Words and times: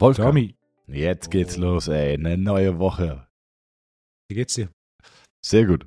Wolfgang, 0.00 0.28
Tommy, 0.28 0.56
jetzt 0.86 1.30
geht's 1.30 1.56
los, 1.56 1.88
ey. 1.88 2.14
Eine 2.14 2.38
neue 2.38 2.78
Woche. 2.78 3.26
wie 4.28 4.36
geht's 4.36 4.54
dir? 4.54 4.70
Sehr 5.44 5.66
gut. 5.66 5.86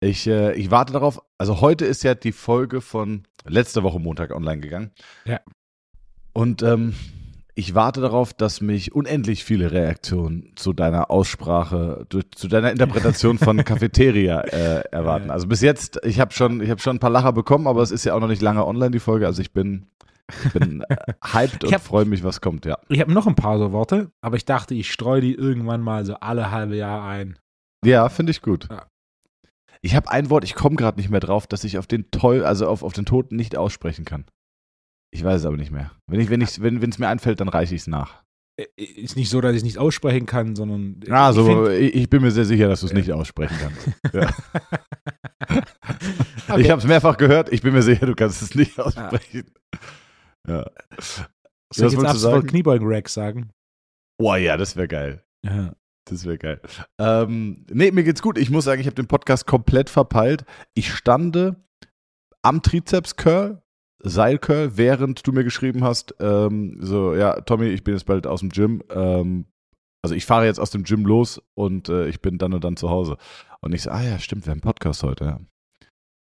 Ich, 0.00 0.26
äh, 0.26 0.52
ich 0.54 0.70
warte 0.70 0.92
darauf. 0.92 1.20
Also 1.38 1.60
heute 1.60 1.84
ist 1.84 2.02
ja 2.04 2.14
die 2.14 2.32
Folge 2.32 2.80
von 2.80 3.26
letzter 3.44 3.82
Woche 3.82 3.98
Montag 3.98 4.32
online 4.32 4.60
gegangen. 4.60 4.92
Ja. 5.24 5.40
Und 6.32 6.62
ähm, 6.62 6.94
ich 7.58 7.74
warte 7.74 8.00
darauf, 8.00 8.32
dass 8.32 8.60
mich 8.60 8.94
unendlich 8.94 9.42
viele 9.42 9.72
Reaktionen 9.72 10.52
zu 10.54 10.72
deiner 10.72 11.10
Aussprache, 11.10 12.06
zu, 12.08 12.20
zu 12.22 12.46
deiner 12.46 12.70
Interpretation 12.70 13.36
von 13.36 13.56
Cafeteria 13.64 14.42
äh, 14.42 14.84
erwarten. 14.92 15.32
Also 15.32 15.48
bis 15.48 15.60
jetzt, 15.60 15.98
ich 16.04 16.20
habe 16.20 16.32
schon, 16.32 16.60
ich 16.60 16.70
habe 16.70 16.80
schon 16.80 16.96
ein 16.96 17.00
paar 17.00 17.10
Lacher 17.10 17.32
bekommen, 17.32 17.66
aber 17.66 17.82
es 17.82 17.90
ist 17.90 18.04
ja 18.04 18.14
auch 18.14 18.20
noch 18.20 18.28
nicht 18.28 18.42
lange 18.42 18.64
online 18.64 18.92
die 18.92 19.00
Folge. 19.00 19.26
Also 19.26 19.42
ich 19.42 19.52
bin, 19.52 19.88
bin 20.52 20.84
äh, 20.88 20.96
hyped 21.32 21.64
und 21.64 21.72
hab- 21.74 21.82
freue 21.82 22.04
mich, 22.04 22.22
was 22.22 22.40
kommt. 22.40 22.64
Ja. 22.64 22.78
Ich 22.88 23.00
habe 23.00 23.12
noch 23.12 23.26
ein 23.26 23.34
paar 23.34 23.58
so 23.58 23.72
Worte, 23.72 24.12
aber 24.20 24.36
ich 24.36 24.44
dachte, 24.44 24.74
ich 24.74 24.92
streue 24.92 25.20
die 25.20 25.34
irgendwann 25.34 25.80
mal 25.80 26.06
so 26.06 26.14
alle 26.14 26.52
halbe 26.52 26.76
Jahr 26.76 27.08
ein. 27.08 27.40
Ja, 27.84 28.08
finde 28.08 28.30
ich 28.30 28.40
gut. 28.40 28.68
Ja. 28.70 28.86
Ich 29.82 29.96
habe 29.96 30.08
ein 30.12 30.30
Wort, 30.30 30.44
ich 30.44 30.54
komme 30.54 30.76
gerade 30.76 31.00
nicht 31.00 31.10
mehr 31.10 31.18
drauf, 31.20 31.48
dass 31.48 31.64
ich 31.64 31.76
auf 31.76 31.88
den 31.88 32.10
Teul, 32.12 32.44
also 32.44 32.68
auf, 32.68 32.84
auf 32.84 32.92
den 32.92 33.04
Toten 33.04 33.34
nicht 33.34 33.56
aussprechen 33.56 34.04
kann. 34.04 34.26
Ich 35.10 35.24
weiß 35.24 35.40
es 35.40 35.46
aber 35.46 35.56
nicht 35.56 35.70
mehr. 35.70 35.90
Wenn 36.06 36.20
ich, 36.20 36.30
wenn 36.30 36.40
ich, 36.40 36.60
wenn 36.60 36.82
es 36.82 36.98
mir 36.98 37.08
einfällt, 37.08 37.40
dann 37.40 37.48
reiche 37.48 37.74
ich 37.74 37.82
es 37.82 37.86
nach. 37.86 38.22
Äh, 38.60 38.66
Ist 38.76 39.16
nicht 39.16 39.30
so, 39.30 39.40
dass 39.40 39.52
ich 39.52 39.58
es 39.58 39.62
nicht 39.64 39.78
aussprechen 39.78 40.26
kann, 40.26 40.54
sondern. 40.56 41.00
Ah, 41.10 41.30
ich 41.30 41.36
so, 41.36 41.44
find- 41.46 41.68
ich, 41.80 41.94
ich 41.94 42.10
bin 42.10 42.22
mir 42.22 42.30
sehr 42.30 42.44
sicher, 42.44 42.68
dass 42.68 42.80
du 42.80 42.86
es 42.86 42.92
Ja. 42.92 42.98
nicht 42.98 43.12
aussprechen 43.12 43.56
kannst. 43.60 44.14
Ja. 44.14 44.30
Okay. 46.50 46.62
Ich 46.62 46.70
habe 46.70 46.80
es 46.80 46.86
mehrfach 46.86 47.16
gehört, 47.18 47.52
ich 47.52 47.60
bin 47.62 47.74
mir 47.74 47.82
sicher, 47.82 48.06
du 48.06 48.14
kannst 48.14 48.40
es 48.42 48.54
nicht 48.54 48.78
aussprechen. 48.80 49.50
Ja. 50.48 50.64
Soll 51.74 51.86
ich 51.88 51.92
jetzt 51.92 51.96
wolltest 51.96 51.96
du 51.96 52.00
ab 52.06 52.16
sofort 52.16 52.20
sagen? 52.20 52.46
Kniebeugen-Rack 52.46 53.08
sagen? 53.08 53.50
Boah, 54.18 54.36
ja, 54.38 54.56
das 54.56 54.74
wäre 54.76 54.88
geil. 54.88 55.22
Ja. 55.44 55.72
Das 56.06 56.24
wäre 56.24 56.38
geil. 56.38 56.60
Ähm, 56.98 57.66
nee, 57.70 57.90
mir 57.90 58.02
geht's 58.02 58.22
gut. 58.22 58.38
Ich 58.38 58.48
muss 58.50 58.64
sagen, 58.64 58.80
ich 58.80 58.86
habe 58.86 58.94
den 58.94 59.06
Podcast 59.08 59.46
komplett 59.46 59.90
verpeilt. 59.90 60.44
Ich 60.74 60.92
stande 60.94 61.56
am 62.42 62.62
Trizeps-Curl, 62.62 63.62
Seil-Curl, 64.00 64.76
während 64.76 65.26
du 65.26 65.32
mir 65.32 65.44
geschrieben 65.44 65.84
hast, 65.84 66.14
ähm, 66.20 66.76
so, 66.80 67.14
ja, 67.14 67.40
Tommy, 67.40 67.66
ich 67.66 67.84
bin 67.84 67.94
jetzt 67.94 68.06
bald 68.06 68.26
aus 68.26 68.40
dem 68.40 68.50
Gym. 68.50 68.82
Ähm, 68.90 69.46
also 70.02 70.14
ich 70.14 70.26
fahre 70.26 70.46
jetzt 70.46 70.60
aus 70.60 70.70
dem 70.70 70.84
Gym 70.84 71.04
los 71.04 71.42
und 71.54 71.88
äh, 71.88 72.06
ich 72.08 72.20
bin 72.20 72.38
dann 72.38 72.54
und 72.54 72.62
dann 72.62 72.76
zu 72.76 72.90
Hause. 72.90 73.16
Und 73.60 73.74
ich 73.74 73.82
so, 73.82 73.90
ah 73.90 74.02
ja, 74.02 74.18
stimmt, 74.18 74.46
wir 74.46 74.52
haben 74.52 74.58
einen 74.58 74.72
Podcast 74.72 75.02
heute. 75.02 75.24
Ja. 75.24 75.40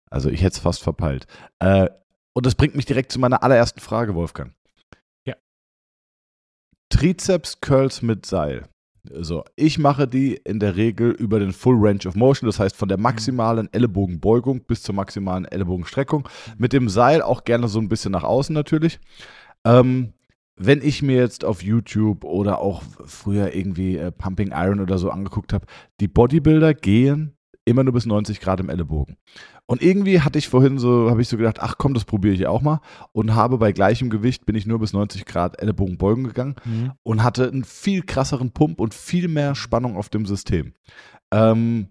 Also 0.10 0.30
ich 0.30 0.42
hätte 0.42 0.56
es 0.56 0.60
fast 0.60 0.82
verpeilt. 0.82 1.28
Äh, 1.60 1.90
und 2.34 2.46
das 2.46 2.56
bringt 2.56 2.76
mich 2.76 2.86
direkt 2.86 3.12
zu 3.12 3.20
meiner 3.20 3.44
allerersten 3.44 3.80
Frage, 3.80 4.16
Wolfgang. 4.16 4.56
Ja. 5.26 5.36
Trizeps-Curls 6.90 8.02
mit 8.02 8.26
Seil. 8.26 8.68
So, 9.12 9.44
ich 9.56 9.80
mache 9.80 10.08
die 10.08 10.36
in 10.36 10.60
der 10.60 10.76
Regel 10.76 11.12
über 11.12 11.40
den 11.40 11.52
Full 11.52 11.78
Range 11.80 12.08
of 12.08 12.16
Motion, 12.16 12.48
das 12.48 12.60
heißt 12.60 12.76
von 12.76 12.90
der 12.90 13.00
maximalen 13.00 13.68
Ellenbogenbeugung 13.74 14.62
bis 14.62 14.84
zur 14.84 14.94
maximalen 14.94 15.46
Ellenbogenstreckung. 15.46 16.28
Mit 16.58 16.74
dem 16.74 16.90
Seil 16.90 17.22
auch 17.22 17.44
gerne 17.44 17.68
so 17.68 17.80
ein 17.80 17.90
bisschen 17.90 18.12
nach 18.12 18.24
außen 18.24 18.54
natürlich. 18.54 19.00
Ähm, 19.66 20.14
wenn 20.56 20.82
ich 20.82 21.02
mir 21.02 21.16
jetzt 21.16 21.44
auf 21.44 21.64
YouTube 21.64 22.24
oder 22.24 22.60
auch 22.60 22.84
früher 23.06 23.56
irgendwie 23.56 23.98
äh, 23.98 24.12
Pumping 24.12 24.52
Iron 24.54 24.80
oder 24.80 24.98
so 24.98 25.10
angeguckt 25.10 25.54
habe, 25.54 25.66
die 26.00 26.08
Bodybuilder 26.08 26.74
gehen 26.74 27.36
immer 27.70 27.84
nur 27.84 27.94
bis 27.94 28.06
90 28.06 28.40
Grad 28.42 28.60
im 28.60 28.70
Ellenbogen. 28.70 29.18
Und 29.66 29.82
irgendwie 29.82 30.22
hatte 30.22 30.40
ich 30.40 30.50
vorhin 30.50 30.80
so, 30.80 31.10
habe 31.10 31.22
ich 31.22 31.28
so 31.30 31.38
gedacht, 31.38 31.60
ach 31.60 31.76
komm, 31.78 31.94
das 31.94 32.04
probiere 32.06 32.34
ich 32.34 32.48
auch 32.48 32.62
mal. 32.62 32.82
Und 33.14 33.36
habe 33.36 33.58
bei 33.58 33.72
gleichem 33.72 34.10
Gewicht 34.10 34.46
bin 34.46 34.56
ich 34.56 34.66
nur 34.66 34.80
bis 34.80 34.94
90 34.94 35.26
Grad 35.26 35.62
Ellenbogenbeugen 35.62 36.24
gegangen 36.26 36.56
Mhm. 36.66 36.92
und 37.04 37.24
hatte 37.24 37.48
einen 37.48 37.64
viel 37.64 38.02
krasseren 38.04 38.52
Pump 38.52 38.80
und 38.80 38.94
viel 38.94 39.28
mehr 39.28 39.56
Spannung 39.56 39.96
auf 39.96 40.10
dem 40.10 40.26
System. 40.26 40.74
Ähm, 41.32 41.90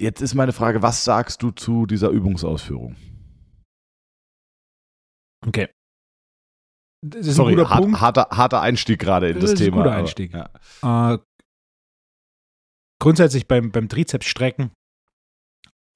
jetzt 0.00 0.20
ist 0.22 0.34
meine 0.34 0.52
Frage, 0.52 0.80
was 0.82 1.04
sagst 1.04 1.42
du 1.42 1.50
zu 1.50 1.84
dieser 1.86 2.10
Übungsausführung? 2.10 2.96
Okay. 5.46 5.68
Das 7.06 7.26
ist 7.26 7.36
Sorry, 7.36 7.52
ein 7.52 7.58
guter 7.58 7.70
hart, 7.70 7.82
Punkt. 7.82 8.00
harter, 8.00 8.26
harter 8.30 8.60
Einstieg 8.60 8.98
gerade 8.98 9.28
in 9.28 9.34
das, 9.34 9.42
Das 9.42 9.52
ist 9.52 9.60
ein 9.60 9.64
Thema. 9.66 9.76
guter 9.78 9.90
aber- 9.92 9.98
Einstieg. 10.00 10.32
Ja. 10.34 11.14
Äh, 11.14 11.18
grundsätzlich 13.00 13.46
beim, 13.46 13.70
beim 13.70 13.88
Trizepsstrecken, 13.88 14.72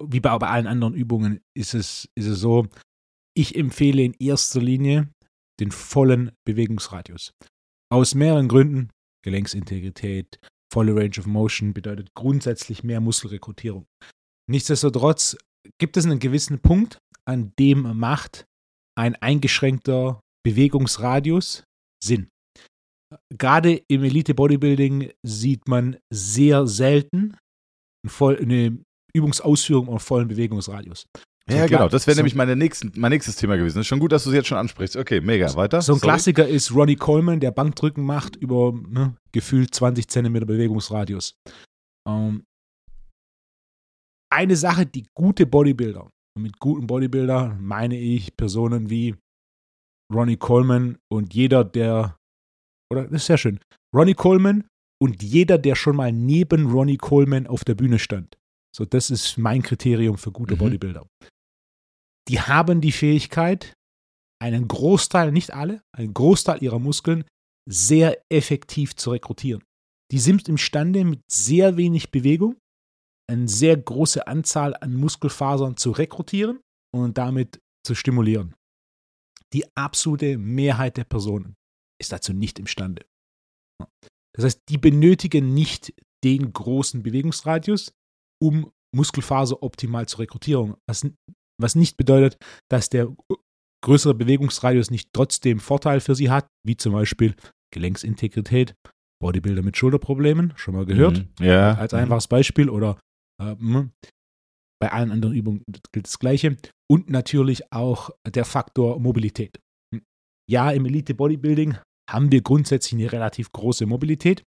wie 0.09 0.21
bei, 0.21 0.37
bei 0.39 0.49
allen 0.49 0.67
anderen 0.67 0.95
Übungen, 0.95 1.41
ist 1.55 1.75
es, 1.75 2.09
ist 2.15 2.27
es 2.27 2.41
so, 2.41 2.67
ich 3.37 3.57
empfehle 3.57 4.03
in 4.03 4.15
erster 4.19 4.61
Linie 4.61 5.09
den 5.61 5.71
vollen 5.71 6.33
Bewegungsradius. 6.47 7.33
Aus 7.91 8.15
mehreren 8.15 8.49
Gründen. 8.49 8.91
Gelenksintegrität, 9.25 10.41
volle 10.73 10.97
Range 10.97 11.17
of 11.19 11.27
Motion 11.27 11.73
bedeutet 11.73 12.13
grundsätzlich 12.15 12.83
mehr 12.83 13.01
Muskelrekrutierung. 13.01 13.87
Nichtsdestotrotz 14.51 15.37
gibt 15.79 15.97
es 15.97 16.05
einen 16.05 16.19
gewissen 16.19 16.61
Punkt, 16.61 16.99
an 17.25 17.53
dem 17.57 17.97
macht 17.97 18.47
ein 18.99 19.15
eingeschränkter 19.15 20.21
Bewegungsradius 20.45 21.63
Sinn 22.03 22.33
gerade 23.31 23.83
im 23.89 24.05
Elite 24.05 24.35
Bodybuilding 24.35 25.13
sieht 25.23 25.69
man 25.69 25.97
sehr 26.11 26.67
selten 26.67 27.37
eine 28.05 28.79
Übungsausführung 29.17 29.89
und 29.89 30.01
vollen 30.01 30.29
Bewegungsradius. 30.29 31.07
So 31.49 31.57
Ja, 31.57 31.67
genau. 31.67 31.89
Das 31.89 32.07
wäre 32.07 32.15
so- 32.15 32.21
nämlich 32.21 32.35
meine 32.35 32.55
nächsten, 32.57 32.93
mein 32.97 33.11
nächstes 33.11 33.37
Thema 33.37 33.57
gewesen. 33.57 33.81
Ist 33.81 33.87
schon 33.89 33.99
gut, 33.99 34.13
dass 34.13 34.25
du 34.25 34.31
es 34.31 34.37
jetzt 34.37 34.47
schon 34.49 34.59
ansprichst. 34.59 34.97
Okay, 34.97 35.21
mega. 35.21 35.53
Weiter. 35.57 35.83
So 35.83 35.95
ein 35.95 35.99
Sorry. 35.99 36.09
Klassiker 36.13 36.47
ist 36.49 36.73
Ronnie 36.75 36.97
Coleman, 36.97 37.41
der 37.41 37.51
Bankdrücken 37.51 38.05
macht 38.05 38.37
über 38.37 38.73
ne, 38.73 39.17
gefühlt 39.33 39.75
20 39.75 40.09
Zentimeter 40.09 40.47
Bewegungsradius. 40.47 41.35
Ähm, 42.09 42.45
eine 44.33 44.57
Sache, 44.57 44.87
die 44.87 45.07
gute 45.15 45.47
Bodybuilder, 45.47 46.09
und 46.37 46.43
mit 46.43 46.59
guten 46.59 46.87
Bodybuilder 46.87 47.57
meine 47.61 47.99
ich 47.99 48.35
Personen 48.37 48.89
wie 48.89 49.15
Ronnie 50.13 50.37
Coleman 50.39 50.97
und 51.13 51.35
jeder, 51.35 51.65
der, 51.65 52.17
oder 52.93 53.05
das 53.05 53.13
ist 53.23 53.27
sehr 53.27 53.39
schön, 53.39 53.61
Ronnie 53.95 54.15
Coleman 54.15 54.65
und 55.03 55.23
jeder, 55.23 55.59
der 55.59 55.75
schon 55.75 55.97
mal 55.97 56.13
neben 56.13 56.71
Ronnie 56.71 56.97
Coleman 56.97 57.47
auf 57.47 57.65
der 57.65 57.75
Bühne 57.75 57.99
stand. 57.99 58.37
So, 58.75 58.85
das 58.85 59.11
ist 59.11 59.37
mein 59.39 59.63
Kriterium 59.63 60.17
für 60.17 60.33
gute 60.33 60.55
Mhm. 60.55 60.59
Bodybuilder. 60.59 61.07
Die 62.29 62.41
haben 62.41 62.81
die 62.81 62.93
Fähigkeit, 62.93 63.75
einen 64.41 64.67
Großteil, 64.69 65.33
nicht 65.33 65.53
alle, 65.53 65.83
einen 65.95 66.15
Großteil 66.15 66.63
ihrer 66.63 66.79
Muskeln 66.79 67.25
sehr 67.69 68.23
effektiv 68.31 68.97
zu 68.97 69.11
rekrutieren. 69.11 69.63
Die 70.11 70.19
sind 70.19 70.49
imstande, 70.49 71.05
mit 71.05 71.21
sehr 71.31 71.77
wenig 71.77 72.11
Bewegung 72.11 72.57
eine 73.31 73.49
sehr 73.49 73.77
große 73.77 74.27
Anzahl 74.27 74.77
an 74.77 74.95
Muskelfasern 74.95 75.77
zu 75.77 75.91
rekrutieren 75.93 76.61
und 76.95 77.17
damit 77.19 77.61
zu 77.87 77.95
stimulieren. 77.95 78.55
Die 79.53 79.65
absolute 79.77 80.39
Mehrheit 80.39 80.97
der 80.97 81.05
Personen 81.05 81.55
ist 82.01 82.13
dazu 82.13 82.33
nicht 82.33 82.59
imstande. 82.59 83.07
Das 84.35 84.45
heißt, 84.45 84.61
die 84.69 84.79
benötigen 84.79 85.55
nicht 85.55 85.95
den 86.25 86.53
großen 86.53 87.03
Bewegungsradius, 87.03 87.93
um 88.43 88.71
Muskelfaser 88.95 89.63
optimal 89.63 90.07
zu 90.07 90.19
rekrutieren. 90.19 90.75
Was, 90.89 91.07
was 91.61 91.75
nicht 91.75 91.97
bedeutet, 91.97 92.37
dass 92.71 92.89
der 92.91 93.15
größere 93.85 94.15
Bewegungsradius 94.15 94.91
nicht 94.91 95.11
trotzdem 95.13 95.61
Vorteil 95.61 96.01
für 96.01 96.15
sie 96.15 96.31
hat, 96.31 96.47
wie 96.67 96.77
zum 96.77 96.93
Beispiel 96.93 97.35
Gelenksintegrität, 97.73 98.75
Bodybuilder 99.23 99.63
mit 99.63 99.77
Schulterproblemen, 99.77 100.53
schon 100.57 100.75
mal 100.75 100.85
gehört, 100.85 101.19
Mhm. 101.19 101.45
Ja. 101.47 101.75
als 101.75 101.95
einfaches 101.95 102.29
Beispiel 102.29 102.69
oder 102.69 102.99
äh, 103.41 103.55
bei 104.81 104.91
allen 104.93 105.13
anderen 105.13 105.35
Übungen 105.35 105.63
gilt 105.93 106.07
das 106.07 106.19
Gleiche. 106.19 106.57
Und 106.91 107.09
natürlich 107.09 107.73
auch 107.73 108.11
der 108.27 108.45
Faktor 108.45 108.99
Mobilität. 109.01 109.59
Ja, 110.51 110.71
im 110.73 110.85
Elite 110.87 111.15
Bodybuilding 111.15 111.77
haben 112.11 112.33
wir 112.33 112.43
grundsätzlich 112.43 113.01
eine 113.01 113.13
relativ 113.13 113.53
große 113.53 113.87
Mobilität, 113.87 114.43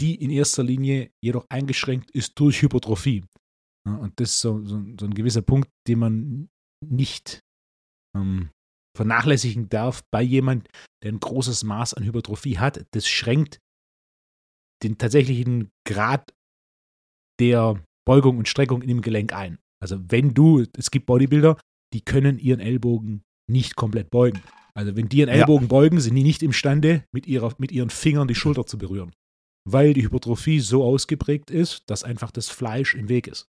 die 0.00 0.14
in 0.16 0.30
erster 0.30 0.62
Linie 0.62 1.10
jedoch 1.22 1.46
eingeschränkt 1.48 2.10
ist 2.10 2.38
durch 2.38 2.62
Hypertrophie. 2.62 3.24
Ja, 3.86 3.94
und 3.96 4.18
das 4.20 4.30
ist 4.30 4.40
so, 4.40 4.64
so, 4.64 4.82
so 4.98 5.06
ein 5.06 5.14
gewisser 5.14 5.42
Punkt, 5.42 5.68
den 5.86 5.98
man 5.98 6.48
nicht 6.84 7.40
ähm, 8.16 8.50
vernachlässigen 8.96 9.68
darf 9.68 10.02
bei 10.10 10.22
jemand, 10.22 10.68
der 11.02 11.12
ein 11.12 11.20
großes 11.20 11.64
Maß 11.64 11.94
an 11.94 12.04
Hypertrophie 12.04 12.58
hat. 12.58 12.84
Das 12.92 13.06
schränkt 13.06 13.60
den 14.82 14.98
tatsächlichen 14.98 15.70
Grad 15.86 16.34
der 17.40 17.82
Beugung 18.06 18.38
und 18.38 18.48
Streckung 18.48 18.82
in 18.82 18.88
dem 18.88 19.02
Gelenk 19.02 19.32
ein. 19.32 19.58
Also 19.82 19.98
wenn 20.10 20.34
du, 20.34 20.64
es 20.76 20.90
gibt 20.90 21.06
Bodybuilder, 21.06 21.58
die 21.92 22.00
können 22.00 22.38
ihren 22.38 22.60
Ellbogen 22.60 23.22
nicht 23.48 23.76
komplett 23.76 24.10
beugen. 24.10 24.42
Also 24.74 24.96
wenn 24.96 25.08
die 25.08 25.18
ihren 25.18 25.28
Ja. 25.28 25.36
Ellbogen 25.36 25.68
beugen, 25.68 26.00
sind 26.00 26.14
die 26.14 26.22
nicht 26.22 26.42
imstande, 26.42 27.04
mit, 27.12 27.26
ihrer, 27.26 27.54
mit 27.58 27.72
ihren 27.72 27.90
Fingern 27.90 28.28
die 28.28 28.34
Schulter 28.34 28.66
zu 28.66 28.78
berühren. 28.78 29.12
Weil 29.68 29.94
die 29.94 30.04
Hypertrophie 30.04 30.60
so 30.60 30.84
ausgeprägt 30.84 31.50
ist, 31.50 31.82
dass 31.90 32.04
einfach 32.04 32.30
das 32.30 32.48
Fleisch 32.48 32.94
im 32.94 33.08
Weg 33.08 33.26
ist. 33.26 33.48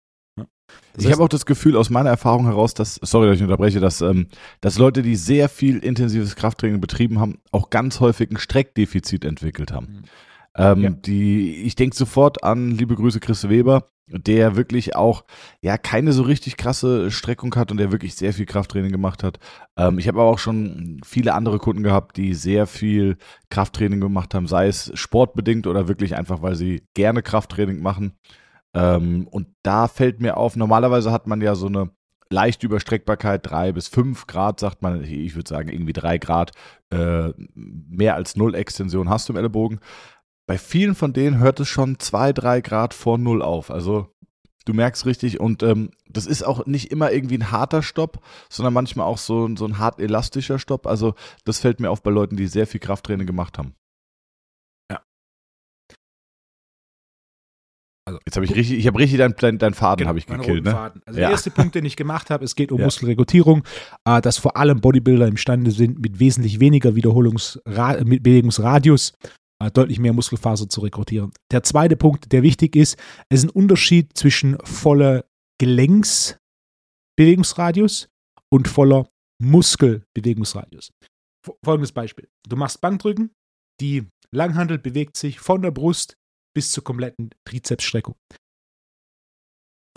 Das 0.92 1.04
ich 1.04 1.12
habe 1.12 1.22
auch 1.22 1.28
das 1.28 1.46
Gefühl 1.46 1.76
aus 1.76 1.88
meiner 1.88 2.10
Erfahrung 2.10 2.46
heraus, 2.46 2.74
dass, 2.74 2.96
sorry, 3.02 3.28
dass 3.28 3.36
ich 3.36 3.42
unterbreche, 3.42 3.80
dass, 3.80 4.00
ähm, 4.00 4.26
dass 4.60 4.78
Leute, 4.78 5.02
die 5.02 5.16
sehr 5.16 5.48
viel 5.48 5.78
intensives 5.78 6.36
Krafttraining 6.36 6.80
betrieben 6.80 7.20
haben, 7.20 7.38
auch 7.52 7.70
ganz 7.70 8.00
häufig 8.00 8.30
ein 8.30 8.38
Streckdefizit 8.38 9.24
entwickelt 9.24 9.72
haben. 9.72 9.86
Mhm. 9.86 10.02
Ähm, 10.56 10.82
ja. 10.82 10.90
die, 10.90 11.62
ich 11.62 11.76
denke 11.76 11.96
sofort 11.96 12.42
an, 12.42 12.72
liebe 12.72 12.96
Grüße, 12.96 13.20
Chris 13.20 13.48
Weber, 13.48 13.88
der 14.10 14.56
wirklich 14.56 14.96
auch 14.96 15.24
ja 15.62 15.78
keine 15.78 16.12
so 16.12 16.22
richtig 16.22 16.56
krasse 16.56 17.10
Streckung 17.10 17.54
hat 17.54 17.70
und 17.70 17.76
der 17.76 17.92
wirklich 17.92 18.14
sehr 18.14 18.32
viel 18.32 18.46
Krafttraining 18.46 18.92
gemacht 18.92 19.22
hat. 19.22 19.38
Ähm, 19.76 19.98
ich 19.98 20.08
habe 20.08 20.20
aber 20.20 20.30
auch 20.30 20.38
schon 20.38 21.00
viele 21.04 21.34
andere 21.34 21.58
Kunden 21.58 21.82
gehabt, 21.82 22.16
die 22.16 22.34
sehr 22.34 22.66
viel 22.66 23.16
Krafttraining 23.50 24.00
gemacht 24.00 24.34
haben, 24.34 24.46
sei 24.46 24.66
es 24.66 24.90
sportbedingt 24.94 25.66
oder 25.66 25.88
wirklich 25.88 26.16
einfach, 26.16 26.42
weil 26.42 26.56
sie 26.56 26.82
gerne 26.94 27.22
Krafttraining 27.22 27.80
machen. 27.80 28.12
Ähm, 28.74 29.26
und 29.30 29.48
da 29.62 29.88
fällt 29.88 30.20
mir 30.20 30.36
auf, 30.36 30.56
normalerweise 30.56 31.12
hat 31.12 31.26
man 31.26 31.40
ja 31.40 31.54
so 31.54 31.66
eine 31.66 31.90
leichte 32.30 32.66
Überstreckbarkeit, 32.66 33.50
drei 33.50 33.72
bis 33.72 33.88
fünf 33.88 34.26
Grad, 34.26 34.60
sagt 34.60 34.82
man, 34.82 35.02
ich 35.02 35.34
würde 35.34 35.48
sagen 35.48 35.68
irgendwie 35.68 35.92
drei 35.92 36.18
Grad, 36.18 36.52
äh, 36.90 37.32
mehr 37.54 38.14
als 38.14 38.36
null 38.36 38.54
Extension 38.54 39.10
hast 39.10 39.28
du 39.28 39.32
im 39.32 39.38
Ellenbogen. 39.38 39.80
Bei 40.50 40.58
vielen 40.58 40.96
von 40.96 41.12
denen 41.12 41.38
hört 41.38 41.60
es 41.60 41.68
schon 41.68 42.00
zwei, 42.00 42.32
drei 42.32 42.60
Grad 42.60 42.92
vor 42.92 43.18
null 43.18 43.40
auf. 43.40 43.70
Also 43.70 44.08
du 44.64 44.74
merkst 44.74 45.06
richtig 45.06 45.38
und 45.38 45.62
ähm, 45.62 45.92
das 46.08 46.26
ist 46.26 46.42
auch 46.42 46.66
nicht 46.66 46.90
immer 46.90 47.12
irgendwie 47.12 47.38
ein 47.38 47.52
harter 47.52 47.84
Stopp, 47.84 48.20
sondern 48.48 48.74
manchmal 48.74 49.06
auch 49.06 49.18
so, 49.18 49.48
so 49.54 49.64
ein 49.64 49.78
hart 49.78 50.00
elastischer 50.00 50.58
Stopp. 50.58 50.88
Also 50.88 51.14
das 51.44 51.60
fällt 51.60 51.78
mir 51.78 51.88
auf 51.88 52.02
bei 52.02 52.10
Leuten, 52.10 52.36
die 52.36 52.48
sehr 52.48 52.66
viel 52.66 52.80
Krafttraining 52.80 53.28
gemacht 53.28 53.58
haben. 53.58 53.76
Also, 58.06 58.18
Jetzt 58.26 58.34
habe 58.34 58.44
ich 58.44 58.54
richtig, 58.56 58.76
ich 58.76 58.86
habe 58.88 58.98
richtig 58.98 59.18
deinen 59.18 59.36
dein, 59.38 59.58
dein 59.58 59.74
Faden 59.74 59.98
genau, 59.98 60.08
habe 60.08 60.18
ich 60.18 60.26
gekillt, 60.26 60.64
ne? 60.64 60.72
Faden. 60.72 61.00
Also 61.06 61.20
ja. 61.20 61.26
der 61.26 61.30
erste 61.30 61.52
Punkt, 61.52 61.76
den 61.76 61.84
ich 61.84 61.94
gemacht 61.94 62.28
habe, 62.28 62.44
es 62.44 62.56
geht 62.56 62.72
um 62.72 62.80
ja. 62.80 62.86
Muskelrekrutierung, 62.86 63.62
äh, 64.04 64.20
dass 64.20 64.38
vor 64.38 64.56
allem 64.56 64.80
Bodybuilder 64.80 65.28
imstande 65.28 65.70
sind, 65.70 66.00
mit 66.00 66.18
wesentlich 66.18 66.58
weniger 66.58 66.96
Wiederholungsra 66.96 68.02
mit 68.02 68.24
Bewegungsradius 68.24 69.12
deutlich 69.68 69.98
mehr 69.98 70.14
Muskelfaser 70.14 70.68
zu 70.68 70.80
rekrutieren. 70.80 71.32
Der 71.50 71.62
zweite 71.62 71.96
Punkt, 71.96 72.32
der 72.32 72.42
wichtig 72.42 72.76
ist, 72.76 72.98
es 73.28 73.40
ist 73.40 73.50
ein 73.50 73.50
Unterschied 73.50 74.16
zwischen 74.16 74.56
voller 74.64 75.26
Gelenksbewegungsradius 75.60 78.08
und 78.50 78.68
voller 78.68 79.10
Muskelbewegungsradius. 79.42 80.92
Folgendes 81.64 81.92
Beispiel. 81.92 82.28
Du 82.48 82.56
machst 82.56 82.80
Bankdrücken, 82.80 83.32
die 83.80 84.06
Langhandel 84.32 84.78
bewegt 84.78 85.16
sich 85.16 85.40
von 85.40 85.62
der 85.62 85.70
Brust 85.70 86.16
bis 86.54 86.72
zur 86.72 86.84
kompletten 86.84 87.30
Trizepsstreckung. 87.46 88.16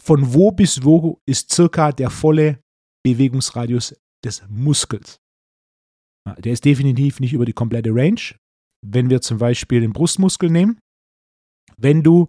Von 0.01 0.33
wo 0.33 0.51
bis 0.51 0.83
wo 0.83 1.21
ist 1.25 1.53
circa 1.53 1.91
der 1.91 2.09
volle 2.09 2.61
Bewegungsradius 3.05 3.95
des 4.23 4.43
Muskels? 4.49 5.19
Der 6.39 6.53
ist 6.53 6.65
definitiv 6.65 7.19
nicht 7.19 7.33
über 7.33 7.45
die 7.45 7.53
komplette 7.53 7.93
Range. 7.93 8.21
Wenn 8.85 9.09
wir 9.09 9.21
zum 9.21 9.37
Beispiel 9.37 9.81
den 9.81 9.93
Brustmuskel 9.93 10.49
nehmen, 10.49 10.79
wenn 11.77 12.03
du 12.03 12.27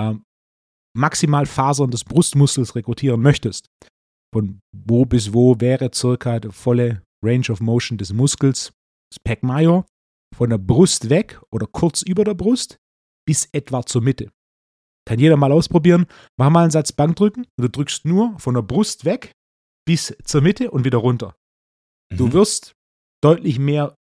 ähm, 0.00 0.22
maximal 0.96 1.46
Fasern 1.46 1.90
des 1.90 2.04
Brustmuskels 2.04 2.74
rekrutieren 2.74 3.20
möchtest, 3.20 3.66
von 4.34 4.60
wo 4.72 5.04
bis 5.04 5.32
wo 5.32 5.60
wäre 5.60 5.90
circa 5.94 6.40
die 6.40 6.50
volle 6.50 7.02
Range 7.24 7.46
of 7.50 7.60
Motion 7.60 7.98
des 7.98 8.12
Muskels, 8.12 8.72
das 9.10 9.18
Pack 9.24 9.42
Major, 9.42 9.86
von 10.34 10.50
der 10.50 10.58
Brust 10.58 11.08
weg 11.08 11.40
oder 11.50 11.66
kurz 11.66 12.02
über 12.02 12.24
der 12.24 12.34
Brust 12.34 12.76
bis 13.26 13.48
etwa 13.52 13.84
zur 13.84 14.02
Mitte. 14.02 14.30
Kann 15.08 15.18
jeder 15.18 15.36
mal 15.36 15.52
ausprobieren. 15.52 16.06
Mach 16.38 16.50
mal 16.50 16.62
einen 16.62 16.70
Satz 16.70 16.92
Bankdrücken 16.92 17.44
und 17.44 17.62
du 17.62 17.68
drückst 17.68 18.04
nur 18.04 18.38
von 18.38 18.54
der 18.54 18.62
Brust 18.62 19.04
weg 19.04 19.32
bis 19.86 20.16
zur 20.24 20.42
Mitte 20.42 20.70
und 20.70 20.84
wieder 20.84 20.98
runter. 20.98 21.36
Mhm. 22.12 22.16
Du 22.16 22.32
wirst 22.32 22.72
deutlich 23.22 23.58
mehr 23.58 23.94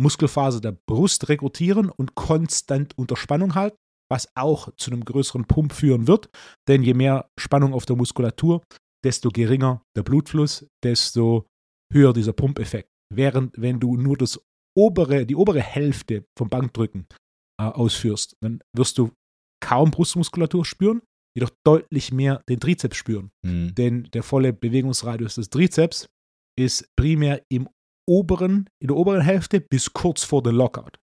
Muskelphase 0.00 0.60
der 0.60 0.76
Brust 0.86 1.28
rekrutieren 1.28 1.90
und 1.90 2.14
konstant 2.14 2.96
unter 2.96 3.16
Spannung 3.16 3.54
halten, 3.54 3.76
was 4.10 4.28
auch 4.34 4.74
zu 4.76 4.90
einem 4.90 5.04
größeren 5.04 5.44
Pump 5.44 5.72
führen 5.72 6.06
wird. 6.06 6.30
Denn 6.68 6.82
je 6.82 6.94
mehr 6.94 7.30
Spannung 7.38 7.74
auf 7.74 7.86
der 7.86 7.96
Muskulatur, 7.96 8.62
desto 9.04 9.30
geringer 9.30 9.82
der 9.96 10.02
Blutfluss, 10.02 10.66
desto 10.82 11.46
höher 11.92 12.12
dieser 12.12 12.32
Pumpeffekt. 12.32 12.88
Während 13.12 13.60
wenn 13.60 13.80
du 13.80 13.96
nur 13.96 14.16
das 14.16 14.40
obere, 14.76 15.26
die 15.26 15.36
obere 15.36 15.60
Hälfte 15.60 16.24
vom 16.38 16.48
Bankdrücken 16.48 17.06
äh, 17.60 17.64
ausführst, 17.64 18.36
dann 18.40 18.60
wirst 18.76 18.98
du 18.98 19.10
kaum 19.62 19.90
Brustmuskulatur 19.90 20.64
spüren, 20.64 21.02
jedoch 21.36 21.50
deutlich 21.64 22.12
mehr 22.12 22.42
den 22.48 22.60
Trizeps 22.60 22.96
spüren. 22.96 23.30
Mhm. 23.44 23.74
Denn 23.74 24.04
der 24.12 24.22
volle 24.22 24.52
Bewegungsradius 24.52 25.36
des 25.36 25.50
Trizeps 25.50 26.08
ist 26.58 26.88
primär 26.96 27.42
im 27.50 27.68
oberen, 28.10 28.68
in 28.82 28.88
der 28.88 28.96
oberen 28.96 29.20
Hälfte 29.20 29.60
bis 29.60 29.92
kurz 29.92 30.24
vor 30.24 30.42
dem 30.42 30.56
Lockout. 30.56 30.98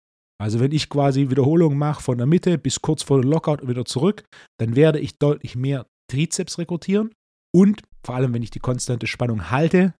Also 0.40 0.60
wenn 0.60 0.72
ich 0.72 0.88
quasi 0.88 1.30
Wiederholungen 1.30 1.78
mache 1.78 2.02
von 2.02 2.16
der 2.16 2.26
Mitte 2.26 2.58
bis 2.58 2.80
kurz 2.80 3.02
vor 3.02 3.20
dem 3.20 3.30
Lockout 3.30 3.60
und 3.60 3.68
wieder 3.68 3.84
zurück, 3.84 4.24
dann 4.60 4.76
werde 4.76 5.00
ich 5.00 5.18
deutlich 5.18 5.56
mehr 5.56 5.86
Trizeps 6.10 6.58
rekrutieren 6.58 7.12
und 7.54 7.82
vor 8.04 8.14
allem, 8.14 8.34
wenn 8.34 8.42
ich 8.42 8.50
die 8.50 8.60
konstante 8.60 9.06
Spannung 9.06 9.50
halte, 9.50 9.94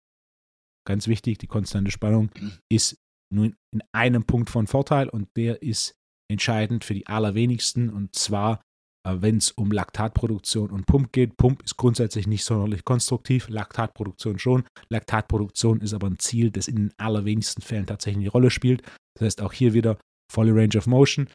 ganz 0.87 1.06
wichtig, 1.06 1.38
die 1.38 1.46
konstante 1.46 1.90
Spannung 1.90 2.31
ist 2.70 2.96
nur 3.32 3.46
in 3.46 3.82
einem 3.93 4.25
Punkt 4.25 4.50
von 4.50 4.66
Vorteil 4.66 5.08
und 5.08 5.28
der 5.37 5.62
ist 5.62 5.94
entscheidend 6.31 6.84
für 6.84 6.94
die 6.94 7.06
allerwenigsten 7.06 7.90
und 7.90 8.14
zwar, 8.14 8.62
wenn 9.04 9.38
es 9.38 9.50
um 9.50 9.70
Laktatproduktion 9.70 10.70
und 10.70 10.87
Pump 10.87 11.12
geht. 11.12 11.37
Pump 11.37 11.62
ist 11.62 11.76
grundsätzlich 11.76 12.26
nicht 12.26 12.44
sonderlich 12.44 12.84
konstruktiv, 12.84 13.49
Laktatproduktion 13.49 14.38
schon. 14.38 14.64
Laktatproduktion 14.88 15.81
ist 15.81 15.94
aber 15.94 16.08
ein 16.08 16.19
Ziel, 16.19 16.50
das 16.50 16.69
in 16.69 16.76
den 16.76 16.93
allerwenigsten 16.99 17.62
Fällen 17.62 17.87
tatsächlich 17.87 18.22
eine 18.22 18.32
Rolle 18.32 18.50
spielt. 18.50 18.82
Das 19.14 19.26
heißt 19.26 19.43
auch 19.43 19.52
hier 19.52 19.75
wieder 19.75 19.99
volle 20.31 20.54
Range 20.54 20.76
of 20.76 20.87
Motion. 20.87 21.28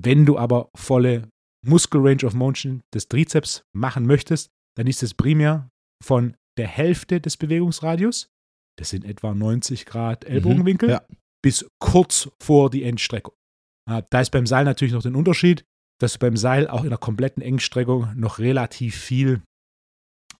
Wenn 0.00 0.24
du 0.24 0.38
aber 0.38 0.70
volle 0.74 1.28
Muskel 1.66 2.00
Range 2.00 2.24
of 2.24 2.34
Motion 2.34 2.82
des 2.94 3.08
Trizeps 3.08 3.62
machen 3.74 4.06
möchtest, 4.06 4.48
dann 4.76 4.86
ist 4.86 5.02
es 5.02 5.14
primär 5.14 5.68
von 6.02 6.34
der 6.56 6.68
Hälfte 6.68 7.20
des 7.20 7.36
Bewegungsradius, 7.36 8.28
das 8.78 8.90
sind 8.90 9.04
etwa 9.04 9.34
90 9.34 9.86
Grad 9.86 10.24
mhm, 10.24 10.34
Ellbogenwinkel, 10.34 10.88
mhm, 10.88 10.92
ja. 10.92 11.02
bis 11.42 11.66
kurz 11.80 12.30
vor 12.42 12.70
die 12.70 12.84
Endstreckung. 12.84 13.34
Ah, 13.88 14.02
da 14.02 14.20
ist 14.20 14.30
beim 14.30 14.46
Seil 14.46 14.64
natürlich 14.64 14.94
noch 14.94 15.02
den 15.02 15.14
Unterschied, 15.14 15.64
dass 16.00 16.14
du 16.14 16.18
beim 16.18 16.36
Seil 16.36 16.68
auch 16.68 16.82
in 16.82 16.90
der 16.90 16.98
kompletten 16.98 17.42
Engstreckung 17.42 18.12
noch 18.16 18.38
relativ 18.38 18.96
viel 18.96 19.42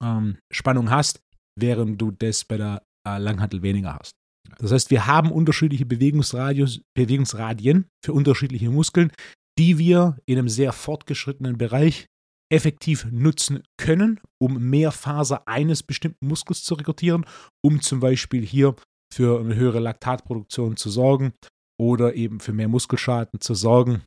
ähm, 0.03 0.39
Spannung 0.53 0.91
hast, 0.91 1.21
während 1.59 2.01
du 2.01 2.11
das 2.11 2.45
bei 2.45 2.57
der 2.57 2.83
äh, 3.07 3.19
Langhantel 3.19 3.63
weniger 3.63 3.95
hast. 3.95 4.13
Das 4.59 4.73
heißt, 4.73 4.91
wir 4.91 5.07
haben 5.07 5.31
unterschiedliche 5.31 5.87
Bewegungsradius, 5.87 6.81
Bewegungsradien 6.97 7.87
für 8.05 8.13
unterschiedliche 8.13 8.71
Muskeln, 8.71 9.13
die 9.59 9.79
wir 9.79 10.17
in 10.27 10.39
einem 10.39 10.49
sehr 10.49 10.73
fortgeschrittenen 10.73 11.59
Bereich 11.59 12.07
effektiv 12.53 13.07
nutzen 13.11 13.63
können, 13.79 14.21
um 14.41 14.59
mehr 14.71 14.91
Faser 14.91 15.47
eines 15.47 15.83
bestimmten 15.83 16.27
Muskels 16.27 16.65
zu 16.65 16.75
rekrutieren, 16.75 17.25
um 17.63 17.81
zum 17.81 18.01
Beispiel 18.01 18.45
hier 18.45 18.75
für 19.13 19.41
eine 19.41 19.55
höhere 19.55 19.79
Laktatproduktion 19.79 20.77
zu 20.77 20.91
sorgen 20.91 21.33
oder 21.79 22.15
eben 22.15 22.41
für 22.41 22.53
mehr 22.53 22.69
Muskelschaden 22.69 23.41
zu 23.41 23.55
sorgen, 23.55 24.03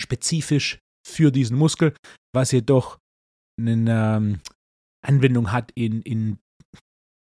spezifisch 0.00 0.78
für 1.06 1.30
diesen 1.30 1.56
Muskel, 1.56 1.94
was 2.34 2.52
jedoch 2.52 2.98
eine 3.58 4.16
ähm, 4.16 4.40
Anwendung 5.06 5.52
hat 5.52 5.72
in, 5.74 6.02
in, 6.02 6.38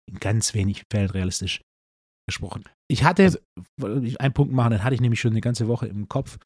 in 0.09 0.19
ganz 0.19 0.53
wenig 0.53 0.83
Fällen 0.91 1.09
realistisch 1.09 1.61
gesprochen. 2.27 2.63
Ich 2.89 3.03
hatte, 3.03 3.23
also, 3.23 3.39
wollte 3.79 4.05
ich 4.05 4.19
einen 4.21 4.33
Punkt 4.33 4.53
machen, 4.53 4.71
den 4.71 4.83
hatte 4.83 4.95
ich 4.95 5.01
nämlich 5.01 5.19
schon 5.19 5.31
eine 5.31 5.41
ganze 5.41 5.67
Woche 5.67 5.87
im 5.87 6.07
Kopf. 6.07 6.37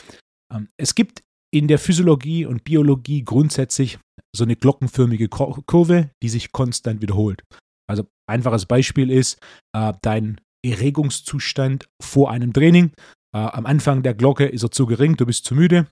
Ähm, 0.53 0.69
es 0.77 0.95
gibt 0.95 1.23
in 1.53 1.67
der 1.67 1.79
Physiologie 1.79 2.45
und 2.45 2.63
Biologie 2.63 3.23
grundsätzlich 3.23 3.99
so 4.35 4.43
eine 4.43 4.55
glockenförmige 4.55 5.29
Kurve, 5.29 6.11
die 6.21 6.29
sich 6.29 6.51
konstant 6.51 7.01
wiederholt. 7.01 7.43
Also 7.89 8.07
einfaches 8.29 8.65
Beispiel 8.65 9.09
ist, 9.09 9.39
äh, 9.73 9.93
dein 10.01 10.41
Erregungszustand 10.65 11.87
vor 12.01 12.31
einem 12.31 12.51
Training. 12.51 12.91
Äh, 13.33 13.39
am 13.39 13.65
Anfang 13.65 14.03
der 14.03 14.13
Glocke 14.13 14.45
ist 14.45 14.63
er 14.63 14.71
zu 14.71 14.85
gering, 14.85 15.15
du 15.15 15.25
bist 15.25 15.45
zu 15.45 15.55
müde. 15.55 15.87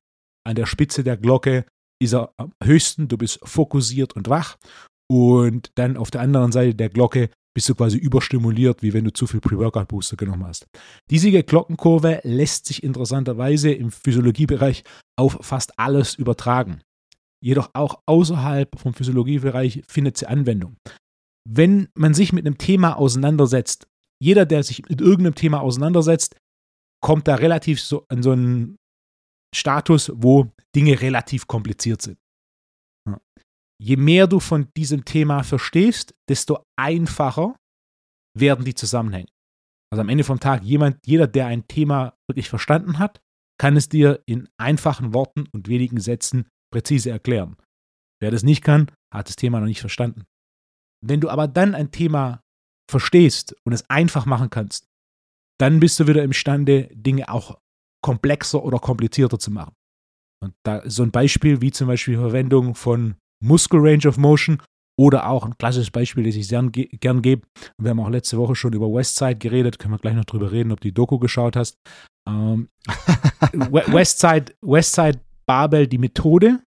An 0.45 0.55
der 0.55 0.65
Spitze 0.65 1.03
der 1.03 1.17
Glocke 1.17 1.65
ist 2.01 2.13
er 2.13 2.33
am 2.37 2.51
höchsten, 2.63 3.07
du 3.07 3.17
bist 3.17 3.39
fokussiert 3.43 4.15
und 4.15 4.29
wach. 4.29 4.57
Und 5.11 5.71
dann 5.75 5.97
auf 5.97 6.11
der 6.11 6.21
anderen 6.21 6.51
Seite 6.51 6.75
der 6.75 6.89
Glocke 6.89 7.29
bist 7.55 7.69
du 7.69 7.75
quasi 7.75 7.97
überstimuliert, 7.97 8.81
wie 8.83 8.93
wenn 8.93 9.05
du 9.05 9.13
zu 9.13 9.27
viel 9.27 9.39
Pre-Workout-Booster 9.39 10.17
genommen 10.17 10.45
hast. 10.45 10.67
Diese 11.09 11.31
Glockenkurve 11.43 12.19
lässt 12.23 12.65
sich 12.65 12.83
interessanterweise 12.83 13.71
im 13.71 13.91
Physiologiebereich 13.91 14.83
auf 15.17 15.37
fast 15.41 15.79
alles 15.79 16.15
übertragen. 16.15 16.81
Jedoch 17.41 17.69
auch 17.73 18.01
außerhalb 18.05 18.77
vom 18.77 18.93
Physiologiebereich 18.93 19.83
findet 19.87 20.17
sie 20.17 20.27
Anwendung. 20.27 20.77
Wenn 21.47 21.87
man 21.93 22.13
sich 22.13 22.33
mit 22.33 22.45
einem 22.45 22.57
Thema 22.57 22.97
auseinandersetzt, 22.97 23.87
jeder, 24.21 24.45
der 24.45 24.63
sich 24.63 24.87
mit 24.89 24.99
irgendeinem 24.99 25.35
Thema 25.35 25.61
auseinandersetzt, 25.61 26.35
kommt 27.01 27.27
da 27.27 27.35
relativ 27.35 27.81
so 27.81 28.05
an 28.09 28.23
so 28.23 28.31
einen 28.31 28.77
Status, 29.53 30.11
wo 30.13 30.51
Dinge 30.75 31.01
relativ 31.01 31.47
kompliziert 31.47 32.01
sind. 32.01 32.17
je 33.77 33.97
mehr 33.97 34.25
du 34.27 34.39
von 34.39 34.71
diesem 34.77 35.03
Thema 35.03 35.43
verstehst, 35.43 36.15
desto 36.29 36.65
einfacher 36.77 37.55
werden 38.37 38.63
die 38.65 38.75
Zusammenhänge. 38.75 39.27
Also 39.91 40.01
am 40.01 40.09
Ende 40.09 40.23
vom 40.23 40.39
Tag, 40.39 40.63
jemand, 40.63 41.05
jeder, 41.05 41.27
der 41.27 41.47
ein 41.47 41.67
Thema 41.67 42.17
wirklich 42.27 42.49
verstanden 42.49 42.99
hat, 42.99 43.21
kann 43.59 43.77
es 43.77 43.87
dir 43.87 44.21
in 44.25 44.49
einfachen 44.57 45.13
Worten 45.13 45.47
und 45.53 45.67
wenigen 45.67 45.99
Sätzen 45.99 46.47
präzise 46.71 47.09
erklären. 47.09 47.57
Wer 48.21 48.31
das 48.31 48.43
nicht 48.43 48.63
kann, 48.63 48.91
hat 49.13 49.27
das 49.27 49.35
Thema 49.35 49.59
noch 49.59 49.67
nicht 49.67 49.79
verstanden. 49.79 50.25
Wenn 51.05 51.21
du 51.21 51.29
aber 51.29 51.47
dann 51.47 51.75
ein 51.75 51.91
Thema 51.91 52.41
verstehst 52.89 53.55
und 53.65 53.73
es 53.73 53.89
einfach 53.89 54.25
machen 54.25 54.49
kannst, 54.49 54.87
dann 55.59 55.79
bist 55.79 55.99
du 55.99 56.07
wieder 56.07 56.23
imstande, 56.23 56.89
Dinge 56.93 57.29
auch 57.29 57.59
komplexer 58.05 58.63
oder 58.63 58.77
komplizierter 58.77 59.39
zu 59.39 59.49
machen. 59.49 59.73
Und 60.43 60.53
da 60.63 60.77
ist 60.77 60.93
so 60.93 61.01
ein 61.01 61.09
Beispiel 61.09 61.61
wie 61.61 61.71
zum 61.71 61.87
Beispiel 61.87 62.13
die 62.13 62.19
Verwendung 62.19 62.75
von 62.75 63.15
Muscle 63.43 63.79
Range 63.79 64.07
of 64.07 64.17
Motion 64.17 64.61
oder 64.95 65.27
auch 65.27 65.43
ein 65.43 65.57
klassisches 65.57 65.89
Beispiel, 65.89 66.23
das 66.23 66.35
ich 66.35 66.47
sehr 66.47 66.61
gern 66.69 67.23
gebe. 67.23 67.47
Wir 67.81 67.89
haben 67.89 67.99
auch 67.99 68.09
letzte 68.09 68.37
Woche 68.37 68.55
schon 68.55 68.73
über 68.73 68.93
Westside 68.93 69.37
geredet, 69.37 69.79
können 69.79 69.95
wir 69.95 69.97
gleich 69.97 70.13
noch 70.13 70.25
drüber 70.25 70.51
reden, 70.51 70.71
ob 70.71 70.81
du 70.81 70.89
die 70.89 70.93
Doku 70.93 71.17
geschaut 71.17 71.55
hast. 71.55 71.79
Ähm, 72.29 72.69
Westside, 73.53 74.53
Westside 74.61 75.19
Barbell, 75.47 75.87
die 75.87 75.97
Methode, 75.97 76.61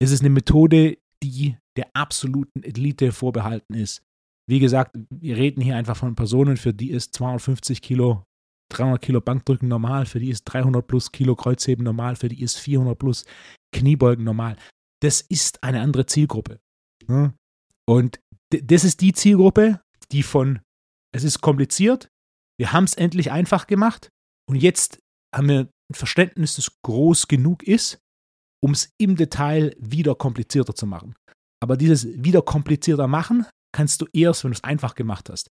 es 0.00 0.12
ist 0.12 0.20
eine 0.20 0.30
Methode, 0.30 0.98
die 1.20 1.56
der 1.76 1.88
absoluten 1.94 2.62
Elite 2.62 3.10
vorbehalten 3.10 3.74
ist. 3.74 4.02
Wie 4.48 4.60
gesagt, 4.60 4.96
wir 5.10 5.36
reden 5.36 5.60
hier 5.60 5.74
einfach 5.74 5.96
von 5.96 6.14
Personen, 6.14 6.56
für 6.56 6.72
die 6.72 6.92
ist 6.92 7.12
250 7.14 7.82
Kilo, 7.82 8.22
300 8.70 9.00
Kilo 9.00 9.20
Bankdrücken 9.20 9.68
normal, 9.68 10.06
für 10.06 10.18
die 10.20 10.30
ist 10.30 10.44
300 10.44 10.86
plus 10.86 11.12
Kilo 11.12 11.36
Kreuzheben 11.36 11.84
normal, 11.84 12.16
für 12.16 12.28
die 12.28 12.42
ist 12.42 12.58
400 12.58 12.98
plus 12.98 13.24
Kniebeugen 13.72 14.24
normal. 14.24 14.56
Das 15.02 15.20
ist 15.20 15.62
eine 15.62 15.80
andere 15.80 16.06
Zielgruppe. 16.06 16.58
Und 17.88 18.20
das 18.50 18.84
ist 18.84 19.00
die 19.00 19.12
Zielgruppe, 19.12 19.80
die 20.12 20.22
von, 20.22 20.60
es 21.14 21.24
ist 21.24 21.40
kompliziert, 21.40 22.08
wir 22.58 22.72
haben 22.72 22.84
es 22.84 22.94
endlich 22.94 23.30
einfach 23.30 23.66
gemacht 23.66 24.08
und 24.48 24.56
jetzt 24.56 24.98
haben 25.34 25.48
wir 25.48 25.60
ein 25.60 25.94
Verständnis, 25.94 26.56
das 26.56 26.78
groß 26.82 27.28
genug 27.28 27.62
ist, 27.62 27.98
um 28.64 28.72
es 28.72 28.90
im 28.98 29.16
Detail 29.16 29.76
wieder 29.78 30.14
komplizierter 30.14 30.74
zu 30.74 30.86
machen. 30.86 31.14
Aber 31.62 31.76
dieses 31.76 32.06
wieder 32.24 32.42
komplizierter 32.42 33.06
machen 33.06 33.46
kannst 33.72 34.00
du 34.00 34.06
erst, 34.12 34.44
wenn 34.44 34.52
du 34.52 34.56
es 34.56 34.64
einfach 34.64 34.94
gemacht 34.94 35.28
hast. 35.30 35.50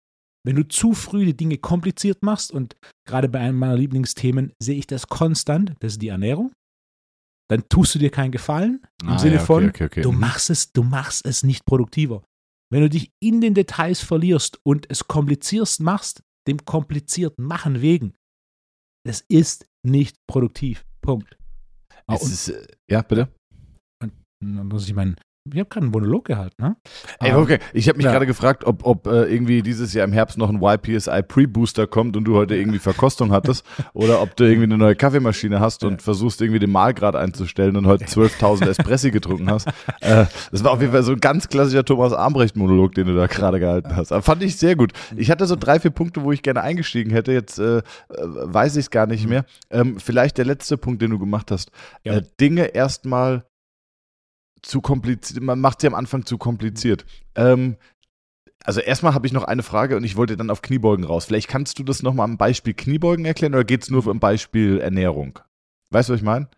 Wenn 0.47 0.55
du 0.55 0.65
zu 0.65 0.93
früh 0.93 1.25
die 1.25 1.35
Dinge 1.35 1.57
kompliziert 1.57 2.23
machst, 2.23 2.53
und 2.53 2.77
gerade 3.05 3.27
bei 3.27 3.39
einem 3.39 3.59
meiner 3.59 3.75
Lieblingsthemen 3.75 4.53
sehe 4.63 4.77
ich 4.77 4.87
das 4.87 5.07
konstant, 5.07 5.73
das 5.81 5.93
ist 5.93 6.01
die 6.01 6.07
Ernährung, 6.07 6.53
dann 7.49 7.67
tust 7.67 7.95
du 7.95 7.99
dir 7.99 8.09
keinen 8.09 8.31
Gefallen 8.31 8.81
im 9.01 9.09
ah, 9.09 9.19
Sinne 9.19 9.35
ja, 9.35 9.41
okay, 9.41 9.45
von, 9.45 9.67
okay, 9.67 9.83
okay. 9.83 10.01
du 10.03 10.13
mhm. 10.13 10.21
machst 10.21 10.49
es, 10.49 10.71
du 10.71 10.83
machst 10.83 11.25
es 11.25 11.43
nicht 11.43 11.65
produktiver. 11.65 12.23
Wenn 12.71 12.79
du 12.79 12.89
dich 12.89 13.11
in 13.21 13.41
den 13.41 13.55
Details 13.55 13.99
verlierst 13.99 14.57
und 14.65 14.89
es 14.89 15.09
komplizierst 15.09 15.81
machst, 15.81 16.23
dem 16.47 16.63
komplizierten 16.63 17.43
Machen 17.43 17.81
wegen, 17.81 18.13
es 19.05 19.25
ist 19.27 19.65
nicht 19.85 20.15
produktiv. 20.27 20.85
Punkt. 21.01 21.37
Es 22.09 22.23
ist, 22.23 22.49
äh, 22.49 22.67
ja, 22.89 23.01
bitte. 23.01 23.33
Und, 24.01 24.13
ich 24.81 24.93
meine, 24.93 25.17
ich 25.53 25.59
habe 25.59 25.69
gerade 25.69 25.85
einen 25.85 25.91
Monolog 25.91 26.25
gehalten, 26.25 26.61
ne? 26.61 26.75
Ey, 27.19 27.33
okay. 27.33 27.59
Ich 27.73 27.87
habe 27.87 27.97
mich 27.97 28.05
ja. 28.05 28.11
gerade 28.11 28.25
gefragt, 28.25 28.65
ob, 28.65 28.85
ob 28.85 29.07
äh, 29.07 29.23
irgendwie 29.23 29.61
dieses 29.61 29.93
Jahr 29.93 30.05
im 30.05 30.13
Herbst 30.13 30.37
noch 30.37 30.49
ein 30.49 30.61
YPSI 30.61 31.23
Pre-Booster 31.23 31.87
kommt 31.87 32.17
und 32.17 32.25
du 32.25 32.35
heute 32.35 32.55
irgendwie 32.55 32.79
Verkostung 32.79 33.31
hattest 33.31 33.65
oder 33.93 34.21
ob 34.21 34.35
du 34.35 34.43
irgendwie 34.43 34.63
eine 34.63 34.77
neue 34.77 34.95
Kaffeemaschine 34.95 35.59
hast 35.59 35.83
und 35.83 36.01
versuchst 36.01 36.41
irgendwie 36.41 36.59
den 36.59 36.71
Mahlgrad 36.71 37.15
einzustellen 37.15 37.75
und 37.75 37.87
heute 37.87 38.05
12.000 38.05 38.67
Espressi 38.69 39.11
getrunken 39.11 39.49
hast. 39.49 39.67
Äh, 40.01 40.25
das 40.51 40.63
war 40.63 40.71
auf 40.71 40.81
jeden 40.81 40.93
Fall 40.93 41.03
so 41.03 41.13
ein 41.13 41.19
ganz 41.19 41.47
klassischer 41.47 41.85
Thomas 41.85 42.13
Armbrecht-Monolog, 42.13 42.95
den 42.95 43.07
du 43.07 43.15
da 43.15 43.27
gerade 43.27 43.59
gehalten 43.59 43.95
hast. 43.95 44.11
Aber 44.11 44.21
fand 44.21 44.43
ich 44.43 44.57
sehr 44.57 44.75
gut. 44.75 44.93
Ich 45.15 45.31
hatte 45.31 45.45
so 45.45 45.55
drei, 45.55 45.79
vier 45.79 45.91
Punkte, 45.91 46.23
wo 46.23 46.31
ich 46.31 46.41
gerne 46.41 46.61
eingestiegen 46.61 47.11
hätte. 47.11 47.31
Jetzt 47.31 47.59
äh, 47.59 47.81
weiß 48.09 48.75
ich 48.75 48.85
es 48.85 48.91
gar 48.91 49.07
nicht 49.07 49.27
mehr. 49.27 49.45
Ähm, 49.69 49.99
vielleicht 49.99 50.37
der 50.37 50.45
letzte 50.45 50.77
Punkt, 50.77 51.01
den 51.01 51.11
du 51.11 51.19
gemacht 51.19 51.51
hast. 51.51 51.71
Ja. 52.03 52.17
Äh, 52.17 52.23
Dinge 52.39 52.65
erstmal 52.65 53.43
zu 54.61 54.81
kompliziert, 54.81 55.41
man 55.41 55.59
macht 55.59 55.81
sie 55.81 55.87
am 55.87 55.95
Anfang 55.95 56.25
zu 56.25 56.37
kompliziert. 56.37 57.05
Ähm, 57.35 57.77
also 58.63 58.81
erstmal 58.81 59.13
habe 59.13 59.27
ich 59.27 59.33
noch 59.33 59.43
eine 59.43 59.63
Frage 59.63 59.95
und 59.95 60.03
ich 60.03 60.15
wollte 60.15 60.35
dann 60.35 60.49
auf 60.49 60.61
Kniebeugen 60.61 61.05
raus. 61.05 61.25
Vielleicht 61.25 61.47
kannst 61.47 61.79
du 61.79 61.83
das 61.83 62.03
nochmal 62.03 62.25
am 62.25 62.37
Beispiel 62.37 62.73
Kniebeugen 62.73 63.25
erklären 63.25 63.53
oder 63.53 63.63
geht 63.63 63.83
es 63.83 63.89
nur 63.89 64.05
um 64.05 64.19
Beispiel 64.19 64.79
Ernährung? 64.79 65.39
Weißt 65.91 66.09
du, 66.09 66.13
was 66.13 66.19
ich 66.19 66.25
meine? 66.25 66.49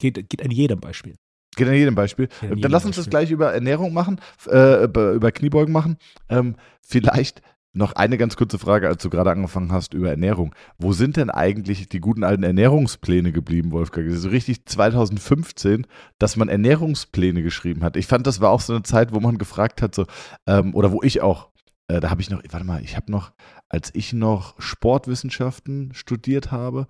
Geht, 0.00 0.28
geht 0.28 0.42
an 0.42 0.50
jedem 0.50 0.80
Beispiel. 0.80 1.16
Geht 1.56 1.66
an 1.66 1.74
jedem 1.74 1.94
Beispiel. 1.94 2.28
An 2.40 2.48
jedem 2.48 2.60
dann 2.60 2.72
lass 2.72 2.84
uns 2.84 2.96
Beispiel. 2.96 3.04
das 3.04 3.10
gleich 3.10 3.30
über 3.30 3.52
Ernährung 3.52 3.92
machen, 3.92 4.20
äh, 4.46 4.84
über 4.84 5.32
Kniebeugen 5.32 5.72
machen. 5.72 5.96
Ähm, 6.28 6.56
vielleicht 6.82 7.42
noch 7.72 7.92
eine 7.92 8.18
ganz 8.18 8.36
kurze 8.36 8.58
Frage, 8.58 8.88
als 8.88 9.02
du 9.02 9.10
gerade 9.10 9.30
angefangen 9.30 9.72
hast 9.72 9.94
über 9.94 10.10
Ernährung. 10.10 10.54
Wo 10.78 10.92
sind 10.92 11.16
denn 11.16 11.30
eigentlich 11.30 11.88
die 11.88 12.00
guten 12.00 12.24
alten 12.24 12.42
Ernährungspläne 12.42 13.32
geblieben, 13.32 13.72
Wolfgang? 13.72 14.10
So 14.10 14.28
richtig 14.28 14.66
2015, 14.66 15.86
dass 16.18 16.36
man 16.36 16.48
Ernährungspläne 16.48 17.42
geschrieben 17.42 17.84
hat. 17.84 17.96
Ich 17.96 18.06
fand, 18.06 18.26
das 18.26 18.40
war 18.40 18.50
auch 18.50 18.60
so 18.60 18.72
eine 18.72 18.82
Zeit, 18.82 19.12
wo 19.12 19.20
man 19.20 19.38
gefragt 19.38 19.82
hat, 19.82 19.94
so, 19.94 20.06
ähm, 20.46 20.74
oder 20.74 20.92
wo 20.92 21.02
ich 21.02 21.20
auch, 21.20 21.50
äh, 21.88 22.00
da 22.00 22.10
habe 22.10 22.20
ich 22.20 22.30
noch, 22.30 22.42
warte 22.50 22.66
mal, 22.66 22.82
ich 22.82 22.96
habe 22.96 23.12
noch, 23.12 23.32
als 23.68 23.94
ich 23.94 24.12
noch 24.12 24.60
Sportwissenschaften 24.60 25.92
studiert 25.94 26.50
habe, 26.50 26.86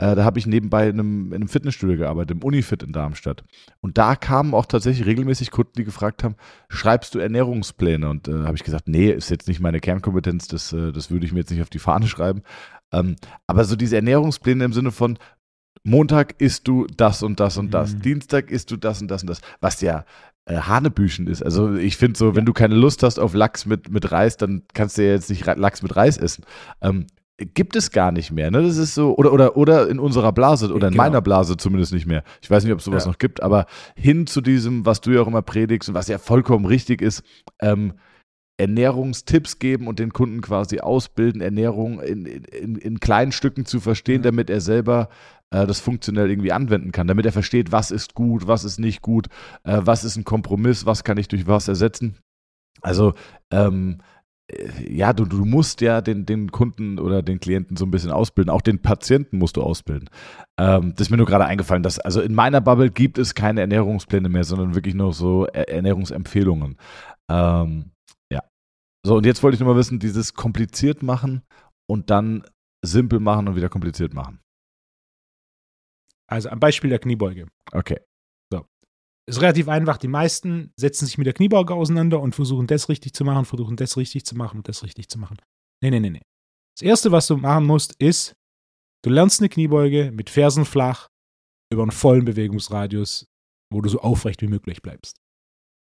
äh, 0.00 0.14
da 0.14 0.24
habe 0.24 0.38
ich 0.38 0.46
nebenbei 0.46 0.88
in 0.88 0.98
einem, 0.98 1.26
in 1.26 1.34
einem, 1.34 1.48
Fitnessstudio 1.48 1.98
gearbeitet, 1.98 2.30
im 2.30 2.42
Unifit 2.42 2.82
in 2.82 2.92
Darmstadt. 2.92 3.44
Und 3.82 3.98
da 3.98 4.16
kamen 4.16 4.54
auch 4.54 4.64
tatsächlich 4.64 5.06
regelmäßig 5.06 5.50
Kunden, 5.50 5.72
die 5.76 5.84
gefragt 5.84 6.24
haben, 6.24 6.36
schreibst 6.70 7.14
du 7.14 7.18
Ernährungspläne? 7.18 8.08
Und 8.08 8.26
äh, 8.26 8.44
habe 8.44 8.56
ich 8.56 8.64
gesagt, 8.64 8.88
nee, 8.88 9.10
ist 9.10 9.28
jetzt 9.28 9.46
nicht 9.46 9.60
meine 9.60 9.78
Kernkompetenz, 9.78 10.48
das, 10.48 10.72
äh, 10.72 10.90
das 10.92 11.10
würde 11.10 11.26
ich 11.26 11.32
mir 11.32 11.40
jetzt 11.40 11.50
nicht 11.50 11.60
auf 11.60 11.68
die 11.68 11.78
Fahne 11.78 12.06
schreiben. 12.06 12.42
Ähm, 12.92 13.16
aber 13.46 13.64
so 13.64 13.76
diese 13.76 13.96
Ernährungspläne 13.96 14.64
im 14.64 14.72
Sinne 14.72 14.90
von, 14.90 15.18
Montag 15.82 16.40
isst 16.40 16.66
du 16.66 16.86
das 16.96 17.22
und 17.22 17.38
das 17.38 17.58
und 17.58 17.72
das, 17.72 17.94
mhm. 17.94 18.02
Dienstag 18.02 18.50
isst 18.50 18.70
du 18.70 18.76
das 18.76 19.00
und 19.02 19.10
das 19.10 19.22
und 19.22 19.28
das, 19.28 19.40
was 19.60 19.80
ja 19.82 20.04
äh, 20.46 20.56
Hanebüchen 20.56 21.26
ist. 21.26 21.42
Also 21.42 21.74
ich 21.74 21.96
finde 21.96 22.18
so, 22.18 22.34
wenn 22.34 22.44
du 22.44 22.52
keine 22.52 22.74
Lust 22.74 23.02
hast 23.02 23.18
auf 23.18 23.34
Lachs 23.34 23.66
mit, 23.66 23.90
mit 23.90 24.10
Reis, 24.12 24.36
dann 24.36 24.62
kannst 24.72 24.98
du 24.98 25.04
ja 25.04 25.12
jetzt 25.12 25.30
nicht 25.30 25.44
Lachs 25.44 25.82
mit 25.82 25.96
Reis 25.96 26.16
essen. 26.16 26.44
Ähm, 26.80 27.06
gibt 27.40 27.76
es 27.76 27.90
gar 27.90 28.12
nicht 28.12 28.30
mehr. 28.30 28.50
Ne? 28.50 28.62
Das 28.62 28.76
ist 28.76 28.94
so, 28.94 29.16
oder, 29.16 29.32
oder, 29.32 29.56
oder 29.56 29.88
in 29.88 29.98
unserer 29.98 30.32
Blase 30.32 30.72
oder 30.72 30.88
in 30.88 30.92
genau. 30.92 31.04
meiner 31.04 31.20
Blase 31.22 31.56
zumindest 31.56 31.92
nicht 31.92 32.06
mehr. 32.06 32.22
Ich 32.42 32.50
weiß 32.50 32.64
nicht, 32.64 32.72
ob 32.72 32.80
es 32.80 32.84
sowas 32.84 33.04
ja. 33.04 33.10
noch 33.10 33.18
gibt, 33.18 33.42
aber 33.42 33.66
hin 33.96 34.26
zu 34.26 34.40
diesem, 34.40 34.84
was 34.84 35.00
du 35.00 35.10
ja 35.12 35.22
auch 35.22 35.26
immer 35.26 35.42
predigst 35.42 35.88
und 35.88 35.94
was 35.94 36.08
ja 36.08 36.18
vollkommen 36.18 36.66
richtig 36.66 37.00
ist, 37.02 37.22
ähm, 37.60 37.94
Ernährungstipps 38.58 39.58
geben 39.58 39.86
und 39.88 39.98
den 39.98 40.12
Kunden 40.12 40.42
quasi 40.42 40.80
ausbilden, 40.80 41.40
Ernährung 41.40 41.98
in, 42.00 42.26
in, 42.26 42.76
in 42.76 43.00
kleinen 43.00 43.32
Stücken 43.32 43.64
zu 43.64 43.80
verstehen, 43.80 44.18
mhm. 44.20 44.24
damit 44.24 44.50
er 44.50 44.60
selber 44.60 45.08
äh, 45.50 45.66
das 45.66 45.80
funktionell 45.80 46.30
irgendwie 46.30 46.52
anwenden 46.52 46.92
kann, 46.92 47.06
damit 47.06 47.24
er 47.24 47.32
versteht, 47.32 47.72
was 47.72 47.90
ist 47.90 48.14
gut, 48.14 48.46
was 48.46 48.64
ist 48.64 48.78
nicht 48.78 49.00
gut, 49.00 49.28
äh, 49.64 49.80
was 49.82 50.04
ist 50.04 50.16
ein 50.16 50.24
Kompromiss, 50.24 50.84
was 50.84 51.04
kann 51.04 51.16
ich 51.16 51.28
durch 51.28 51.46
was 51.46 51.68
ersetzen. 51.68 52.16
Also 52.82 53.14
ähm, 53.50 53.98
äh, 54.00 54.04
ja, 54.88 55.12
du, 55.12 55.24
du 55.24 55.44
musst 55.44 55.80
ja 55.80 56.00
den, 56.00 56.26
den 56.26 56.50
Kunden 56.50 56.98
oder 56.98 57.22
den 57.22 57.40
Klienten 57.40 57.76
so 57.76 57.84
ein 57.84 57.90
bisschen 57.90 58.10
ausbilden. 58.10 58.50
Auch 58.50 58.60
den 58.60 58.80
Patienten 58.80 59.38
musst 59.38 59.56
du 59.56 59.62
ausbilden. 59.62 60.08
Ähm, 60.58 60.92
das 60.92 61.06
ist 61.06 61.10
mir 61.10 61.16
nur 61.16 61.26
gerade 61.26 61.44
eingefallen, 61.44 61.82
dass 61.82 61.98
also 61.98 62.20
in 62.20 62.34
meiner 62.34 62.60
Bubble 62.60 62.90
gibt 62.90 63.18
es 63.18 63.34
keine 63.34 63.60
Ernährungspläne 63.60 64.28
mehr, 64.28 64.44
sondern 64.44 64.74
wirklich 64.74 64.94
nur 64.94 65.12
so 65.12 65.46
Ernährungsempfehlungen. 65.46 66.76
Ähm, 67.30 67.92
ja. 68.32 68.42
So, 69.04 69.16
und 69.16 69.26
jetzt 69.26 69.42
wollte 69.42 69.54
ich 69.54 69.60
nur 69.60 69.72
mal 69.72 69.78
wissen, 69.78 69.98
dieses 69.98 70.34
kompliziert 70.34 71.02
machen 71.02 71.42
und 71.88 72.10
dann 72.10 72.44
simpel 72.84 73.20
machen 73.20 73.48
und 73.48 73.56
wieder 73.56 73.68
kompliziert 73.68 74.14
machen. 74.14 74.40
Also 76.26 76.48
am 76.48 76.60
Beispiel 76.60 76.90
der 76.90 77.00
Kniebeuge. 77.00 77.46
Okay. 77.72 77.98
Ist 79.28 79.40
relativ 79.40 79.68
einfach. 79.68 79.96
Die 79.96 80.08
meisten 80.08 80.72
setzen 80.76 81.06
sich 81.06 81.18
mit 81.18 81.26
der 81.26 81.34
Kniebeuge 81.34 81.74
auseinander 81.74 82.20
und 82.20 82.34
versuchen 82.34 82.66
das 82.66 82.88
richtig 82.88 83.14
zu 83.14 83.24
machen, 83.24 83.44
versuchen 83.44 83.76
das 83.76 83.96
richtig 83.96 84.24
zu 84.24 84.36
machen 84.36 84.58
und 84.58 84.68
das 84.68 84.82
richtig 84.82 85.08
zu 85.08 85.18
machen. 85.18 85.36
Nee, 85.82 85.90
nee, 85.90 86.00
nee, 86.00 86.10
nee. 86.10 86.22
Das 86.76 86.82
erste, 86.82 87.12
was 87.12 87.26
du 87.26 87.36
machen 87.36 87.66
musst, 87.66 87.94
ist, 87.98 88.34
du 89.04 89.10
lernst 89.10 89.40
eine 89.40 89.48
Kniebeuge 89.48 90.10
mit 90.12 90.30
Fersen 90.30 90.64
flach 90.64 91.08
über 91.72 91.82
einen 91.82 91.90
vollen 91.90 92.24
Bewegungsradius, 92.24 93.26
wo 93.72 93.80
du 93.80 93.88
so 93.88 94.00
aufrecht 94.00 94.42
wie 94.42 94.48
möglich 94.48 94.82
bleibst. 94.82 95.16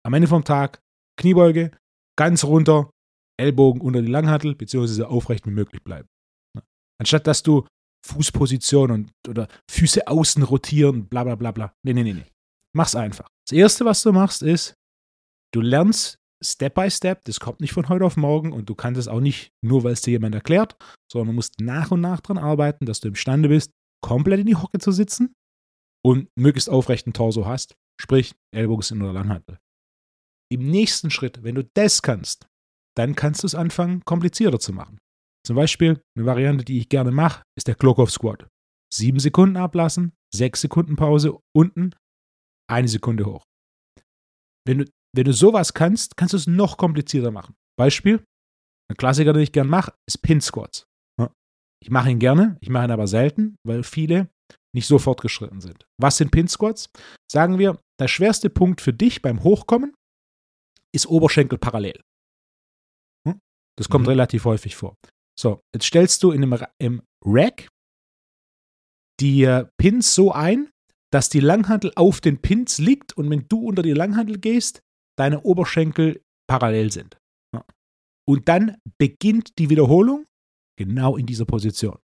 Am 0.06 0.14
Ende 0.14 0.28
vom 0.28 0.44
Tag 0.44 0.82
Kniebeuge, 1.18 1.72
ganz 2.18 2.44
runter, 2.44 2.92
Ellbogen 3.40 3.82
unter 3.82 4.02
die 4.02 4.12
Langhantel, 4.12 4.56
beziehungsweise 4.56 5.08
aufrecht 5.08 5.46
wie 5.46 5.52
möglich 5.52 5.84
bleiben. 5.84 6.08
Anstatt 7.00 7.28
dass 7.28 7.44
du 7.44 7.66
Fußposition 8.06 8.92
und 8.92 9.12
oder 9.28 9.48
Füße 9.70 10.08
außen 10.08 10.44
rotieren, 10.44 11.08
bla 11.08 11.24
bla 11.24 11.36
bla 11.36 11.52
bla. 11.52 11.74
Nee, 11.84 11.94
nee, 11.94 12.04
nee, 12.04 12.14
nee. 12.14 12.26
Mach's 12.76 12.96
einfach. 12.96 13.28
Das 13.48 13.58
erste, 13.58 13.86
was 13.86 14.04
du 14.04 14.12
machst, 14.12 14.44
ist, 14.44 14.74
du 15.54 15.62
lernst 15.62 16.18
Step 16.42 16.76
by 16.76 16.90
Step, 16.90 17.26
das 17.26 17.40
kommt 17.40 17.60
nicht 17.60 17.74
von 17.74 17.90
heute 17.90 18.06
auf 18.06 18.16
morgen 18.16 18.54
und 18.54 18.70
du 18.70 18.76
kannst 18.76 19.00
es 19.00 19.08
auch 19.08 19.20
nicht 19.20 19.52
nur, 19.62 19.84
weil 19.84 19.94
es 19.94 20.02
dir 20.02 20.12
jemand 20.12 20.36
erklärt, 20.36 20.78
sondern 21.12 21.28
du 21.28 21.34
musst 21.34 21.60
nach 21.60 21.92
und 21.92 22.00
nach 22.02 22.22
dran 22.22 22.38
arbeiten, 22.38 22.86
dass 22.86 23.02
du 23.02 23.10
imstande 23.10 23.50
bist, 23.50 23.72
komplett 24.02 24.40
in 24.40 24.46
die 24.46 24.56
Hocke 24.56 24.80
zu 24.80 24.92
sitzen 24.92 25.34
und 26.06 26.30
möglichst 26.36 26.70
aufrechten 26.70 27.12
Torso 27.12 27.46
hast, 27.46 27.76
sprich 28.00 28.36
Ellbogen 28.56 28.84
sind 28.84 29.02
oder 29.02 29.12
Langhantel. 29.12 29.60
im 30.52 30.70
nächsten 30.70 31.12
Schritt, 31.12 31.44
wenn 31.44 31.56
du 31.56 31.64
das 31.76 32.02
kannst, 32.02 32.48
dann 32.98 33.16
kannst 33.16 33.44
du 33.44 33.48
es 33.48 33.56
anfangen, 33.56 34.04
komplizierter 34.06 34.60
zu 34.60 34.74
machen. 34.74 35.00
Zum 35.46 35.56
Beispiel 35.56 36.02
eine 36.16 36.26
Variante, 36.26 36.66
die 36.66 36.80
ich 36.80 36.90
gerne 36.90 37.12
mache, 37.12 37.44
ist 37.58 37.68
der 37.68 37.76
Clock-Off 37.76 38.12
Squat. 38.12 38.48
Sieben 38.94 39.20
Sekunden 39.20 39.58
ablassen, 39.58 40.14
sechs 40.34 40.62
Sekunden 40.62 40.96
Pause 40.96 41.38
unten, 41.56 41.92
eine 42.70 42.88
Sekunde 42.88 43.26
hoch. 43.26 43.44
Wenn 44.66 44.80
du, 44.80 44.86
wenn 45.16 45.26
du 45.26 45.34
sowas 45.34 45.74
kannst, 45.74 46.18
kannst 46.18 46.34
du 46.34 46.38
es 46.38 46.48
noch 46.48 46.78
komplizierter 46.78 47.32
machen. 47.32 47.56
Beispiel, 47.78 48.24
ein 48.90 48.98
Klassiker, 48.98 49.34
den 49.34 49.44
ich 49.44 49.52
gerne 49.52 49.70
mache, 49.70 49.94
ist 50.08 50.22
Pin 50.22 50.42
Squats. 50.42 50.86
Ich 51.82 51.90
mache 51.90 52.12
ihn 52.12 52.20
gerne, 52.20 52.58
ich 52.60 52.70
mache 52.70 52.86
ihn 52.86 52.92
aber 52.92 53.08
selten, 53.08 53.56
weil 53.66 53.84
viele 53.84 54.30
nicht 54.76 54.86
so 54.86 55.00
fortgeschritten 55.00 55.62
sind. 55.62 55.86
Was 55.98 56.18
sind 56.18 56.32
Pin 56.32 56.48
Squats? 56.48 56.90
Sagen 57.32 57.58
wir, 57.58 57.80
der 58.00 58.10
schwerste 58.10 58.50
Punkt 58.50 58.82
für 58.82 58.94
dich 58.94 59.22
beim 59.22 59.44
Hochkommen 59.44 59.96
ist 60.94 61.08
Oberschenkel 61.08 61.58
parallel. 61.58 62.02
Das 63.78 63.88
kommt 63.88 64.04
mhm. 64.06 64.10
relativ 64.10 64.44
häufig 64.44 64.76
vor. 64.76 64.98
So, 65.40 65.62
jetzt 65.74 65.86
stellst 65.86 66.22
du 66.24 66.32
in 66.32 66.44
einem, 66.44 66.66
im 66.82 67.02
Rack 67.26 67.70
die 69.22 69.64
Pins 69.78 70.14
so 70.14 70.34
ein, 70.34 70.70
dass 71.12 71.30
die 71.30 71.39
Langhantel 71.39 71.92
auf 71.96 72.22
den 72.22 72.42
Pins 72.42 72.78
liegt 72.78 73.13
und 73.18 73.30
wenn 73.30 73.48
du 73.48 73.68
unter 73.68 73.82
die 73.82 73.94
Langhantel 73.94 74.38
gehst, 74.38 74.82
deine 75.18 75.42
Oberschenkel 75.42 76.22
parallel 76.48 76.92
sind. 76.92 77.18
Und 78.28 78.48
dann 78.48 78.78
beginnt 79.00 79.58
die 79.58 79.72
Wiederholung 79.72 80.25
genau 80.78 81.18
in 81.18 81.25
dieser 81.25 81.46
Position. 81.46 81.98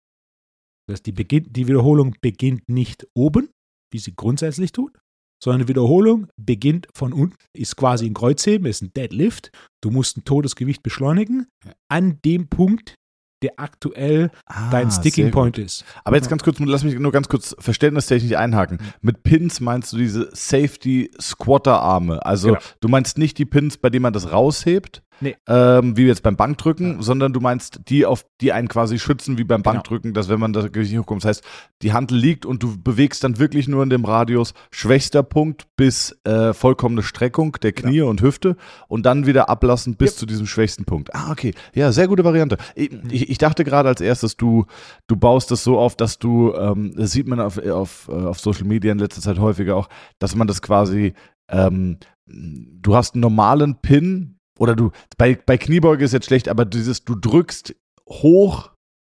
Das 0.87 0.95
heißt, 0.95 1.05
die, 1.05 1.11
Beginn, 1.11 1.45
die 1.51 1.67
Wiederholung 1.67 2.15
beginnt 2.19 2.67
nicht 2.67 3.07
oben, 3.15 3.49
wie 3.91 3.99
sie 3.99 4.15
grundsätzlich 4.15 4.71
tut, 4.71 4.97
sondern 5.41 5.61
die 5.61 5.67
Wiederholung 5.67 6.27
beginnt 6.35 6.87
von 6.95 7.13
unten, 7.13 7.37
ist 7.55 7.75
quasi 7.75 8.07
ein 8.07 8.13
Kreuzheben, 8.13 8.67
ist 8.67 8.81
ein 8.81 8.91
Deadlift. 8.93 9.51
Du 9.83 9.91
musst 9.91 10.17
ein 10.17 10.25
Todesgewicht 10.25 10.81
beschleunigen 10.81 11.47
an 11.91 12.19
dem 12.25 12.47
Punkt, 12.47 12.95
der 13.41 13.51
aktuell 13.57 14.31
ah, 14.45 14.69
dein 14.71 14.91
Sticking 14.91 15.31
Point 15.31 15.57
ist. 15.57 15.85
Aber 16.03 16.15
jetzt 16.15 16.29
ganz 16.29 16.43
kurz, 16.43 16.59
lass 16.59 16.83
mich 16.83 16.97
nur 16.97 17.11
ganz 17.11 17.27
kurz 17.27 17.55
verständnistechnisch 17.59 18.35
einhaken. 18.35 18.79
Mit 19.01 19.23
Pins 19.23 19.59
meinst 19.59 19.93
du 19.93 19.97
diese 19.97 20.29
Safety 20.33 21.11
Squatter 21.19 21.81
Arme. 21.81 22.25
Also 22.25 22.49
genau. 22.49 22.59
du 22.79 22.87
meinst 22.87 23.17
nicht 23.17 23.37
die 23.37 23.45
Pins, 23.45 23.77
bei 23.77 23.89
denen 23.89 24.03
man 24.03 24.13
das 24.13 24.31
raushebt, 24.31 25.03
Nee. 25.21 25.35
Ähm, 25.47 25.95
wie 25.97 26.05
jetzt 26.05 26.23
beim 26.23 26.35
Bankdrücken, 26.35 26.97
ja. 26.97 27.01
sondern 27.01 27.33
du 27.33 27.39
meinst 27.39 27.81
die, 27.87 28.05
auf 28.05 28.25
die 28.41 28.51
einen 28.51 28.67
quasi 28.67 28.99
schützen, 28.99 29.37
wie 29.37 29.43
beim 29.43 29.63
genau. 29.63 29.73
Bankdrücken, 29.73 30.13
dass 30.13 30.29
wenn 30.29 30.39
man 30.39 30.53
da 30.53 30.67
Gewicht 30.67 30.97
hochkommt. 30.97 31.23
Das 31.23 31.29
heißt, 31.29 31.43
die 31.81 31.93
Hand 31.93 32.11
liegt 32.11 32.45
und 32.45 32.63
du 32.63 32.77
bewegst 32.77 33.23
dann 33.23 33.39
wirklich 33.39 33.67
nur 33.67 33.83
in 33.83 33.89
dem 33.89 34.05
Radius 34.05 34.53
schwächster 34.71 35.23
Punkt 35.23 35.67
bis 35.77 36.17
äh, 36.25 36.53
vollkommene 36.53 37.03
Streckung 37.03 37.53
der 37.61 37.71
Knie 37.71 37.97
genau. 37.97 38.09
und 38.09 38.21
Hüfte 38.21 38.57
und 38.87 39.05
dann 39.05 39.25
wieder 39.25 39.49
ablassen 39.49 39.95
bis 39.95 40.11
yep. 40.11 40.19
zu 40.19 40.25
diesem 40.25 40.47
schwächsten 40.47 40.85
Punkt. 40.85 41.13
Ah, 41.15 41.31
okay. 41.31 41.53
Ja, 41.73 41.91
sehr 41.91 42.07
gute 42.07 42.23
Variante. 42.23 42.57
Ich, 42.75 42.91
mhm. 42.91 43.03
ich, 43.09 43.29
ich 43.29 43.37
dachte 43.37 43.63
gerade 43.63 43.89
als 43.89 44.01
erstes, 44.01 44.37
du, 44.37 44.65
du 45.07 45.15
baust 45.15 45.51
das 45.51 45.63
so 45.63 45.79
auf, 45.79 45.95
dass 45.95 46.19
du, 46.19 46.53
ähm, 46.53 46.93
das 46.95 47.11
sieht 47.11 47.27
man 47.27 47.39
auf, 47.39 47.57
auf, 47.57 48.09
äh, 48.09 48.13
auf 48.13 48.39
Social 48.39 48.65
Media 48.65 48.91
in 48.91 48.99
letzter 48.99 49.21
Zeit 49.21 49.39
häufiger 49.39 49.75
auch, 49.75 49.89
dass 50.19 50.35
man 50.35 50.47
das 50.47 50.61
quasi 50.61 51.13
ähm, 51.47 51.99
du 52.27 52.95
hast 52.95 53.15
einen 53.15 53.21
normalen 53.21 53.75
Pin, 53.81 54.34
oder 54.59 54.75
du, 54.75 54.91
bei, 55.17 55.35
bei 55.35 55.57
Kniebeuge 55.57 56.05
ist 56.05 56.13
jetzt 56.13 56.27
schlecht, 56.27 56.49
aber 56.49 56.65
dieses, 56.65 57.03
du 57.03 57.15
drückst 57.15 57.75
hoch, 58.07 58.71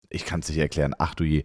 ich 0.09 0.25
kann 0.25 0.41
es 0.41 0.49
nicht 0.49 0.59
erklären, 0.59 0.95
ach 0.99 1.15
du 1.15 1.25
je. 1.25 1.45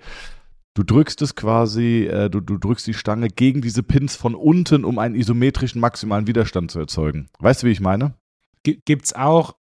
Du 0.75 0.81
drückst 0.81 1.21
es 1.21 1.35
quasi, 1.35 2.05
äh, 2.05 2.29
du, 2.29 2.39
du 2.39 2.57
drückst 2.57 2.87
die 2.87 2.95
Stange 2.95 3.27
gegen 3.27 3.61
diese 3.61 3.83
Pins 3.83 4.15
von 4.15 4.33
unten, 4.33 4.85
um 4.85 4.97
einen 4.97 5.13
isometrischen 5.13 5.79
maximalen 5.79 6.25
Widerstand 6.25 6.71
zu 6.71 6.79
erzeugen. 6.79 7.29
Weißt 7.39 7.61
du, 7.61 7.67
wie 7.67 7.71
ich 7.71 7.79
meine? 7.79 8.15
Gibt's 8.63 9.13
auch, 9.13 9.55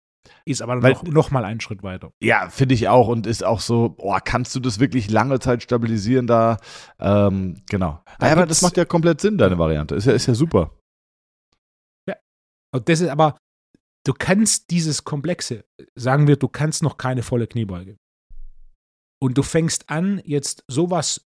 ist 0.45 0.63
aber 0.63 0.83
Weil, 0.83 0.93
noch, 0.93 1.03
noch 1.05 1.31
mal 1.31 1.45
einen 1.45 1.61
Schritt 1.61 1.83
weiter. 1.83 2.13
Ja, 2.21 2.49
finde 2.49 2.75
ich 2.75 2.89
auch 2.89 3.09
und 3.09 3.27
ist 3.27 3.45
auch 3.45 3.61
so, 3.61 3.91
boah, 3.91 4.21
kannst 4.21 4.55
du 4.55 4.61
das 4.61 4.81
wirklich 4.81 5.11
lange 5.11 5.39
Zeit 5.41 5.63
stabilisieren 5.63 6.27
da? 6.27 6.59
Ähm, 6.99 7.63
genau. 7.69 8.03
Da 8.19 8.33
aber 8.33 8.47
das 8.47 8.63
macht 8.63 8.77
ja 8.77 8.85
komplett 8.85 9.21
Sinn, 9.21 9.39
deine 9.39 9.59
Variante. 9.59 9.95
Ist 9.95 10.07
ja, 10.07 10.13
ist 10.13 10.27
ja 10.27 10.35
super. 10.35 10.73
Ja. 12.09 12.17
Und 12.75 12.89
das 12.89 13.01
ist 13.01 13.09
aber, 13.09 13.37
du 14.05 14.13
kannst 14.13 14.71
dieses 14.71 15.05
Komplexe, 15.05 15.65
sagen 15.95 16.27
wir, 16.27 16.37
du 16.37 16.49
kannst 16.49 16.83
noch 16.83 16.97
keine 16.97 17.23
volle 17.23 17.47
Kniebeuge. 17.47 17.99
Und 19.21 19.39
du 19.39 19.43
fängst 19.43 19.89
an, 19.89 20.21
jetzt 20.25 20.65
sowas 20.67 21.29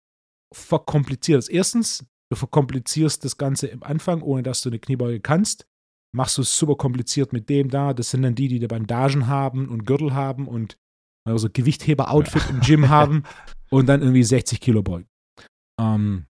verkompliziertes. 0.52 1.48
Erstens, 1.48 2.04
du 2.30 2.36
verkomplizierst 2.36 3.24
das 3.24 3.38
Ganze 3.38 3.66
im 3.68 3.82
Anfang, 3.82 4.22
ohne 4.22 4.42
dass 4.42 4.62
du 4.62 4.68
eine 4.68 4.78
Kniebeuge 4.78 5.20
kannst. 5.20 5.66
Machst 6.14 6.38
du 6.38 6.42
es 6.42 6.58
super 6.58 6.76
kompliziert 6.76 7.32
mit 7.32 7.48
dem 7.48 7.70
da. 7.70 7.94
Das 7.94 8.10
sind 8.10 8.22
dann 8.22 8.34
die, 8.34 8.48
die 8.48 8.66
Bandagen 8.66 9.26
haben 9.26 9.68
und 9.68 9.84
Gürtel 9.84 10.14
haben 10.14 10.48
und 10.48 10.78
also 11.24 11.48
Gewichtheber-Outfit 11.50 12.42
ja. 12.42 12.50
im 12.50 12.60
Gym 12.60 12.88
haben 12.88 13.24
und 13.70 13.86
dann 13.86 14.00
irgendwie 14.02 14.24
60 14.24 14.60
Kilo 14.60 14.82
beugen. 14.82 15.08
Ähm, 15.80 16.26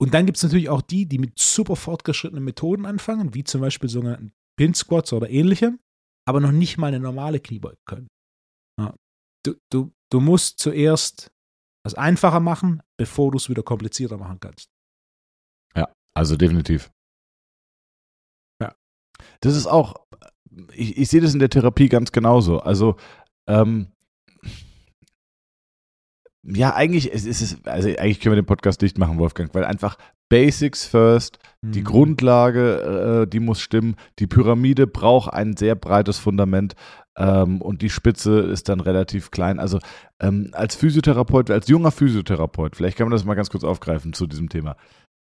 und 0.00 0.12
dann 0.12 0.26
gibt 0.26 0.36
es 0.36 0.42
natürlich 0.42 0.68
auch 0.68 0.82
die, 0.82 1.06
die 1.06 1.18
mit 1.18 1.38
super 1.38 1.76
fortgeschrittenen 1.76 2.44
Methoden 2.44 2.84
anfangen, 2.84 3.34
wie 3.34 3.44
zum 3.44 3.60
Beispiel 3.60 3.88
sogenannten 3.88 4.32
Pin 4.56 4.74
Squats 4.74 5.12
oder 5.12 5.28
ähnlichem, 5.30 5.80
aber 6.26 6.40
noch 6.40 6.52
nicht 6.52 6.78
mal 6.78 6.88
eine 6.88 7.00
normale 7.00 7.40
Kniebeuge 7.40 7.78
können. 7.86 8.08
Ja. 8.80 8.94
Du, 9.44 9.54
du, 9.70 9.92
du 10.10 10.20
musst 10.20 10.58
zuerst 10.58 11.30
das 11.84 11.94
einfacher 11.94 12.40
machen, 12.40 12.82
bevor 12.98 13.30
du 13.30 13.36
es 13.36 13.48
wieder 13.48 13.62
komplizierter 13.62 14.16
machen 14.16 14.40
kannst. 14.40 14.70
Ja, 15.76 15.92
also 16.16 16.36
definitiv. 16.36 16.90
Ja. 18.62 18.74
Das 19.40 19.54
ist 19.54 19.66
auch, 19.66 20.06
ich, 20.72 20.96
ich 20.96 21.08
sehe 21.08 21.20
das 21.20 21.34
in 21.34 21.40
der 21.40 21.50
Therapie 21.50 21.88
ganz 21.88 22.10
genauso. 22.12 22.60
Also, 22.60 22.96
ähm, 23.48 23.92
ja, 26.46 26.74
eigentlich 26.74 27.10
ist 27.10 27.26
es, 27.26 27.64
also 27.64 27.88
eigentlich 27.88 28.20
können 28.20 28.34
wir 28.34 28.42
den 28.42 28.46
Podcast 28.46 28.82
dicht 28.82 28.98
machen, 28.98 29.18
Wolfgang, 29.18 29.54
weil 29.54 29.64
einfach 29.64 29.96
Basics 30.28 30.84
first, 30.84 31.38
die 31.62 31.80
mhm. 31.80 31.84
Grundlage, 31.84 33.22
äh, 33.22 33.26
die 33.26 33.40
muss 33.40 33.60
stimmen. 33.60 33.96
Die 34.18 34.26
Pyramide 34.26 34.86
braucht 34.86 35.32
ein 35.32 35.56
sehr 35.56 35.74
breites 35.74 36.18
Fundament 36.18 36.74
ähm, 37.16 37.60
und 37.60 37.82
die 37.82 37.90
Spitze 37.90 38.40
ist 38.40 38.68
dann 38.68 38.80
relativ 38.80 39.30
klein. 39.30 39.58
Also 39.60 39.78
ähm, 40.20 40.50
als 40.52 40.74
Physiotherapeut, 40.74 41.50
als 41.50 41.68
junger 41.68 41.90
Physiotherapeut, 41.90 42.76
vielleicht 42.76 42.96
kann 42.96 43.06
man 43.06 43.12
das 43.12 43.24
mal 43.24 43.34
ganz 43.34 43.50
kurz 43.50 43.64
aufgreifen 43.64 44.12
zu 44.12 44.26
diesem 44.26 44.48
Thema. 44.48 44.76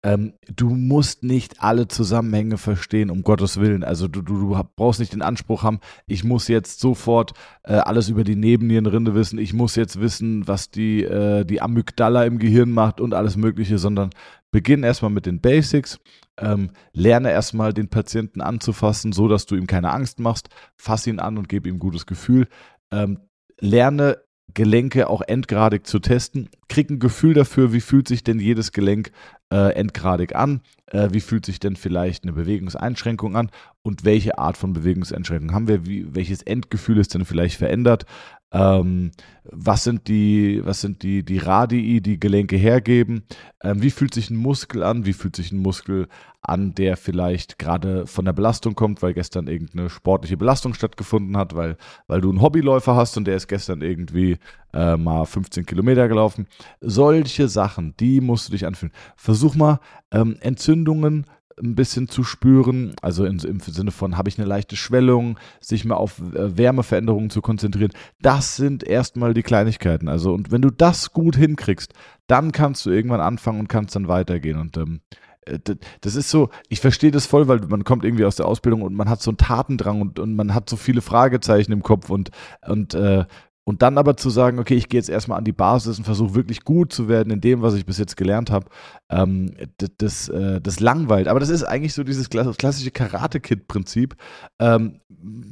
Ähm, 0.03 0.33
du 0.55 0.69
musst 0.69 1.21
nicht 1.21 1.61
alle 1.61 1.87
Zusammenhänge 1.87 2.57
verstehen, 2.57 3.11
um 3.11 3.21
Gottes 3.21 3.59
Willen. 3.59 3.83
Also 3.83 4.07
du, 4.07 4.23
du, 4.23 4.39
du 4.39 4.63
brauchst 4.75 4.99
nicht 4.99 5.13
den 5.13 5.21
Anspruch 5.21 5.61
haben, 5.61 5.79
ich 6.07 6.23
muss 6.23 6.47
jetzt 6.47 6.79
sofort 6.79 7.33
äh, 7.63 7.73
alles 7.73 8.09
über 8.09 8.23
die 8.23 8.35
Nebennierenrinde 8.35 9.13
wissen, 9.13 9.37
ich 9.37 9.53
muss 9.53 9.75
jetzt 9.75 10.01
wissen, 10.01 10.47
was 10.47 10.71
die, 10.71 11.03
äh, 11.03 11.45
die 11.45 11.61
Amygdala 11.61 12.25
im 12.25 12.39
Gehirn 12.39 12.71
macht 12.71 12.99
und 12.99 13.13
alles 13.13 13.37
Mögliche, 13.37 13.77
sondern 13.77 14.09
beginn 14.51 14.83
erstmal 14.83 15.11
mit 15.11 15.25
den 15.25 15.41
Basics, 15.41 15.99
ähm, 16.37 16.71
lerne 16.93 17.31
erstmal 17.31 17.73
den 17.73 17.89
Patienten 17.89 18.41
anzufassen, 18.41 19.13
so 19.13 19.27
dass 19.27 19.45
du 19.45 19.55
ihm 19.55 19.67
keine 19.67 19.91
Angst 19.91 20.19
machst, 20.19 20.49
fass 20.75 21.07
ihn 21.07 21.19
an 21.19 21.37
und 21.37 21.49
gib 21.49 21.65
ihm 21.65 21.79
gutes 21.79 22.05
Gefühl. 22.05 22.47
Ähm, 22.91 23.19
lerne 23.59 24.17
Gelenke 24.53 25.09
auch 25.09 25.21
endgradig 25.21 25.87
zu 25.87 25.99
testen. 25.99 26.49
Krieg 26.67 26.89
ein 26.89 26.99
Gefühl 26.99 27.33
dafür, 27.33 27.73
wie 27.73 27.81
fühlt 27.81 28.07
sich 28.07 28.23
denn 28.23 28.39
jedes 28.39 28.71
Gelenk 28.71 29.11
äh, 29.51 29.73
endgradig 29.73 30.35
an, 30.35 30.61
äh, 30.87 31.09
wie 31.11 31.21
fühlt 31.21 31.45
sich 31.45 31.59
denn 31.59 31.75
vielleicht 31.75 32.23
eine 32.23 32.33
Bewegungseinschränkung 32.33 33.35
an 33.35 33.49
und 33.81 34.05
welche 34.05 34.37
Art 34.37 34.57
von 34.57 34.73
Bewegungseinschränkung 34.73 35.53
haben 35.53 35.67
wir, 35.67 35.85
wie, 35.85 36.13
welches 36.13 36.41
Endgefühl 36.41 36.97
ist 36.97 37.13
denn 37.13 37.25
vielleicht 37.25 37.57
verändert. 37.57 38.05
Ähm, 38.53 39.11
was 39.43 39.83
sind 39.83 40.07
die, 40.07 40.61
was 40.63 40.81
sind 40.81 41.03
die, 41.03 41.23
die 41.23 41.37
Radii, 41.37 42.01
die 42.01 42.19
Gelenke 42.19 42.57
hergeben? 42.57 43.23
Ähm, 43.63 43.81
wie 43.81 43.91
fühlt 43.91 44.13
sich 44.13 44.29
ein 44.29 44.35
Muskel 44.35 44.83
an? 44.83 45.05
Wie 45.05 45.13
fühlt 45.13 45.35
sich 45.35 45.51
ein 45.51 45.59
Muskel 45.59 46.07
an, 46.41 46.73
der 46.73 46.97
vielleicht 46.97 47.59
gerade 47.59 48.07
von 48.07 48.25
der 48.25 48.33
Belastung 48.33 48.75
kommt, 48.75 49.01
weil 49.01 49.13
gestern 49.13 49.47
irgendeine 49.47 49.89
sportliche 49.89 50.37
Belastung 50.37 50.73
stattgefunden 50.73 51.37
hat, 51.37 51.55
weil, 51.55 51.77
weil 52.07 52.21
du 52.21 52.29
einen 52.29 52.41
Hobbyläufer 52.41 52.95
hast 52.95 53.15
und 53.17 53.25
der 53.25 53.35
ist 53.35 53.47
gestern 53.47 53.81
irgendwie 53.81 54.37
äh, 54.73 54.97
mal 54.97 55.25
15 55.25 55.65
Kilometer 55.65 56.07
gelaufen. 56.07 56.47
Solche 56.81 57.47
Sachen, 57.47 57.95
die 57.99 58.21
musst 58.21 58.47
du 58.47 58.53
dich 58.53 58.65
anfühlen. 58.65 58.93
Versuch 59.15 59.55
mal 59.55 59.79
ähm, 60.11 60.37
Entzündungen 60.41 61.25
ein 61.61 61.75
bisschen 61.75 62.07
zu 62.07 62.23
spüren, 62.23 62.95
also 63.01 63.25
in, 63.25 63.39
im 63.39 63.59
Sinne 63.59 63.91
von, 63.91 64.17
habe 64.17 64.29
ich 64.29 64.37
eine 64.37 64.47
leichte 64.47 64.75
Schwellung, 64.75 65.39
sich 65.59 65.85
mal 65.85 65.95
auf 65.95 66.19
äh, 66.19 66.57
Wärmeveränderungen 66.57 67.29
zu 67.29 67.41
konzentrieren. 67.41 67.91
Das 68.21 68.55
sind 68.55 68.83
erstmal 68.83 69.33
die 69.33 69.43
Kleinigkeiten. 69.43 70.07
Also, 70.07 70.33
und 70.33 70.51
wenn 70.51 70.61
du 70.61 70.69
das 70.69 71.11
gut 71.11 71.35
hinkriegst, 71.35 71.93
dann 72.27 72.51
kannst 72.51 72.85
du 72.85 72.91
irgendwann 72.91 73.21
anfangen 73.21 73.59
und 73.59 73.67
kannst 73.67 73.95
dann 73.95 74.07
weitergehen. 74.07 74.57
Und 74.57 74.77
ähm, 74.77 75.01
äh, 75.45 75.59
das 76.01 76.15
ist 76.15 76.29
so, 76.29 76.49
ich 76.69 76.79
verstehe 76.79 77.11
das 77.11 77.25
voll, 77.25 77.47
weil 77.47 77.59
man 77.67 77.83
kommt 77.83 78.05
irgendwie 78.05 78.25
aus 78.25 78.35
der 78.35 78.47
Ausbildung 78.47 78.81
und 78.81 78.93
man 78.93 79.09
hat 79.09 79.21
so 79.21 79.31
einen 79.31 79.37
Tatendrang 79.37 80.01
und, 80.01 80.19
und 80.19 80.35
man 80.35 80.53
hat 80.53 80.69
so 80.69 80.77
viele 80.77 81.01
Fragezeichen 81.01 81.71
im 81.71 81.83
Kopf 81.83 82.09
und, 82.09 82.31
und 82.67 82.93
äh, 82.93 83.25
Und 83.63 83.83
dann 83.83 83.99
aber 83.99 84.17
zu 84.17 84.31
sagen, 84.31 84.57
okay, 84.57 84.73
ich 84.73 84.89
gehe 84.89 84.99
jetzt 84.99 85.09
erstmal 85.09 85.37
an 85.37 85.43
die 85.43 85.51
Basis 85.51 85.99
und 85.99 86.03
versuche 86.03 86.33
wirklich 86.33 86.63
gut 86.63 86.91
zu 86.91 87.07
werden 87.07 87.31
in 87.31 87.41
dem, 87.41 87.61
was 87.61 87.75
ich 87.75 87.85
bis 87.85 87.99
jetzt 87.99 88.17
gelernt 88.17 88.49
habe, 88.49 88.65
ähm, 89.11 89.53
das, 89.77 89.89
das, 89.97 90.29
äh, 90.29 90.59
das, 90.59 90.79
langweilt. 90.79 91.27
Aber 91.27 91.39
das 91.39 91.49
ist 91.49 91.63
eigentlich 91.63 91.93
so 91.93 92.03
dieses 92.03 92.29
klassische 92.29 92.89
Karate-Kid-Prinzip. 92.89 94.15
Ähm, 94.59 95.01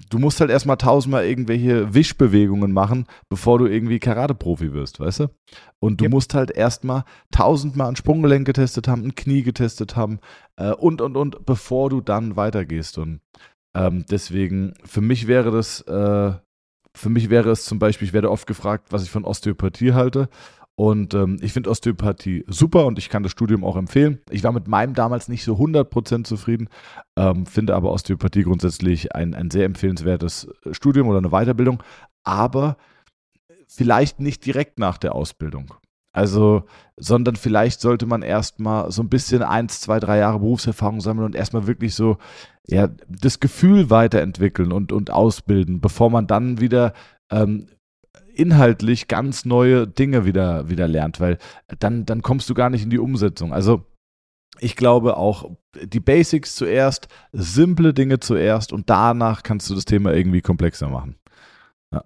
du 0.09 0.17
musst 0.17 0.41
halt 0.41 0.49
erstmal 0.49 0.77
tausendmal 0.77 1.25
irgendwelche 1.25 1.93
Wischbewegungen 1.93 2.71
machen, 2.71 3.05
bevor 3.29 3.59
du 3.59 3.67
irgendwie 3.67 3.99
Karate-Profi 3.99 4.73
wirst, 4.73 4.99
weißt 4.99 5.19
du? 5.19 5.27
Und 5.79 6.01
du 6.01 6.05
yep. 6.05 6.11
musst 6.11 6.33
halt 6.33 6.49
erstmal 6.49 7.03
tausendmal 7.29 7.89
ein 7.89 7.95
Sprunggelenk 7.95 8.45
getestet 8.45 8.87
haben, 8.87 9.03
ein 9.03 9.15
Knie 9.15 9.43
getestet 9.43 9.95
haben 9.95 10.19
äh, 10.55 10.71
und, 10.71 11.01
und, 11.01 11.15
und, 11.15 11.45
bevor 11.45 11.91
du 11.91 12.01
dann 12.01 12.35
weitergehst. 12.35 12.97
Und 12.97 13.21
ähm, 13.75 14.03
deswegen, 14.09 14.73
für 14.83 15.01
mich 15.01 15.27
wäre 15.27 15.51
das, 15.51 15.81
äh, 15.81 16.33
für 16.99 17.09
mich 17.09 17.29
wäre 17.29 17.49
es 17.49 17.63
zum 17.63 17.79
Beispiel, 17.79 18.07
ich 18.07 18.13
werde 18.13 18.29
oft 18.29 18.45
gefragt, 18.45 18.87
was 18.91 19.03
ich 19.03 19.09
von 19.09 19.23
Osteopathie 19.23 19.93
halte. 19.93 20.27
Und 20.75 21.13
ähm, 21.13 21.37
ich 21.41 21.51
finde 21.53 21.69
Osteopathie 21.69 22.45
super 22.47 22.85
und 22.85 22.97
ich 22.97 23.09
kann 23.09 23.23
das 23.23 23.31
Studium 23.33 23.63
auch 23.65 23.75
empfehlen. 23.75 24.19
Ich 24.29 24.43
war 24.43 24.53
mit 24.53 24.67
meinem 24.67 24.93
damals 24.93 25.27
nicht 25.27 25.43
so 25.43 25.55
100% 25.55 26.23
zufrieden, 26.23 26.69
ähm, 27.17 27.45
finde 27.45 27.75
aber 27.75 27.91
Osteopathie 27.91 28.43
grundsätzlich 28.43 29.13
ein, 29.13 29.33
ein 29.33 29.49
sehr 29.51 29.65
empfehlenswertes 29.65 30.47
Studium 30.71 31.07
oder 31.09 31.17
eine 31.17 31.31
Weiterbildung, 31.31 31.83
aber 32.23 32.77
vielleicht 33.67 34.19
nicht 34.19 34.45
direkt 34.45 34.79
nach 34.79 34.97
der 34.97 35.15
Ausbildung. 35.15 35.73
Also, 36.11 36.63
sondern 36.97 37.35
vielleicht 37.35 37.81
sollte 37.81 38.05
man 38.05 38.23
erstmal 38.23 38.91
so 38.91 39.03
ein 39.03 39.09
bisschen 39.09 39.43
eins, 39.43 39.79
zwei, 39.79 39.99
drei 39.99 40.17
Jahre 40.17 40.39
Berufserfahrung 40.39 41.01
sammeln 41.01 41.25
und 41.25 41.35
erstmal 41.35 41.67
wirklich 41.67 41.95
so 41.95 42.17
ja, 42.67 42.89
das 43.07 43.39
Gefühl 43.39 43.89
weiterentwickeln 43.89 44.71
und, 44.71 44.91
und 44.91 45.11
ausbilden, 45.11 45.81
bevor 45.81 46.09
man 46.09 46.27
dann 46.27 46.59
wieder 46.59 46.93
ähm, 47.31 47.67
inhaltlich 48.33 49.07
ganz 49.07 49.45
neue 49.45 49.87
Dinge 49.87 50.25
wieder, 50.25 50.69
wieder 50.69 50.87
lernt, 50.87 51.19
weil 51.19 51.37
dann, 51.79 52.05
dann 52.05 52.21
kommst 52.21 52.49
du 52.49 52.53
gar 52.53 52.69
nicht 52.69 52.83
in 52.83 52.89
die 52.89 52.99
Umsetzung. 52.99 53.53
Also 53.53 53.85
ich 54.59 54.75
glaube 54.75 55.17
auch 55.17 55.51
die 55.75 55.99
Basics 55.99 56.55
zuerst, 56.55 57.07
simple 57.31 57.93
Dinge 57.93 58.19
zuerst 58.19 58.73
und 58.73 58.89
danach 58.89 59.43
kannst 59.43 59.69
du 59.69 59.75
das 59.75 59.85
Thema 59.85 60.13
irgendwie 60.13 60.41
komplexer 60.41 60.89
machen. 60.89 61.17
Ja. 61.93 62.03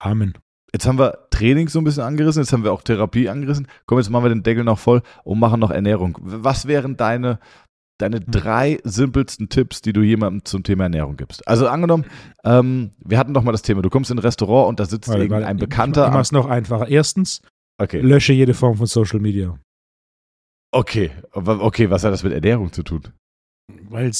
Amen. 0.00 0.43
Jetzt 0.74 0.88
haben 0.88 0.98
wir 0.98 1.28
Training 1.30 1.68
so 1.68 1.78
ein 1.78 1.84
bisschen 1.84 2.02
angerissen, 2.02 2.42
jetzt 2.42 2.52
haben 2.52 2.64
wir 2.64 2.72
auch 2.72 2.82
Therapie 2.82 3.28
angerissen. 3.28 3.68
Komm, 3.86 3.98
jetzt 3.98 4.10
machen 4.10 4.24
wir 4.24 4.28
den 4.30 4.42
Deckel 4.42 4.64
noch 4.64 4.80
voll 4.80 5.02
und 5.22 5.38
machen 5.38 5.60
noch 5.60 5.70
Ernährung. 5.70 6.18
Was 6.20 6.66
wären 6.66 6.96
deine, 6.96 7.38
deine 7.98 8.16
hm. 8.16 8.24
drei 8.26 8.78
simpelsten 8.82 9.48
Tipps, 9.48 9.82
die 9.82 9.92
du 9.92 10.02
jemandem 10.02 10.44
zum 10.44 10.64
Thema 10.64 10.82
Ernährung 10.84 11.16
gibst? 11.16 11.46
Also 11.46 11.68
angenommen, 11.68 12.06
ähm, 12.42 12.90
wir 12.98 13.18
hatten 13.18 13.34
doch 13.34 13.44
mal 13.44 13.52
das 13.52 13.62
Thema, 13.62 13.82
du 13.82 13.88
kommst 13.88 14.10
in 14.10 14.16
ein 14.16 14.22
Restaurant 14.22 14.68
und 14.68 14.80
da 14.80 14.86
sitzt 14.86 15.06
warte, 15.06 15.22
irgendein 15.22 15.44
warte, 15.44 15.58
Bekannter. 15.58 16.08
Ich 16.08 16.12
mach 16.12 16.22
es 16.22 16.32
noch 16.32 16.46
einfacher. 16.46 16.88
Erstens, 16.88 17.40
okay. 17.80 18.00
lösche 18.00 18.32
jede 18.32 18.52
Form 18.52 18.76
von 18.76 18.86
Social 18.86 19.20
Media. 19.20 19.56
Okay, 20.72 21.12
okay, 21.30 21.88
was 21.88 22.02
hat 22.02 22.12
das 22.12 22.24
mit 22.24 22.32
Ernährung 22.32 22.72
zu 22.72 22.82
tun? 22.82 23.02
Weil 23.90 24.10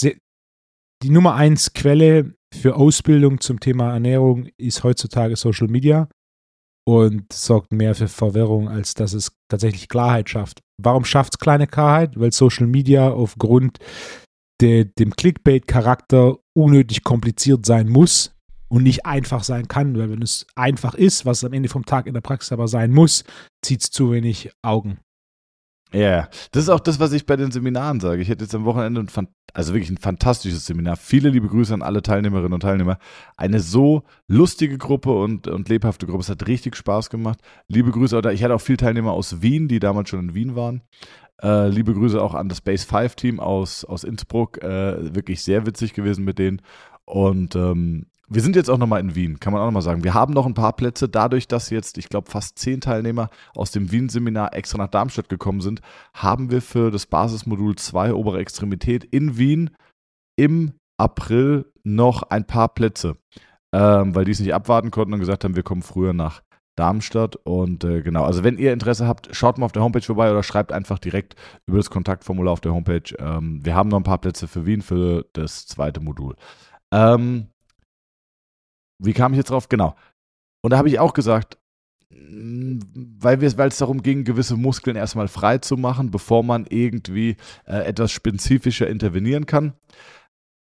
die 1.02 1.10
Nummer 1.10 1.34
eins 1.34 1.72
Quelle 1.72 2.32
für 2.54 2.76
Ausbildung 2.76 3.40
zum 3.40 3.58
Thema 3.58 3.92
Ernährung 3.92 4.46
ist 4.56 4.84
heutzutage 4.84 5.34
Social 5.34 5.66
Media 5.66 6.06
und 6.86 7.32
sorgt 7.32 7.72
mehr 7.72 7.94
für 7.94 8.08
Verwirrung, 8.08 8.68
als 8.68 8.94
dass 8.94 9.12
es 9.12 9.32
tatsächlich 9.48 9.88
Klarheit 9.88 10.28
schafft. 10.28 10.60
Warum 10.80 11.04
schafft 11.04 11.34
es 11.34 11.38
kleine 11.38 11.66
Klarheit? 11.66 12.18
Weil 12.18 12.32
Social 12.32 12.66
Media 12.66 13.10
aufgrund 13.10 13.78
de, 14.60 14.84
dem 14.84 15.14
Clickbait-Charakter 15.16 16.36
unnötig 16.54 17.02
kompliziert 17.02 17.64
sein 17.66 17.88
muss 17.88 18.34
und 18.68 18.82
nicht 18.82 19.06
einfach 19.06 19.44
sein 19.44 19.68
kann, 19.68 19.96
weil 19.96 20.10
wenn 20.10 20.22
es 20.22 20.46
einfach 20.54 20.94
ist, 20.94 21.24
was 21.26 21.44
am 21.44 21.52
Ende 21.52 21.68
vom 21.68 21.86
Tag 21.86 22.06
in 22.06 22.14
der 22.14 22.20
Praxis 22.20 22.52
aber 22.52 22.68
sein 22.68 22.90
muss, 22.90 23.24
zieht 23.64 23.82
es 23.82 23.90
zu 23.90 24.12
wenig 24.12 24.50
Augen. 24.62 24.98
Ja, 25.92 26.00
yeah. 26.00 26.30
das 26.50 26.64
ist 26.64 26.68
auch 26.70 26.80
das, 26.80 26.98
was 26.98 27.12
ich 27.12 27.24
bei 27.24 27.36
den 27.36 27.52
Seminaren 27.52 28.00
sage. 28.00 28.20
Ich 28.20 28.28
hätte 28.28 28.42
jetzt 28.42 28.54
am 28.54 28.64
Wochenende 28.64 29.00
ein, 29.00 29.28
also 29.54 29.72
wirklich 29.72 29.90
ein 29.90 29.98
fantastisches 29.98 30.66
Seminar. 30.66 30.96
Viele 30.96 31.30
liebe 31.30 31.48
Grüße 31.48 31.72
an 31.72 31.82
alle 31.82 32.02
Teilnehmerinnen 32.02 32.52
und 32.52 32.60
Teilnehmer. 32.60 32.98
Eine 33.36 33.60
so 33.60 34.02
lustige 34.26 34.76
Gruppe 34.78 35.12
und, 35.12 35.46
und 35.46 35.68
lebhafte 35.68 36.06
Gruppe. 36.06 36.22
Es 36.22 36.28
hat 36.28 36.48
richtig 36.48 36.74
Spaß 36.74 37.08
gemacht. 37.08 37.38
Liebe 37.68 37.92
Grüße, 37.92 38.20
ich 38.32 38.42
hatte 38.42 38.54
auch 38.54 38.60
viele 38.60 38.78
Teilnehmer 38.78 39.12
aus 39.12 39.42
Wien, 39.42 39.68
die 39.68 39.78
damals 39.78 40.08
schon 40.10 40.28
in 40.28 40.34
Wien 40.34 40.56
waren. 40.56 40.82
Äh, 41.40 41.68
liebe 41.68 41.94
Grüße 41.94 42.20
auch 42.20 42.34
an 42.34 42.48
das 42.48 42.60
Base 42.60 42.84
5 42.84 43.14
Team 43.14 43.38
aus, 43.38 43.84
aus 43.84 44.02
Innsbruck. 44.02 44.60
Äh, 44.62 45.14
wirklich 45.14 45.42
sehr 45.44 45.66
witzig 45.66 45.94
gewesen 45.94 46.24
mit 46.24 46.40
denen. 46.40 46.60
Und 47.04 47.54
ähm, 47.54 48.06
wir 48.28 48.42
sind 48.42 48.56
jetzt 48.56 48.70
auch 48.70 48.78
nochmal 48.78 49.00
in 49.00 49.14
Wien, 49.14 49.38
kann 49.40 49.52
man 49.52 49.60
auch 49.62 49.66
nochmal 49.66 49.82
sagen. 49.82 50.04
Wir 50.04 50.14
haben 50.14 50.32
noch 50.32 50.46
ein 50.46 50.54
paar 50.54 50.74
Plätze, 50.74 51.08
dadurch, 51.08 51.46
dass 51.46 51.70
jetzt, 51.70 51.98
ich 51.98 52.08
glaube, 52.08 52.30
fast 52.30 52.58
zehn 52.58 52.80
Teilnehmer 52.80 53.28
aus 53.54 53.70
dem 53.70 53.92
Wien-Seminar 53.92 54.54
extra 54.54 54.78
nach 54.78 54.88
Darmstadt 54.88 55.28
gekommen 55.28 55.60
sind, 55.60 55.80
haben 56.14 56.50
wir 56.50 56.62
für 56.62 56.90
das 56.90 57.06
Basismodul 57.06 57.76
2 57.76 58.14
obere 58.14 58.38
Extremität 58.38 59.04
in 59.04 59.36
Wien 59.36 59.70
im 60.36 60.72
April 60.96 61.66
noch 61.82 62.22
ein 62.22 62.46
paar 62.46 62.68
Plätze, 62.68 63.16
ähm, 63.72 64.14
weil 64.14 64.24
die 64.24 64.32
es 64.32 64.40
nicht 64.40 64.54
abwarten 64.54 64.90
konnten 64.90 65.14
und 65.14 65.20
gesagt 65.20 65.44
haben, 65.44 65.56
wir 65.56 65.62
kommen 65.62 65.82
früher 65.82 66.12
nach 66.12 66.42
Darmstadt. 66.76 67.36
Und 67.36 67.84
äh, 67.84 68.02
genau, 68.02 68.24
also 68.24 68.42
wenn 68.42 68.58
ihr 68.58 68.72
Interesse 68.72 69.06
habt, 69.06 69.34
schaut 69.34 69.58
mal 69.58 69.66
auf 69.66 69.72
der 69.72 69.82
Homepage 69.82 70.02
vorbei 70.02 70.30
oder 70.30 70.42
schreibt 70.42 70.72
einfach 70.72 70.98
direkt 70.98 71.36
über 71.66 71.78
das 71.78 71.90
Kontaktformular 71.90 72.52
auf 72.52 72.60
der 72.60 72.72
Homepage. 72.72 73.14
Ähm, 73.18 73.64
wir 73.64 73.74
haben 73.74 73.88
noch 73.88 73.98
ein 73.98 74.04
paar 74.04 74.18
Plätze 74.18 74.48
für 74.48 74.66
Wien 74.66 74.82
für 74.82 75.26
das 75.32 75.66
zweite 75.66 76.00
Modul. 76.00 76.36
Ähm, 76.92 77.48
wie 79.04 79.12
kam 79.12 79.32
ich 79.32 79.38
jetzt 79.38 79.50
drauf? 79.50 79.68
Genau. 79.68 79.94
Und 80.62 80.70
da 80.70 80.78
habe 80.78 80.88
ich 80.88 80.98
auch 80.98 81.12
gesagt, 81.12 81.58
mm, 82.10 82.78
weil, 83.18 83.42
es 83.42 83.76
darum 83.76 84.02
ging, 84.02 84.24
gewisse 84.24 84.56
Muskeln 84.56 84.96
erstmal 84.96 85.28
frei 85.28 85.58
zu 85.58 85.76
machen, 85.76 86.10
bevor 86.10 86.42
man 86.42 86.66
irgendwie 86.68 87.36
äh, 87.66 87.84
etwas 87.84 88.12
spezifischer 88.12 88.88
intervenieren 88.88 89.46
kann. 89.46 89.74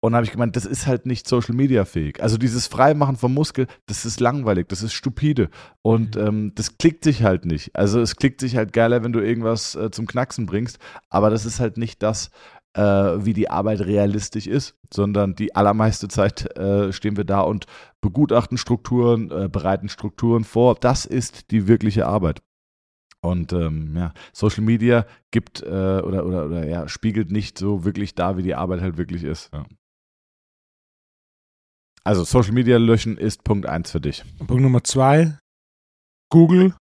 Und 0.04 0.12
da 0.12 0.16
habe 0.16 0.26
ich 0.26 0.32
gemeint, 0.32 0.56
das 0.56 0.66
ist 0.66 0.88
halt 0.88 1.06
nicht 1.06 1.28
Social 1.28 1.54
Media 1.54 1.84
fähig. 1.84 2.20
Also 2.20 2.36
dieses 2.36 2.66
Freimachen 2.66 3.16
vom 3.16 3.34
Muskel, 3.34 3.68
das 3.86 4.04
ist 4.04 4.18
langweilig, 4.18 4.68
das 4.68 4.82
ist 4.82 4.94
stupide. 4.94 5.48
Und 5.80 6.16
mhm. 6.16 6.26
ähm, 6.26 6.52
das 6.56 6.76
klickt 6.76 7.04
sich 7.04 7.22
halt 7.22 7.44
nicht. 7.44 7.76
Also 7.76 8.00
es 8.00 8.16
klickt 8.16 8.40
sich 8.40 8.56
halt 8.56 8.72
geiler, 8.72 9.04
wenn 9.04 9.12
du 9.12 9.20
irgendwas 9.20 9.76
äh, 9.76 9.92
zum 9.92 10.06
Knacksen 10.06 10.46
bringst, 10.46 10.80
aber 11.08 11.30
das 11.30 11.46
ist 11.46 11.60
halt 11.60 11.76
nicht 11.76 12.02
das, 12.02 12.30
äh, 12.74 12.82
wie 12.82 13.32
die 13.32 13.50
Arbeit 13.50 13.80
realistisch 13.80 14.46
ist, 14.46 14.76
sondern 14.92 15.34
die 15.34 15.54
allermeiste 15.54 16.08
Zeit 16.08 16.56
äh, 16.56 16.92
stehen 16.92 17.16
wir 17.16 17.24
da 17.24 17.40
und 17.40 17.66
begutachten 18.00 18.58
Strukturen, 18.58 19.30
äh, 19.30 19.48
bereiten 19.48 19.88
Strukturen 19.88 20.44
vor. 20.44 20.74
Das 20.74 21.04
ist 21.04 21.50
die 21.50 21.68
wirkliche 21.68 22.06
Arbeit. 22.06 22.42
Und 23.24 23.52
ähm, 23.52 23.96
ja, 23.96 24.12
Social 24.32 24.64
Media 24.64 25.06
gibt 25.30 25.62
äh, 25.62 25.66
oder, 25.66 26.26
oder, 26.26 26.46
oder 26.46 26.66
ja, 26.66 26.88
spiegelt 26.88 27.30
nicht 27.30 27.56
so 27.56 27.84
wirklich 27.84 28.14
da, 28.14 28.36
wie 28.36 28.42
die 28.42 28.56
Arbeit 28.56 28.80
halt 28.80 28.96
wirklich 28.96 29.22
ist. 29.22 29.50
Ja. 29.52 29.64
Also 32.04 32.24
Social 32.24 32.52
Media 32.52 32.78
löschen 32.78 33.16
ist 33.16 33.44
Punkt 33.44 33.66
1 33.66 33.92
für 33.92 34.00
dich. 34.00 34.24
Punkt 34.38 34.62
Nummer 34.62 34.82
2, 34.82 35.38
Google 36.30 36.74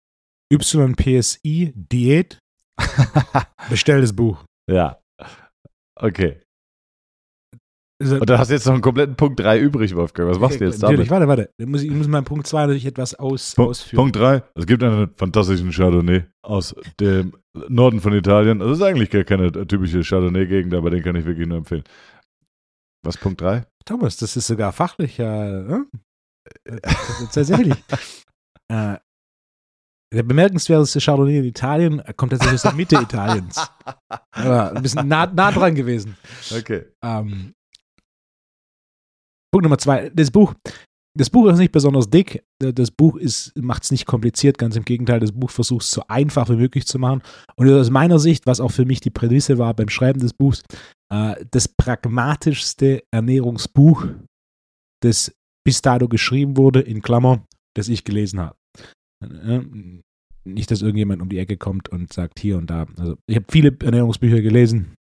YPSI 0.51 1.73
Diät. 1.75 2.39
Bestell 3.69 4.01
das 4.01 4.17
Buch. 4.17 4.43
Ja. 4.67 4.99
Okay. 6.01 6.41
Und 8.03 8.31
dann 8.31 8.39
hast 8.39 8.49
du 8.49 8.55
jetzt 8.55 8.65
noch 8.65 8.73
einen 8.73 8.83
kompletten 8.83 9.15
Punkt 9.15 9.39
3 9.41 9.59
übrig, 9.59 9.95
Wolfgang. 9.95 10.31
Was 10.31 10.39
machst 10.39 10.59
du 10.59 10.65
jetzt 10.65 10.83
damit? 10.83 11.11
Warte, 11.11 11.29
warte. 11.29 11.51
Ich 11.59 11.67
muss, 11.67 11.83
ich 11.83 11.91
muss 11.91 12.09
meinen 12.09 12.25
Punkt 12.25 12.47
2 12.47 12.63
natürlich 12.63 12.87
etwas 12.87 13.15
aus, 13.15 13.55
Punkt, 13.55 13.71
ausführen. 13.71 13.97
Punkt 13.99 14.17
3. 14.17 14.43
Es 14.55 14.67
gibt 14.67 14.83
einen 14.83 15.15
fantastischen 15.17 15.71
Chardonnay 15.71 16.25
aus 16.43 16.75
dem 16.99 17.37
Norden 17.69 18.01
von 18.01 18.15
Italien. 18.15 18.61
Das 18.61 18.79
ist 18.79 18.83
eigentlich 18.83 19.11
gar 19.11 19.25
keine 19.25 19.53
typische 19.53 20.01
Chardonnay-Gegend, 20.01 20.73
aber 20.73 20.89
den 20.89 21.03
kann 21.03 21.15
ich 21.15 21.27
wirklich 21.27 21.47
nur 21.47 21.59
empfehlen. 21.59 21.85
Was, 23.05 23.19
Punkt 23.19 23.43
3? 23.43 23.67
Thomas, 23.85 24.17
das 24.17 24.35
ist 24.35 24.47
sogar 24.47 24.73
fachlich 24.73 25.19
ja. 25.19 25.85
Äh? 26.65 26.81
Tatsächlich. 27.33 27.77
äh, 28.69 28.97
der 30.13 30.23
bemerkenswerteste 30.23 31.01
Chardonnay 31.01 31.39
in 31.39 31.45
Italien 31.45 32.03
kommt 32.17 32.33
tatsächlich 32.33 32.57
aus 32.57 32.63
der 32.63 32.73
Mitte 32.73 32.97
Italiens. 33.03 33.65
Aber 34.33 34.73
ein 34.73 34.83
bisschen 34.83 35.07
nah, 35.07 35.27
nah 35.27 35.53
dran 35.53 35.75
gewesen. 35.75 36.17
Okay. 36.51 36.87
Ähm, 37.03 37.55
Punkt 39.53 39.65
Nummer 39.65 39.79
zwei. 39.79 40.11
Das 40.11 40.31
Buch. 40.31 40.55
Das 41.19 41.29
Buch 41.29 41.47
ist 41.49 41.59
nicht 41.59 41.73
besonders 41.73 42.09
dick. 42.09 42.45
Das 42.61 42.93
Buch 42.93 43.19
macht 43.57 43.83
es 43.83 43.91
nicht 43.91 44.07
kompliziert, 44.07 44.59
ganz 44.59 44.77
im 44.77 44.85
Gegenteil. 44.85 45.19
Das 45.19 45.33
Buch 45.33 45.51
versucht 45.51 45.83
es 45.83 45.91
so 45.91 46.03
einfach 46.07 46.49
wie 46.49 46.57
möglich 46.57 46.87
zu 46.87 47.01
machen. 47.01 47.23
Und 47.57 47.69
aus 47.69 47.91
meiner 47.91 48.21
Sicht, 48.21 48.47
was 48.47 48.61
auch 48.61 48.71
für 48.71 48.85
mich 48.85 49.01
die 49.01 49.11
Prämisse 49.11 49.59
war 49.59 49.75
beim 49.75 49.89
Schreiben 49.89 50.21
des 50.21 50.33
Buchs, 50.33 50.63
äh, 51.13 51.45
das 51.51 51.67
pragmatischste 51.67 53.03
Ernährungsbuch, 53.13 54.07
das 55.03 55.33
bis 55.65 55.83
dato 55.83 56.09
geschrieben 56.09 56.57
wurde, 56.57 56.81
in 56.81 57.03
Klammer, 57.03 57.45
das 57.75 57.89
ich 57.89 58.05
gelesen 58.05 58.39
habe. 58.39 58.60
Nicht, 60.45 60.71
dass 60.71 60.83
irgendjemand 60.83 61.21
um 61.21 61.29
die 61.29 61.39
Ecke 61.39 61.57
kommt 61.57 61.89
und 61.91 62.13
sagt 62.13 62.41
hier 62.41 62.57
und 62.57 62.71
da. 62.71 62.87
Also 62.99 63.17
ich 63.27 63.37
habe 63.37 63.47
viele 63.51 63.77
Ernährungsbücher 63.83 64.41
gelesen. 64.41 64.95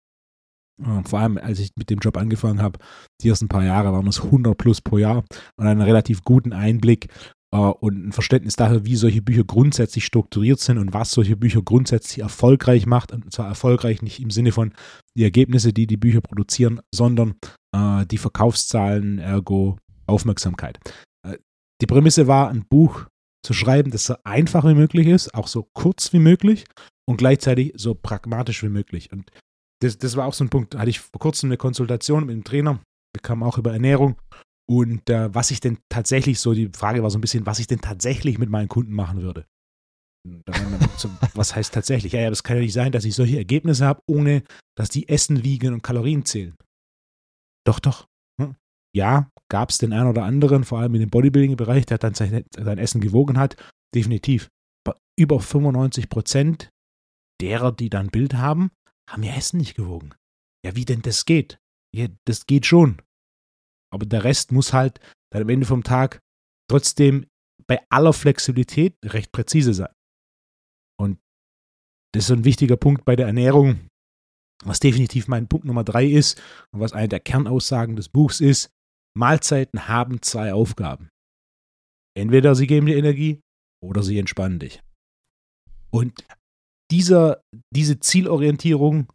Äh, 0.82 1.03
vor 1.05 1.19
allem, 1.19 1.38
als 1.38 1.60
ich 1.60 1.71
mit 1.77 1.89
dem 1.89 1.99
Job 1.99 2.17
angefangen 2.17 2.62
habe, 2.62 2.79
die 3.21 3.29
ersten 3.29 3.47
paar 3.47 3.63
Jahre 3.63 3.91
waren 3.91 4.08
es 4.08 4.21
100 4.21 4.58
plus 4.58 4.82
pro 4.82 4.97
Jahr 4.97 5.23
und 5.58 5.67
einen 5.67 5.82
relativ 5.82 6.23
guten 6.23 6.53
Einblick 6.53 7.08
äh, 7.53 7.58
und 7.58 8.08
ein 8.08 8.12
Verständnis 8.12 8.55
dafür, 8.55 8.86
wie 8.86 8.95
solche 8.95 9.21
Bücher 9.21 9.43
grundsätzlich 9.43 10.05
strukturiert 10.05 10.60
sind 10.60 10.77
und 10.77 10.93
was 10.93 11.12
solche 11.12 11.36
Bücher 11.36 11.62
grundsätzlich 11.62 12.19
erfolgreich 12.19 12.86
macht. 12.86 13.12
Und 13.12 13.32
zwar 13.32 13.47
erfolgreich 13.47 14.01
nicht 14.01 14.19
im 14.19 14.29
Sinne 14.29 14.51
von 14.51 14.73
die 15.15 15.23
Ergebnisse, 15.23 15.73
die 15.73 15.88
die 15.88 15.97
Bücher 15.97 16.21
produzieren, 16.21 16.82
sondern 16.93 17.36
äh, 17.75 18.05
die 18.05 18.17
Verkaufszahlen, 18.17 19.19
ergo 19.19 19.77
Aufmerksamkeit. 20.05 20.79
Äh, 21.27 21.38
die 21.82 21.88
Prämisse 21.88 22.27
war, 22.27 22.49
ein 22.49 22.65
Buch 22.69 23.05
zu 23.45 23.54
schreiben, 23.54 23.91
das 23.91 24.06
so 24.06 24.15
einfach 24.23 24.65
wie 24.65 24.75
möglich 24.75 25.08
ist, 25.08 25.34
auch 25.34 25.47
so 25.47 25.67
kurz 25.73 26.13
wie 26.13 26.19
möglich 26.19 26.65
und 27.08 27.17
gleichzeitig 27.17 27.73
so 27.75 27.95
pragmatisch 27.95 28.63
wie 28.63 28.69
möglich. 28.69 29.12
Und 29.12 29.32
das, 29.82 29.97
das 29.97 30.15
war 30.15 30.25
auch 30.25 30.34
so 30.34 30.43
ein 30.43 30.49
Punkt. 30.49 30.73
Da 30.73 30.80
hatte 30.80 30.89
ich 30.89 30.99
vor 30.99 31.19
kurzem 31.19 31.49
eine 31.49 31.58
Konsultation 31.58 32.25
mit 32.25 32.36
dem 32.36 32.43
Trainer, 32.43 32.82
bekam 33.13 33.43
auch 33.43 33.58
über 33.58 33.71
Ernährung 33.71 34.17
und 34.69 35.10
äh, 35.10 35.34
was 35.34 35.49
ich 35.49 35.62
denn 35.62 35.80
tatsächlich 35.89 36.39
so, 36.39 36.54
die 36.54 36.69
Frage 36.69 37.02
war 37.02 37.10
so 37.10 37.17
ein 37.17 37.21
bisschen, 37.21 37.47
was 37.47 37.58
ich 37.58 37.65
denn 37.65 37.82
tatsächlich 37.82 38.38
mit 38.38 38.52
meinen 38.52 38.67
Kunden 38.67 38.93
machen 38.93 39.23
würde. 39.23 39.47
So, 40.95 41.10
was 41.34 41.56
heißt 41.56 41.73
tatsächlich? 41.73 42.13
Ja, 42.13 42.19
ja, 42.19 42.30
das 42.30 42.43
kann 42.43 42.58
ja 42.58 42.62
nicht 42.62 42.73
sein, 42.73 42.91
dass 42.91 43.04
ich 43.04 43.15
solche 43.15 43.38
Ergebnisse 43.38 43.88
habe, 43.88 44.04
ohne 44.06 44.43
dass 44.78 44.89
die 44.89 45.10
Essen 45.10 45.43
wiegen 45.43 45.73
und 45.73 45.82
Kalorien 45.82 46.23
zählen. 46.23 46.56
Doch, 47.65 47.80
doch. 47.80 48.06
Hm. 48.39 48.56
Ja, 48.95 49.32
gab 49.49 49.69
es 49.69 49.77
den 49.77 49.93
einen 49.93 50.07
oder 50.07 50.23
anderen, 50.23 50.63
vor 50.63 50.79
allem 50.79 50.93
in 50.95 51.01
dem 51.01 51.09
Bodybuilding-Bereich, 51.09 51.85
der 51.85 51.97
dann 51.97 52.13
sein, 52.13 52.45
sein, 52.55 52.77
Essen 52.77 53.01
gewogen 53.01 53.38
hat. 53.38 53.55
Definitiv. 53.93 54.49
Aber 54.85 54.97
über 55.17 55.39
95 55.39 56.09
Prozent 56.09 56.69
derer, 57.41 57.71
die 57.71 57.89
dann 57.89 58.09
Bild 58.09 58.35
haben, 58.35 58.71
haben 59.09 59.23
ihr 59.23 59.35
Essen 59.35 59.57
nicht 59.57 59.75
gewogen. 59.75 60.13
Ja, 60.65 60.75
wie 60.75 60.85
denn 60.85 61.01
das 61.01 61.25
geht? 61.25 61.59
Ja, 61.95 62.07
das 62.25 62.45
geht 62.45 62.65
schon. 62.65 63.01
Aber 63.91 64.05
der 64.05 64.23
Rest 64.23 64.51
muss 64.51 64.73
halt 64.73 64.99
dann 65.31 65.41
am 65.41 65.49
Ende 65.49 65.65
vom 65.65 65.83
Tag 65.83 66.19
trotzdem 66.69 67.25
bei 67.67 67.81
aller 67.89 68.13
Flexibilität 68.13 68.95
recht 69.03 69.31
präzise 69.31 69.73
sein. 69.73 69.93
Und 70.99 71.19
das 72.13 72.25
ist 72.25 72.31
ein 72.31 72.45
wichtiger 72.45 72.77
Punkt 72.77 73.05
bei 73.05 73.15
der 73.15 73.27
Ernährung, 73.27 73.88
was 74.63 74.79
definitiv 74.79 75.27
mein 75.27 75.47
Punkt 75.47 75.65
Nummer 75.65 75.83
drei 75.83 76.05
ist 76.05 76.41
und 76.71 76.79
was 76.79 76.93
eine 76.93 77.07
der 77.07 77.19
Kernaussagen 77.19 77.95
des 77.95 78.09
Buchs 78.09 78.41
ist. 78.41 78.71
Mahlzeiten 79.17 79.88
haben 79.88 80.22
zwei 80.22 80.54
Aufgaben. 80.54 81.10
Entweder 82.17 82.56
sie 82.56 82.67
geben 82.67 82.86
dir 82.86 82.98
Energie 82.98 83.41
oder 83.84 84.04
sie 84.04 84.19
entspannen 84.19 84.60
dich. 84.60 84.82
Und 85.91 86.26
dieser, 86.91 87.41
diese 87.74 88.00
Zielorientierung 88.00 89.12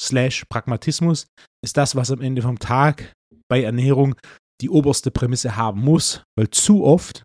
slash 0.00 0.44
Pragmatismus 0.46 1.26
ist 1.64 1.76
das, 1.76 1.96
was 1.96 2.10
am 2.10 2.20
Ende 2.20 2.42
vom 2.42 2.58
Tag 2.58 3.12
bei 3.48 3.62
Ernährung 3.62 4.14
die 4.60 4.70
oberste 4.70 5.10
Prämisse 5.10 5.56
haben 5.56 5.80
muss, 5.80 6.24
weil 6.36 6.50
zu 6.50 6.84
oft, 6.84 7.22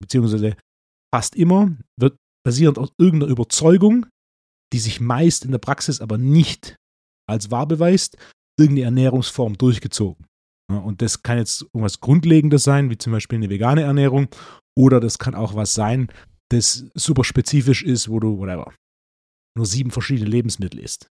beziehungsweise 0.00 0.56
fast 1.14 1.34
immer, 1.34 1.76
wird 1.98 2.16
basierend 2.44 2.78
aus 2.78 2.92
irgendeiner 2.98 3.32
Überzeugung, 3.32 4.06
die 4.72 4.78
sich 4.78 5.00
meist 5.00 5.44
in 5.44 5.50
der 5.50 5.58
Praxis 5.58 6.00
aber 6.00 6.18
nicht 6.18 6.76
als 7.28 7.50
wahr 7.50 7.66
beweist, 7.66 8.16
irgendeine 8.58 8.86
Ernährungsform 8.86 9.58
durchgezogen. 9.58 10.26
Und 10.78 11.02
das 11.02 11.22
kann 11.22 11.38
jetzt 11.38 11.62
irgendwas 11.62 12.00
Grundlegendes 12.00 12.64
sein, 12.64 12.90
wie 12.90 12.98
zum 12.98 13.12
Beispiel 13.12 13.38
eine 13.38 13.50
vegane 13.50 13.82
Ernährung, 13.82 14.28
oder 14.76 15.00
das 15.00 15.18
kann 15.18 15.34
auch 15.34 15.54
was 15.54 15.74
sein, 15.74 16.08
das 16.50 16.86
super 16.94 17.24
spezifisch 17.24 17.82
ist, 17.82 18.08
wo 18.08 18.20
du, 18.20 18.38
whatever, 18.38 18.72
nur 19.56 19.66
sieben 19.66 19.90
verschiedene 19.90 20.28
Lebensmittel 20.28 20.80
isst. 20.80 21.08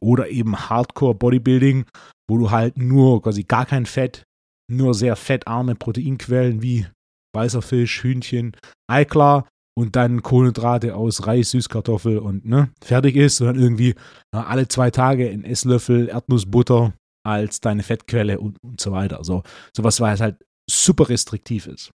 Oder 0.00 0.28
eben 0.28 0.56
Hardcore 0.56 1.14
Bodybuilding, 1.14 1.84
wo 2.28 2.38
du 2.38 2.50
halt 2.50 2.76
nur 2.78 3.22
quasi 3.22 3.44
gar 3.44 3.66
kein 3.66 3.86
Fett, 3.86 4.24
nur 4.68 4.94
sehr 4.94 5.14
fettarme 5.16 5.74
Proteinquellen 5.74 6.62
wie 6.62 6.86
weißer 7.34 7.62
Fisch, 7.62 8.02
Hühnchen, 8.02 8.56
Eiklar 8.90 9.46
und 9.78 9.96
dann 9.96 10.22
Kohlenhydrate 10.22 10.96
aus 10.96 11.26
Reis, 11.26 11.50
Süßkartoffel 11.50 12.18
und 12.18 12.44
ne, 12.44 12.70
fertig 12.82 13.16
ist, 13.16 13.36
sondern 13.36 13.58
irgendwie 13.58 13.94
na, 14.32 14.46
alle 14.46 14.68
zwei 14.68 14.90
Tage 14.90 15.30
ein 15.30 15.44
Esslöffel 15.44 16.08
Erdnussbutter 16.08 16.92
als 17.22 17.60
deine 17.60 17.82
Fettquelle 17.82 18.38
und, 18.40 18.62
und 18.62 18.80
so 18.80 18.92
weiter. 18.92 19.22
So, 19.24 19.42
sowas, 19.76 20.00
was 20.00 20.20
halt 20.20 20.44
super 20.68 21.08
restriktiv 21.08 21.66
ist. 21.66 21.90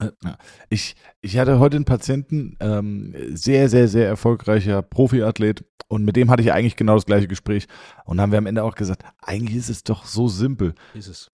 Äh, 0.00 0.10
ich, 0.68 0.96
ich 1.20 1.38
hatte 1.38 1.58
heute 1.58 1.76
einen 1.76 1.84
Patienten, 1.84 2.56
ähm, 2.60 3.14
sehr, 3.34 3.68
sehr, 3.68 3.88
sehr 3.88 4.06
erfolgreicher 4.06 4.82
Profiathlet, 4.82 5.64
und 5.88 6.04
mit 6.04 6.16
dem 6.16 6.30
hatte 6.30 6.42
ich 6.42 6.52
eigentlich 6.52 6.76
genau 6.76 6.94
das 6.94 7.06
gleiche 7.06 7.28
Gespräch. 7.28 7.66
Und 8.04 8.16
dann 8.16 8.24
haben 8.24 8.32
wir 8.32 8.38
am 8.38 8.46
Ende 8.46 8.64
auch 8.64 8.74
gesagt, 8.74 9.04
eigentlich 9.20 9.56
ist 9.56 9.68
es 9.68 9.84
doch 9.84 10.04
so 10.04 10.28
simpel. 10.28 10.74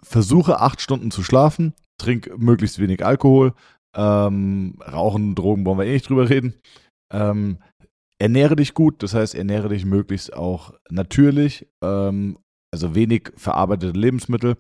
Versuche 0.03 0.61
acht 0.61 0.81
Stunden 0.81 1.11
zu 1.11 1.23
schlafen, 1.23 1.75
trink 1.99 2.37
möglichst 2.37 2.79
wenig 2.79 3.05
Alkohol, 3.05 3.55
ähm, 3.95 4.77
Rauchen, 4.81 5.35
Drogen 5.35 5.65
wollen 5.65 5.79
wir 5.79 5.87
eh 5.87 5.93
nicht 5.93 6.09
drüber 6.09 6.29
reden. 6.29 6.55
Ähm, 7.13 7.59
ernähre 8.19 8.57
dich 8.57 8.75
gut, 8.75 9.03
das 9.03 9.15
heißt, 9.15 9.35
ernähre 9.35 9.69
dich 9.69 9.85
möglichst 9.85 10.33
auch 10.33 10.75
natürlich, 10.91 11.67
ähm, 11.83 12.39
also 12.71 12.95
wenig 12.95 13.33
verarbeitete 13.37 13.99
Lebensmittel 13.99 14.57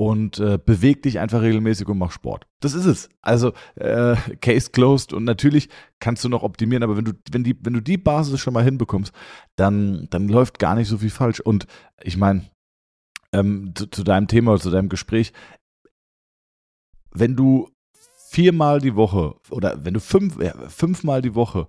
und 0.00 0.38
äh, 0.38 0.58
beweg 0.58 1.02
dich 1.02 1.18
einfach 1.18 1.42
regelmäßig 1.42 1.86
und 1.88 1.98
mach 1.98 2.10
Sport. 2.10 2.46
Das 2.60 2.72
ist 2.72 2.86
es. 2.86 3.10
Also 3.20 3.52
äh, 3.74 4.16
Case 4.40 4.70
closed 4.70 5.12
und 5.12 5.24
natürlich 5.24 5.68
kannst 5.98 6.24
du 6.24 6.30
noch 6.30 6.42
optimieren, 6.42 6.82
aber 6.82 6.96
wenn 6.96 7.04
du 7.04 7.12
wenn 7.30 7.44
die 7.44 7.54
wenn 7.60 7.74
du 7.74 7.82
die 7.82 7.98
Basis 7.98 8.40
schon 8.40 8.54
mal 8.54 8.64
hinbekommst, 8.64 9.12
dann 9.56 10.06
dann 10.08 10.28
läuft 10.28 10.58
gar 10.58 10.74
nicht 10.74 10.88
so 10.88 10.98
viel 10.98 11.10
falsch. 11.10 11.40
Und 11.40 11.66
ich 12.02 12.16
meine 12.16 12.50
ähm, 13.32 13.74
zu, 13.74 13.88
zu 13.88 14.02
deinem 14.02 14.26
Thema 14.26 14.52
oder 14.52 14.62
zu 14.62 14.70
deinem 14.70 14.88
Gespräch, 14.88 15.34
wenn 17.12 17.36
du 17.36 17.68
viermal 18.30 18.80
die 18.80 18.96
Woche 18.96 19.34
oder 19.50 19.84
wenn 19.84 19.92
du 19.94 20.00
fünf, 20.00 20.40
ja, 20.40 20.54
fünfmal 20.68 21.20
die 21.20 21.34
Woche 21.34 21.66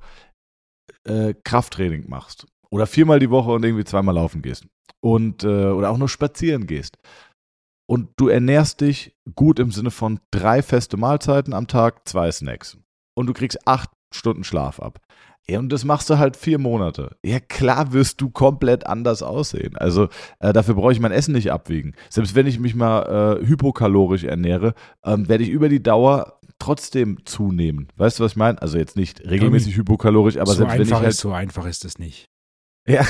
äh, 1.04 1.34
Krafttraining 1.44 2.08
machst 2.08 2.46
oder 2.70 2.88
viermal 2.88 3.20
die 3.20 3.30
Woche 3.30 3.52
und 3.52 3.66
irgendwie 3.66 3.84
zweimal 3.84 4.16
laufen 4.16 4.42
gehst 4.42 4.68
und 5.02 5.44
äh, 5.44 5.68
oder 5.68 5.90
auch 5.90 5.98
nur 5.98 6.10
spazieren 6.10 6.68
gehst, 6.68 6.98
und 7.92 8.08
du 8.16 8.30
ernährst 8.30 8.80
dich 8.80 9.18
gut 9.36 9.60
im 9.60 9.70
Sinne 9.70 9.92
von 9.92 10.22
drei 10.32 10.62
feste 10.62 10.96
Mahlzeiten 10.96 11.54
am 11.54 11.68
Tag, 11.68 12.08
zwei 12.08 12.32
Snacks. 12.32 12.78
Und 13.16 13.28
du 13.28 13.34
kriegst 13.34 13.68
acht 13.68 13.90
Stunden 14.14 14.46
Schlaf 14.46 14.80
ab. 14.80 15.02
Ja, 15.50 15.60
und 15.60 15.68
das 15.68 15.84
machst 15.84 16.10
du 16.10 16.18
halt 16.18 16.38
vier 16.38 16.58
Monate. 16.58 17.18
Ja, 17.22 17.42
klar 17.42 17.92
wirst 17.92 18.22
du 18.22 18.30
komplett 18.30 18.88
anders 18.88 19.22
aussehen. 19.22 19.76
Also 19.76 20.08
äh, 20.40 20.54
dafür 20.54 20.76
brauche 20.76 20.94
ich 20.94 21.02
mein 21.02 21.12
Essen 21.12 21.34
nicht 21.34 21.52
abwiegen. 21.52 21.94
Selbst 22.10 22.34
wenn 22.34 22.48
ich 22.48 22.60
mich 22.60 22.76
mal 22.76 23.42
äh, 23.42 23.46
hypokalorisch 23.46 24.24
ernähre, 24.24 24.74
ähm, 25.04 25.28
werde 25.28 25.44
ich 25.44 25.50
über 25.50 25.68
die 25.68 25.84
Dauer 25.84 26.40
trotzdem 26.60 27.26
zunehmen. 27.26 27.90
Weißt 27.98 28.20
du, 28.20 28.24
was 28.24 28.32
ich 28.32 28.38
meine? 28.38 28.62
Also 28.62 28.78
jetzt 28.78 28.96
nicht 28.96 29.20
regelmäßig 29.30 29.76
hypokalorisch, 29.76 30.38
aber 30.38 30.52
so 30.52 30.60
selbst 30.60 30.78
wenn 30.78 30.88
ich 30.88 30.94
halt. 30.94 31.14
So 31.14 31.34
einfach 31.34 31.66
ist 31.66 31.84
es 31.84 32.00
nicht. 32.00 32.31
Ja. 32.88 33.06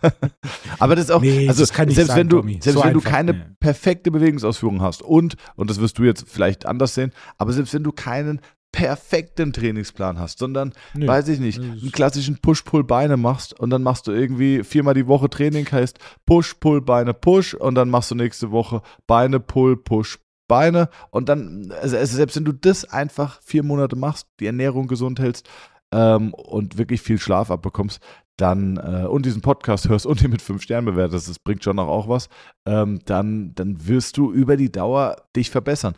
Aber 0.78 0.96
das 0.96 1.06
ist 1.06 1.10
auch, 1.10 1.20
nee, 1.20 1.48
also 1.48 1.64
selbst 1.64 1.94
sagen, 1.94 2.18
wenn 2.18 2.28
du, 2.28 2.36
Tommy. 2.38 2.58
selbst 2.60 2.78
so 2.78 2.84
wenn 2.84 2.94
du 2.94 3.00
keine 3.00 3.32
nee. 3.32 3.44
perfekte 3.60 4.10
Bewegungsausführung 4.10 4.80
hast 4.80 5.02
und, 5.02 5.36
und 5.56 5.70
das 5.70 5.80
wirst 5.80 5.98
du 5.98 6.04
jetzt 6.04 6.24
vielleicht 6.28 6.66
anders 6.66 6.94
sehen, 6.94 7.12
aber 7.38 7.52
selbst 7.52 7.74
wenn 7.74 7.84
du 7.84 7.92
keinen 7.92 8.40
perfekten 8.72 9.52
Trainingsplan 9.52 10.18
hast, 10.18 10.38
sondern, 10.38 10.72
nee. 10.94 11.06
weiß 11.06 11.28
ich 11.28 11.40
nicht, 11.40 11.58
einen 11.58 11.92
klassischen 11.92 12.38
Push-Pull-Beine 12.38 13.16
machst 13.16 13.58
und 13.58 13.70
dann 13.70 13.82
machst 13.82 14.06
du 14.06 14.12
irgendwie 14.12 14.62
viermal 14.64 14.94
die 14.94 15.06
Woche 15.06 15.28
Training, 15.28 15.70
heißt 15.70 15.98
Push, 16.24 16.54
Pull, 16.54 16.80
Beine, 16.80 17.12
Push 17.12 17.54
und 17.54 17.74
dann 17.74 17.90
machst 17.90 18.10
du 18.10 18.14
nächste 18.14 18.52
Woche 18.52 18.82
Beine, 19.06 19.40
Pull, 19.40 19.76
Push, 19.76 20.20
Beine 20.48 20.88
und 21.10 21.28
dann, 21.28 21.72
also, 21.80 21.96
also 21.96 22.16
selbst 22.16 22.36
wenn 22.36 22.44
du 22.44 22.52
das 22.52 22.84
einfach 22.84 23.40
vier 23.42 23.64
Monate 23.64 23.96
machst, 23.96 24.28
die 24.38 24.46
Ernährung 24.46 24.86
gesund 24.86 25.20
hältst, 25.20 25.48
ähm, 25.92 26.34
und 26.34 26.78
wirklich 26.78 27.02
viel 27.02 27.18
Schlaf 27.18 27.50
abbekommst, 27.50 28.00
dann 28.40 28.76
äh, 28.76 29.06
und 29.06 29.26
diesen 29.26 29.42
Podcast 29.42 29.88
hörst 29.88 30.06
und 30.06 30.22
ihn 30.22 30.30
mit 30.30 30.42
fünf 30.42 30.62
Sternen 30.62 30.86
bewertest, 30.86 31.28
das 31.28 31.38
bringt 31.38 31.64
schon 31.64 31.76
noch 31.76 31.88
auch 31.88 32.08
was, 32.08 32.28
ähm, 32.66 33.00
dann, 33.04 33.54
dann 33.54 33.86
wirst 33.86 34.16
du 34.16 34.32
über 34.32 34.56
die 34.56 34.72
Dauer 34.72 35.16
dich 35.36 35.50
verbessern. 35.50 35.94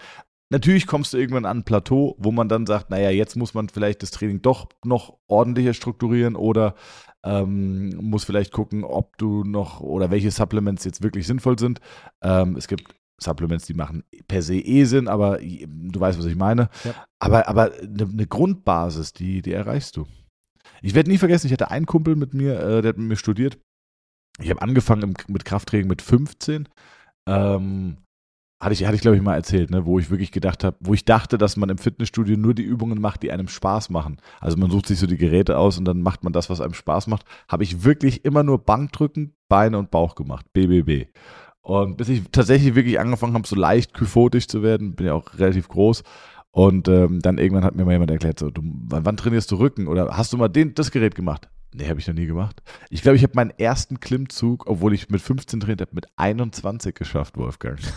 Natürlich 0.50 0.86
kommst 0.86 1.14
du 1.14 1.16
irgendwann 1.16 1.46
an 1.46 1.58
ein 1.58 1.64
Plateau, 1.64 2.14
wo 2.18 2.30
man 2.30 2.48
dann 2.48 2.66
sagt, 2.66 2.90
naja, 2.90 3.08
jetzt 3.08 3.36
muss 3.36 3.54
man 3.54 3.70
vielleicht 3.70 4.02
das 4.02 4.10
Training 4.10 4.42
doch 4.42 4.68
noch 4.84 5.16
ordentlicher 5.26 5.72
strukturieren 5.72 6.36
oder 6.36 6.74
ähm, 7.24 7.96
muss 7.96 8.24
vielleicht 8.24 8.52
gucken, 8.52 8.84
ob 8.84 9.16
du 9.16 9.44
noch 9.44 9.80
oder 9.80 10.10
welche 10.10 10.30
Supplements 10.30 10.84
jetzt 10.84 11.02
wirklich 11.02 11.26
sinnvoll 11.26 11.58
sind. 11.58 11.80
Ähm, 12.22 12.56
es 12.56 12.68
gibt 12.68 12.94
Supplements, 13.18 13.66
die 13.66 13.74
machen 13.74 14.04
per 14.28 14.42
se 14.42 14.56
eh 14.56 14.84
Sinn, 14.84 15.08
aber 15.08 15.38
du 15.38 15.98
weißt, 15.98 16.18
was 16.18 16.26
ich 16.26 16.36
meine. 16.36 16.68
Ja. 16.84 16.94
Aber, 17.18 17.48
aber 17.48 17.72
eine, 17.80 18.08
eine 18.12 18.26
Grundbasis, 18.26 19.12
die, 19.12 19.40
die 19.40 19.52
erreichst 19.52 19.96
du. 19.96 20.06
Ich 20.82 20.94
werde 20.94 21.10
nie 21.10 21.18
vergessen, 21.18 21.46
ich 21.46 21.52
hatte 21.52 21.70
einen 21.70 21.86
Kumpel 21.86 22.16
mit 22.16 22.34
mir, 22.34 22.58
äh, 22.60 22.82
der 22.82 22.90
hat 22.90 22.98
mit 22.98 23.08
mir 23.08 23.16
studiert. 23.16 23.58
Ich 24.40 24.50
habe 24.50 24.62
angefangen 24.62 25.02
im, 25.02 25.14
mit 25.28 25.44
Krafttraining 25.44 25.88
mit 25.88 26.02
15. 26.02 26.68
Ähm, 27.26 27.98
hatte 28.60 28.74
ich, 28.74 28.84
hatte 28.84 28.94
ich 28.94 29.00
glaube 29.00 29.16
ich 29.16 29.22
mal 29.22 29.34
erzählt, 29.34 29.70
ne, 29.70 29.86
wo 29.86 29.98
ich 29.98 30.10
wirklich 30.10 30.32
gedacht 30.32 30.64
habe, 30.64 30.76
wo 30.80 30.94
ich 30.94 31.04
dachte, 31.04 31.38
dass 31.38 31.56
man 31.56 31.68
im 31.68 31.78
Fitnessstudio 31.78 32.36
nur 32.36 32.54
die 32.54 32.62
Übungen 32.62 33.00
macht, 33.00 33.22
die 33.22 33.32
einem 33.32 33.48
Spaß 33.48 33.90
machen. 33.90 34.18
Also 34.40 34.56
man 34.56 34.70
sucht 34.70 34.86
sich 34.86 34.98
so 34.98 35.06
die 35.06 35.16
Geräte 35.16 35.58
aus 35.58 35.78
und 35.78 35.84
dann 35.84 36.00
macht 36.00 36.24
man 36.24 36.32
das, 36.32 36.48
was 36.48 36.60
einem 36.60 36.74
Spaß 36.74 37.08
macht. 37.08 37.26
Habe 37.48 37.64
ich 37.64 37.84
wirklich 37.84 38.24
immer 38.24 38.42
nur 38.42 38.58
Bankdrücken, 38.58 39.34
Beine 39.48 39.78
und 39.78 39.90
Bauch 39.90 40.14
gemacht, 40.14 40.46
BBB. 40.52 41.08
Und 41.60 41.96
bis 41.96 42.08
ich 42.08 42.22
tatsächlich 42.32 42.74
wirklich 42.74 42.98
angefangen 42.98 43.34
habe, 43.34 43.46
so 43.46 43.54
leicht 43.54 43.94
kyphotisch 43.94 44.48
zu 44.48 44.62
werden, 44.62 44.94
bin 44.94 45.06
ja 45.06 45.14
auch 45.14 45.38
relativ 45.38 45.68
groß. 45.68 46.02
Und 46.54 46.86
ähm, 46.88 47.20
dann 47.20 47.38
irgendwann 47.38 47.64
hat 47.64 47.74
mir 47.74 47.84
mal 47.84 47.92
jemand 47.92 48.10
erklärt, 48.10 48.38
so, 48.38 48.50
du, 48.50 48.60
wann, 48.62 49.16
trainierst 49.16 49.50
du 49.50 49.56
Rücken? 49.56 49.86
Oder 49.88 50.16
hast 50.16 50.32
du 50.32 50.36
mal 50.36 50.48
den, 50.48 50.74
das 50.74 50.90
Gerät 50.90 51.14
gemacht? 51.14 51.48
Nee, 51.74 51.88
habe 51.88 51.98
ich 51.98 52.06
noch 52.06 52.14
nie 52.14 52.26
gemacht. 52.26 52.62
Ich 52.90 53.00
glaube, 53.00 53.16
ich 53.16 53.22
habe 53.22 53.32
meinen 53.34 53.50
ersten 53.50 53.98
Klimmzug, 54.00 54.66
obwohl 54.66 54.92
ich 54.92 55.08
mit 55.08 55.22
15 55.22 55.60
trainiert 55.60 55.80
habe, 55.80 55.94
mit 55.94 56.06
21 56.16 56.94
geschafft, 56.94 57.36
Wolfgang. 57.36 57.78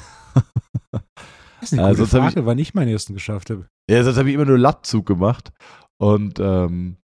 Das 1.62 1.72
ist 1.72 1.80
eine 1.80 1.88
Also, 1.88 2.04
gute 2.04 2.18
Frage, 2.18 2.46
wann 2.46 2.60
ich 2.60 2.74
meinen 2.76 2.90
ersten 2.90 3.14
geschafft 3.14 3.50
habe. 3.50 3.68
Ja, 3.90 4.04
sonst 4.04 4.18
habe 4.18 4.30
ich 4.30 4.36
immer 4.36 4.46
nur 4.46 4.58
Lattzug 4.60 5.06
gemacht. 5.06 5.52
Und 5.98 6.40
ähm, 6.40 6.98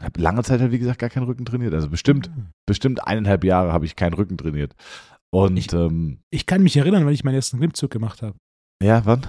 habe 0.00 0.20
lange 0.20 0.42
Zeit 0.42 0.60
halt, 0.60 0.72
wie 0.72 0.78
gesagt, 0.78 1.00
gar 1.00 1.10
keinen 1.10 1.24
Rücken 1.24 1.44
trainiert. 1.44 1.74
Also 1.74 1.90
bestimmt, 1.90 2.30
bestimmt 2.66 3.06
eineinhalb 3.06 3.44
Jahre 3.44 3.72
habe 3.72 3.84
ich 3.84 3.96
keinen 3.96 4.14
Rücken 4.14 4.38
trainiert. 4.38 4.74
Und 5.30 5.56
Ich- 5.56 5.72
ähm, 5.72 6.20
Ich 6.30 6.46
kann 6.46 6.62
mich 6.62 6.76
erinnern, 6.76 7.04
wann 7.04 7.12
ich 7.12 7.24
meinen 7.24 7.34
ersten 7.34 7.58
Klimmzug 7.58 7.90
gemacht 7.90 8.22
habe. 8.22 8.36
Ja, 8.82 9.04
wann? 9.04 9.26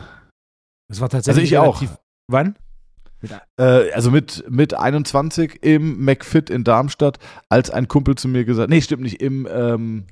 Das 0.87 1.01
war 1.01 1.09
tatsächlich 1.09 1.57
Also 1.57 1.83
ich 1.83 1.89
auch. 1.89 1.97
Wann? 2.27 2.55
Äh, 3.57 3.91
also 3.91 4.11
mit, 4.11 4.43
mit 4.49 4.73
21 4.73 5.63
im 5.63 6.03
McFit 6.03 6.49
in 6.49 6.63
Darmstadt, 6.63 7.19
als 7.49 7.69
ein 7.69 7.87
Kumpel 7.87 8.15
zu 8.15 8.27
mir 8.27 8.45
gesagt, 8.45 8.69
nee, 8.69 8.81
stimmt 8.81 9.03
nicht, 9.03 9.21
im, 9.21 9.47
ähm, 9.51 10.05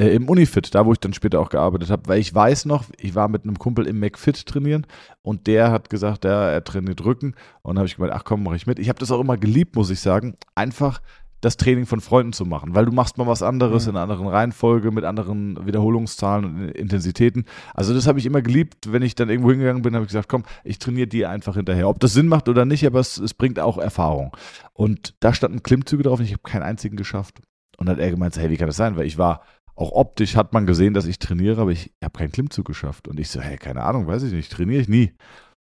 äh, 0.00 0.08
im 0.08 0.28
Unifit, 0.28 0.74
da 0.74 0.86
wo 0.86 0.92
ich 0.92 0.98
dann 0.98 1.12
später 1.12 1.40
auch 1.40 1.50
gearbeitet 1.50 1.90
habe, 1.90 2.08
weil 2.08 2.18
ich 2.18 2.34
weiß 2.34 2.64
noch, 2.64 2.84
ich 2.98 3.14
war 3.14 3.28
mit 3.28 3.44
einem 3.44 3.58
Kumpel 3.58 3.86
im 3.86 4.00
McFit 4.00 4.46
trainieren 4.46 4.86
und 5.22 5.46
der 5.46 5.70
hat 5.70 5.90
gesagt, 5.90 6.24
ja, 6.24 6.50
er 6.50 6.64
trainiert 6.64 7.04
Rücken 7.04 7.34
und 7.62 7.78
habe 7.78 7.86
ich 7.86 7.96
gemeint, 7.96 8.14
ach 8.14 8.24
komm, 8.24 8.42
mache 8.42 8.56
ich 8.56 8.66
mit. 8.66 8.78
Ich 8.78 8.88
habe 8.88 8.98
das 8.98 9.10
auch 9.10 9.20
immer 9.20 9.36
geliebt, 9.36 9.76
muss 9.76 9.90
ich 9.90 10.00
sagen, 10.00 10.36
einfach 10.54 11.02
das 11.42 11.58
Training 11.58 11.84
von 11.86 12.00
Freunden 12.00 12.32
zu 12.32 12.46
machen, 12.46 12.74
weil 12.74 12.86
du 12.86 12.92
machst 12.92 13.18
mal 13.18 13.26
was 13.26 13.42
anderes 13.42 13.84
Ja. 13.84 13.90
in 13.90 13.96
einer 13.96 14.04
anderen 14.04 14.28
Reihenfolge, 14.28 14.90
mit 14.90 15.04
anderen 15.04 15.66
Wiederholungszahlen 15.66 16.44
und 16.44 16.68
Intensitäten. 16.70 17.44
Also 17.74 17.92
das 17.92 18.06
habe 18.06 18.18
ich 18.18 18.26
immer 18.26 18.40
geliebt, 18.40 18.92
wenn 18.92 19.02
ich 19.02 19.14
dann 19.14 19.28
irgendwo 19.28 19.50
hingegangen 19.50 19.82
bin, 19.82 19.94
habe 19.94 20.04
ich 20.04 20.08
gesagt, 20.08 20.28
komm, 20.28 20.44
ich 20.64 20.78
trainiere 20.78 21.08
die 21.08 21.26
einfach 21.26 21.56
hinterher. 21.56 21.88
Ob 21.88 22.00
das 22.00 22.14
Sinn 22.14 22.28
macht 22.28 22.48
oder 22.48 22.64
nicht, 22.64 22.86
aber 22.86 23.00
es, 23.00 23.18
es 23.18 23.34
bringt 23.34 23.58
auch 23.58 23.76
Erfahrung. 23.76 24.34
Und 24.72 25.14
da 25.20 25.34
standen 25.34 25.62
Klimmzüge 25.62 26.04
drauf 26.04 26.20
und 26.20 26.24
ich 26.24 26.32
habe 26.32 26.42
keinen 26.42 26.62
einzigen 26.62 26.96
geschafft. 26.96 27.40
Und 27.76 27.86
dann 27.88 27.96
hat 27.96 28.02
er 28.02 28.10
gemeint, 28.10 28.36
hey, 28.36 28.48
wie 28.48 28.56
kann 28.56 28.68
das 28.68 28.76
sein? 28.76 28.96
Weil 28.96 29.06
ich 29.06 29.18
war, 29.18 29.42
auch 29.74 29.90
optisch 29.92 30.36
hat 30.36 30.52
man 30.52 30.66
gesehen, 30.66 30.94
dass 30.94 31.06
ich 31.06 31.18
trainiere, 31.18 31.60
aber 31.60 31.72
ich 31.72 31.92
habe 32.02 32.16
keinen 32.16 32.30
Klimmzug 32.30 32.66
geschafft. 32.66 33.08
Und 33.08 33.18
ich 33.18 33.30
so, 33.30 33.40
hey, 33.40 33.56
keine 33.56 33.82
Ahnung, 33.82 34.06
weiß 34.06 34.22
ich 34.22 34.32
nicht, 34.32 34.52
trainiere 34.52 34.80
ich 34.80 34.88
nie. 34.88 35.12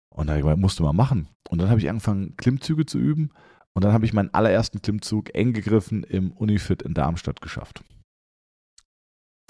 Und 0.09 0.27
dann 0.27 0.33
habe 0.33 0.39
ich 0.39 0.43
gemeint, 0.43 0.61
musst 0.61 0.77
du 0.77 0.83
mal 0.83 0.93
machen. 0.93 1.27
Und 1.49 1.59
dann 1.59 1.69
habe 1.69 1.79
ich 1.79 1.89
angefangen, 1.89 2.35
Klimmzüge 2.37 2.85
zu 2.85 2.99
üben. 2.99 3.31
Und 3.73 3.83
dann 3.83 3.93
habe 3.93 4.05
ich 4.05 4.13
meinen 4.13 4.33
allerersten 4.33 4.81
Klimmzug 4.81 5.33
eng 5.33 5.53
gegriffen 5.53 6.03
im 6.03 6.31
Unifit 6.33 6.81
in 6.81 6.93
Darmstadt 6.93 7.41
geschafft. 7.41 7.83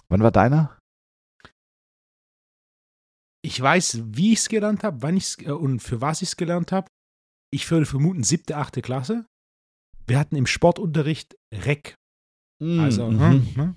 Wann 0.09 0.21
war 0.21 0.31
deiner? 0.31 0.77
Ich 3.43 3.59
weiß, 3.59 4.01
wie 4.05 4.33
ich 4.33 4.39
es 4.39 4.49
gelernt 4.49 4.83
habe, 4.83 5.01
wann 5.01 5.17
ich 5.17 5.23
es 5.23 5.37
äh, 5.39 5.51
und 5.51 5.79
für 5.79 6.01
was 6.01 6.21
ich 6.21 6.29
es 6.29 6.37
gelernt 6.37 6.71
habe. 6.71 6.87
Ich 7.51 7.69
würde 7.71 7.85
vermuten, 7.85 8.23
siebte, 8.23 8.55
achte 8.57 8.81
Klasse. 8.81 9.25
Wir 10.05 10.19
hatten 10.19 10.35
im 10.35 10.45
Sportunterricht 10.45 11.35
Rec. 11.53 11.95
Also 12.61 13.09
Mhm. 13.09 13.19
hm, 13.19 13.55
hm, 13.55 13.75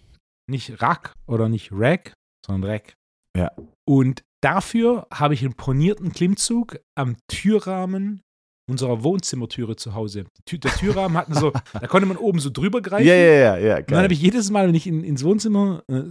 nicht 0.50 0.82
Rack 0.82 1.14
oder 1.26 1.48
nicht 1.48 1.70
Rack, 1.72 2.12
sondern 2.44 2.70
Rec. 2.70 2.94
Ja. 3.34 3.50
Und 3.88 4.22
dafür 4.42 5.06
habe 5.12 5.32
ich 5.32 5.42
einen 5.42 5.54
ponierten 5.54 6.12
Klimmzug 6.12 6.78
am 6.94 7.16
Türrahmen 7.28 8.20
unserer 8.70 9.02
Wohnzimmertüre 9.04 9.76
zu 9.76 9.94
Hause. 9.94 10.24
Die 10.48 10.58
der 10.58 10.72
Türrahmen 10.72 11.16
hatten 11.16 11.34
so, 11.34 11.52
da 11.72 11.86
konnte 11.86 12.06
man 12.06 12.16
oben 12.16 12.38
so 12.38 12.50
drüber 12.50 12.80
greifen. 12.80 13.06
Ja, 13.06 13.14
ja, 13.14 13.32
ja, 13.32 13.56
ja. 13.58 13.76
Und 13.78 13.90
dann 13.90 14.04
habe 14.04 14.12
ich 14.14 14.20
jedes 14.22 14.50
Mal, 14.50 14.66
wenn 14.66 14.74
ich 14.74 14.86
in, 14.86 15.04
ins 15.04 15.22
Wohnzimmer, 15.24 15.82
äh, 15.90 16.02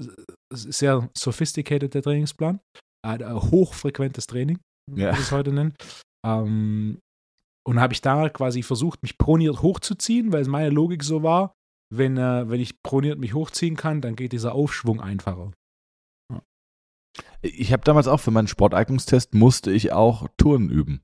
es 0.54 0.64
sehr 0.64 1.10
sophisticated 1.18 1.94
der 1.94 2.02
Trainingsplan, 2.04 2.60
äh, 3.06 3.20
hochfrequentes 3.34 4.28
Training, 4.28 4.60
wie 4.92 5.02
Ja. 5.02 5.12
wir 5.12 5.18
das 5.18 5.32
heute 5.32 5.52
nennen. 5.52 5.74
Ähm, 6.26 7.00
und 7.68 7.80
habe 7.80 7.94
ich 7.94 8.02
da 8.02 8.30
quasi 8.30 8.62
versucht, 8.62 9.02
mich 9.04 9.18
proniert 9.18 9.62
hochzuziehen, 9.62 10.32
weil 10.32 10.42
es 10.42 10.48
meine 10.48 10.70
Logik 10.70 11.04
so 11.04 11.24
war, 11.24 11.54
wenn, 11.94 12.18
äh, 12.18 12.50
wenn 12.50 12.60
ich 12.60 12.82
proniert 12.84 13.20
mich 13.20 13.34
hochziehen 13.34 13.76
kann, 13.76 14.02
dann 14.02 14.16
geht 14.16 14.32
dieser 14.32 14.54
Aufschwung 14.54 15.02
einfacher. 15.02 15.52
Ich 17.42 17.72
habe 17.72 17.84
damals 17.84 18.08
auch 18.08 18.20
für 18.20 18.32
meinen 18.32 18.48
Sporteignungstest 18.48 19.34
musste 19.34 19.72
ich 19.72 19.92
auch 19.92 20.28
Touren 20.38 20.70
üben. 20.70 21.04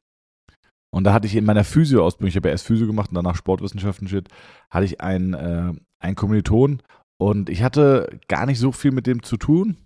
Und 0.92 1.04
da 1.04 1.14
hatte 1.14 1.28
ich 1.28 1.36
in 1.36 1.46
meiner 1.46 1.64
Physio-Ausbildung, 1.64 2.30
ich 2.30 2.36
habe 2.36 2.50
ja 2.50 2.54
erst 2.54 2.66
Physio 2.66 2.88
gemacht 2.88 3.10
und 3.10 3.16
danach 3.16 3.36
Sportwissenschaften 3.36 4.08
shit, 4.08 4.28
hatte 4.70 4.86
ich 4.86 5.02
einen, 5.02 5.34
äh, 5.34 5.74
einen 6.00 6.16
Kommiliton 6.16 6.82
und 7.18 7.50
ich 7.50 7.62
hatte 7.62 8.20
gar 8.28 8.46
nicht 8.46 8.60
so 8.60 8.72
viel 8.72 8.92
mit 8.92 9.06
dem 9.06 9.22
zu 9.22 9.38
tun. 9.38 9.78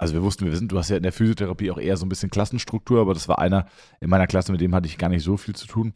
Also 0.00 0.14
wir 0.14 0.22
wussten, 0.22 0.46
wir 0.46 0.56
sind, 0.56 0.70
du 0.70 0.78
hast 0.78 0.90
ja 0.90 0.96
in 0.96 1.02
der 1.02 1.12
Physiotherapie 1.12 1.70
auch 1.70 1.78
eher 1.78 1.96
so 1.96 2.06
ein 2.06 2.08
bisschen 2.08 2.30
Klassenstruktur, 2.30 3.00
aber 3.00 3.14
das 3.14 3.28
war 3.28 3.40
einer 3.40 3.66
in 4.00 4.08
meiner 4.08 4.28
Klasse, 4.28 4.52
mit 4.52 4.60
dem 4.60 4.74
hatte 4.74 4.86
ich 4.86 4.96
gar 4.96 5.08
nicht 5.08 5.24
so 5.24 5.36
viel 5.36 5.56
zu 5.56 5.66
tun. 5.66 5.94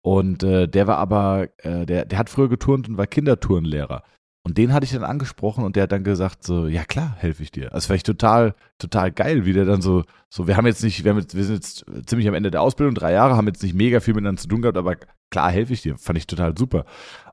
Und 0.00 0.42
äh, 0.42 0.66
der 0.66 0.86
war 0.86 0.96
aber, 0.96 1.48
äh, 1.58 1.86
der, 1.86 2.06
der 2.06 2.18
hat 2.18 2.30
früher 2.30 2.48
geturnt 2.48 2.88
und 2.88 2.96
war 2.96 3.06
Kinderturnlehrer. 3.06 4.02
Und 4.44 4.58
den 4.58 4.72
hatte 4.72 4.84
ich 4.84 4.92
dann 4.92 5.04
angesprochen 5.04 5.62
und 5.64 5.76
der 5.76 5.84
hat 5.84 5.92
dann 5.92 6.02
gesagt 6.02 6.42
so, 6.42 6.66
ja 6.66 6.84
klar, 6.84 7.14
helfe 7.16 7.44
ich 7.44 7.52
dir. 7.52 7.70
War 7.72 7.94
ich 7.94 8.02
total, 8.02 8.54
total 8.78 9.12
geil, 9.12 9.44
wie 9.44 9.52
der 9.52 9.64
dann 9.64 9.82
so, 9.82 10.02
so, 10.28 10.48
wir 10.48 10.56
haben 10.56 10.66
jetzt 10.66 10.82
nicht, 10.82 11.04
wir, 11.04 11.12
haben 11.12 11.18
jetzt, 11.18 11.36
wir 11.36 11.44
sind 11.44 11.54
jetzt 11.54 11.84
ziemlich 12.06 12.26
am 12.26 12.34
Ende 12.34 12.50
der 12.50 12.60
Ausbildung, 12.60 12.96
drei 12.96 13.12
Jahre, 13.12 13.36
haben 13.36 13.46
jetzt 13.46 13.62
nicht 13.62 13.74
mega 13.74 14.00
viel 14.00 14.14
miteinander 14.14 14.42
zu 14.42 14.48
tun 14.48 14.62
gehabt, 14.62 14.76
aber 14.76 14.96
klar 15.30 15.50
helfe 15.50 15.72
ich 15.72 15.82
dir. 15.82 15.96
Fand 15.96 16.18
ich 16.18 16.26
total 16.26 16.58
super. 16.58 16.86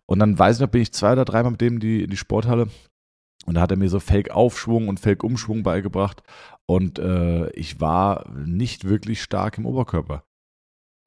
Und 0.06 0.20
dann 0.20 0.38
weiß 0.38 0.58
ich 0.58 0.62
noch, 0.62 0.70
bin 0.70 0.82
ich 0.82 0.92
zwei 0.92 1.14
oder 1.14 1.26
dreimal 1.26 1.52
mit 1.52 1.62
dem 1.62 1.76
in 1.76 1.80
die, 1.80 2.04
in 2.04 2.10
die 2.12 2.18
Sporthalle 2.18 2.68
und 3.46 3.56
da 3.56 3.62
hat 3.62 3.72
er 3.72 3.78
mir 3.78 3.90
so 3.90 4.00
Fake-Aufschwung 4.00 4.88
und 4.88 5.00
Fake-Umschwung 5.00 5.64
beigebracht 5.64 6.22
und 6.68 7.00
äh, 7.00 7.50
ich 7.52 7.82
war 7.82 8.30
nicht 8.36 8.86
wirklich 8.86 9.24
stark 9.24 9.58
im 9.58 9.66
Oberkörper. 9.66 10.24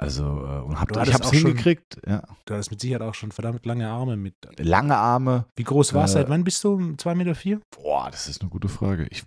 Also, 0.03 0.25
äh, 0.25 0.61
und 0.62 0.81
hab, 0.81 0.88
Du 0.88 0.95
ich 0.95 1.01
hattest 1.01 1.15
hab's 1.15 1.27
auch 1.29 1.33
schon- 1.35 1.49
hingekriegt, 1.49 2.01
ja. 2.07 2.23
Du 2.45 2.55
hast 2.55 2.71
mit 2.71 2.81
Sicherheit 2.81 3.03
auch 3.03 3.15
schon 3.15 3.33
verdammt 3.33 3.65
lange 3.67 3.88
Arme 3.88 4.17
mit. 4.17 4.35
Lange 4.59 4.97
Arme, 4.97 5.47
Wie 5.57 5.65
groß 5.65 5.95
war 5.95 6.05
es? 6.05 6.11
Äh, 6.11 6.15
Seit 6.15 6.29
wann 6.29 6.45
bist 6.45 6.62
du? 6.65 6.77
2,4 6.97 7.15
Meter? 7.15 7.35
Vier? 7.35 7.61
Boah, 7.77 8.11
das 8.11 8.29
ist 8.29 8.41
eine 8.43 8.51
gute 8.51 8.69
Frage. 8.69 9.07
Ich, 9.11 9.25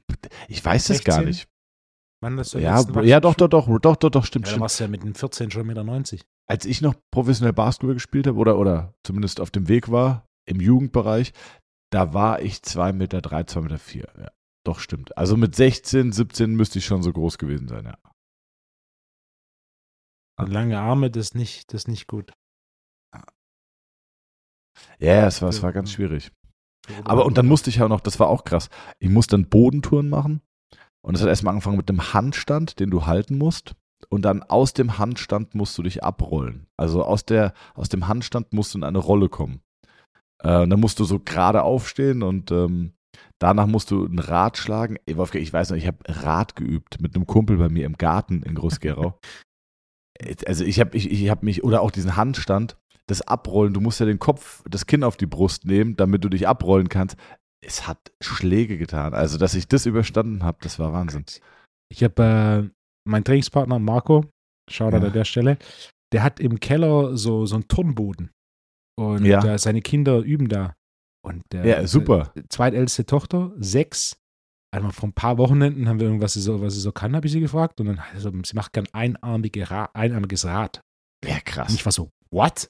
ich 0.48 0.64
weiß 0.64 0.88
das 0.88 1.04
gar 1.04 1.16
16? 1.24 1.28
nicht. 1.28 1.48
Wann 2.22 2.38
das 2.38 2.54
Ja, 2.54 2.82
ja, 3.04 3.20
doch, 3.20 3.36
doch, 3.36 3.48
doch, 3.50 3.68
doch, 3.80 3.96
doch, 3.98 4.10
doch, 4.10 4.26
stimmt, 4.26 4.46
Ja, 4.46 4.52
stimmt. 4.52 4.62
warst 4.62 4.80
du 4.80 4.84
ja 4.86 4.90
mit 4.90 5.04
den 5.04 5.14
14 5.16 5.52
schon 5.52 5.70
1,90 5.70 6.12
Meter. 6.14 6.26
Als 6.48 6.66
ich 6.66 6.82
noch 6.82 6.96
professionell 7.12 7.54
Basketball 7.54 7.94
gespielt 7.96 8.28
habe 8.28 8.38
oder, 8.38 8.58
oder 8.58 8.94
zumindest 9.04 9.40
auf 9.42 9.52
dem 9.52 9.68
Weg 9.68 9.92
war, 9.92 10.26
im 10.48 10.62
Jugendbereich, 10.62 11.34
da 11.92 12.14
war 12.14 12.42
ich 12.42 12.58
2,3 12.64 12.94
Meter, 12.94 13.20
2,4 13.20 13.62
Meter. 13.62 13.78
Vier, 13.80 14.08
ja. 14.20 14.30
Doch, 14.66 14.80
stimmt. 14.80 15.16
Also 15.18 15.38
mit 15.38 15.56
16, 15.56 16.12
17 16.12 16.56
müsste 16.56 16.80
ich 16.80 16.86
schon 16.86 17.04
so 17.04 17.12
groß 17.14 17.38
gewesen 17.38 17.68
sein, 17.68 17.86
ja. 17.86 17.98
Und 20.38 20.52
lange 20.52 20.80
Arme, 20.80 21.10
das 21.10 21.28
ist 21.28 21.36
nicht, 21.36 21.74
das 21.74 21.88
nicht 21.88 22.08
gut. 22.08 22.34
Ja, 25.00 25.28
es 25.28 25.41
war, 25.41 25.50
es 25.50 25.63
war 25.63 25.71
ganz 25.71 25.91
schwierig. 25.91 26.32
Aber 27.04 27.26
und 27.26 27.38
dann 27.38 27.48
musste 27.48 27.69
ich 27.69 27.78
ja 27.78 27.86
auch 27.86 27.89
noch, 27.89 28.02
das 28.02 28.19
war 28.19 28.28
auch 28.28 28.43
krass, 28.43 28.69
ich 29.00 29.10
musste 29.10 29.38
dann 29.38 29.50
Bodentouren 29.50 30.10
machen. 30.10 30.41
Und 31.02 31.15
es 31.15 31.21
hat 31.21 31.30
erstmal 31.30 31.52
angefangen 31.52 31.78
mit 31.78 31.89
einem 31.89 32.13
Handstand, 32.13 32.80
den 32.80 32.89
du 32.89 33.06
halten 33.06 33.38
musst. 33.38 33.76
Und 34.10 34.24
dann 34.24 34.43
aus 34.43 34.74
dem 34.74 34.98
Handstand 34.98 35.56
musst 35.56 35.78
du 35.78 35.84
dich 35.84 36.04
abrollen. 36.04 36.67
Also 36.78 37.04
aus, 37.04 37.26
der, 37.26 37.54
aus 37.76 37.89
dem 37.89 38.08
Handstand 38.08 38.54
musst 38.54 38.74
du 38.74 38.80
in 38.80 38.84
eine 38.84 38.98
Rolle 38.98 39.30
kommen. 39.30 39.62
Äh, 40.43 40.62
und 40.62 40.69
dann 40.69 40.80
musst 40.80 41.00
du 41.00 41.06
so 41.06 41.19
gerade 41.19 41.63
aufstehen 41.63 42.24
und 42.24 42.52
ähm, 42.52 42.93
danach 43.39 43.67
musst 43.67 43.91
du 43.91 44.06
ein 44.06 44.19
Rad 44.19 44.58
schlagen. 44.58 44.98
Ey, 45.06 45.17
Wolfgang, 45.17 45.43
ich 45.43 45.54
weiß 45.54 45.69
noch, 45.69 45.78
ich 45.78 45.88
habe 45.88 45.98
Rad 46.08 46.56
geübt 46.56 47.02
mit 47.02 47.15
einem 47.15 47.26
Kumpel 47.26 47.58
bei 47.58 47.69
mir 47.69 47.86
im 47.86 47.98
Garten 47.98 48.43
in 48.43 48.56
Groß-Gerau. 48.56 49.19
Also 50.45 50.63
ich 50.63 50.80
habe 50.80 50.95
ich, 50.97 51.10
ich 51.12 51.30
hab 51.30 51.43
mich, 51.43 51.63
oder 51.63 51.82
auch 51.82 51.91
diesen 51.91 52.15
Handstand, 52.15 52.78
das 53.08 53.21
Abrollen, 53.21 53.73
du 53.73 53.82
musst 53.82 53.99
ja 53.99 54.06
den 54.06 54.19
Kopf, 54.19 54.63
das 54.69 54.86
Kinn 54.86 55.04
auf 55.04 55.17
die 55.17 55.25
Brust 55.28 55.65
nehmen, 55.65 55.95
damit 55.95 56.23
du 56.23 56.30
dich 56.30 56.47
abrollen 56.47 56.89
kannst. 56.89 57.17
Es 57.63 57.88
hat 57.88 58.12
Schläge 58.21 58.78
getan. 58.78 59.13
Also, 59.13 59.38
dass 59.38 59.54
ich 59.56 59.67
das 59.67 59.86
überstanden 59.86 60.43
habe, 60.43 60.58
das 60.62 60.80
war 60.80 60.93
Wahnsinn. 60.93 61.25
Ich 61.91 62.04
habe 62.04 62.71
äh, 62.71 63.10
meinen 63.10 63.23
Trainingspartner 63.23 63.80
Marco, 63.80 64.25
Shoutout 64.69 64.97
Ja. 64.97 65.04
an 65.08 65.13
der 65.13 65.25
Stelle, 65.25 65.58
der 66.13 66.23
hat 66.23 66.39
im 66.39 66.60
Keller 66.60 67.17
so, 67.17 67.45
so 67.45 67.56
einen 67.56 67.67
Turnboden. 67.67 68.32
Und 68.98 69.25
Ja. 69.25 69.44
äh, 69.46 69.58
seine 69.60 69.81
Kinder 69.81 70.19
üben 70.19 70.48
da. 70.48 70.73
Und 71.23 71.44
der, 71.52 71.65
Ja, 71.65 71.87
super. 71.87 72.31
Die 72.35 72.48
zweitälteste 72.50 73.06
Tochter, 73.06 73.52
sechs. 73.58 74.15
Einmal 74.76 74.92
vor 74.92 75.08
ein 75.10 75.13
paar 75.13 75.38
Wochenenden 75.38 75.88
haben 75.88 76.00
wir 76.00 76.08
irgendwas, 76.08 76.34
so, 76.34 76.62
was 76.62 76.73
sie 76.73 76.82
so 76.82 76.92
kann, 76.92 77.15
habe 77.15 77.26
ich 77.28 77.32
sie 77.34 77.40
gefragt. 77.40 77.80
Und 77.80 77.88
dann, 77.88 78.00
also, 78.13 78.32
sie 78.44 78.56
macht 78.56 78.73
gern 78.73 78.88
einarmige 78.94 79.69
Ra 79.69 79.90
einarmiges 79.94 80.46
Rad. 80.46 80.82
Ja, 81.26 81.36
Und 81.36 81.46
krass. 81.46 81.73
ich 81.73 81.86
war 81.86 81.92
so, 81.92 82.10
what? 82.32 82.67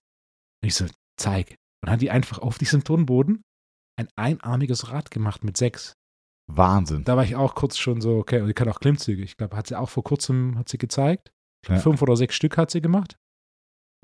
Und 0.63 0.67
ich 0.67 0.75
so, 0.75 0.85
zeig. 1.19 1.49
Und 1.51 1.57
dann 1.87 1.93
hat 1.93 2.01
die 2.01 2.11
einfach 2.11 2.39
auf 2.39 2.57
diesem 2.57 2.83
Turnboden 2.83 3.41
ein 3.99 4.07
einarmiges 4.15 4.91
Rad 4.91 5.09
gemacht 5.11 5.43
mit 5.43 5.57
sechs. 5.57 5.93
Wahnsinn. 6.51 7.03
Da 7.05 7.17
war 7.17 7.23
ich 7.23 7.35
auch 7.35 7.55
kurz 7.55 7.77
schon 7.77 8.01
so, 8.01 8.17
okay, 8.17 8.39
und 8.41 8.47
die 8.47 8.53
kann 8.53 8.69
auch 8.69 8.79
Klimmzüge. 8.79 9.23
Ich 9.23 9.35
glaube, 9.37 9.57
hat 9.57 9.65
sie 9.67 9.75
auch 9.79 9.89
vor 9.89 10.03
kurzem, 10.03 10.57
hat 10.59 10.69
sie 10.69 10.77
gezeigt. 10.77 11.31
Ja. 11.67 11.77
Fünf 11.77 12.01
oder 12.03 12.15
sechs 12.15 12.35
Stück 12.35 12.57
hat 12.57 12.69
sie 12.69 12.81
gemacht. 12.81 13.17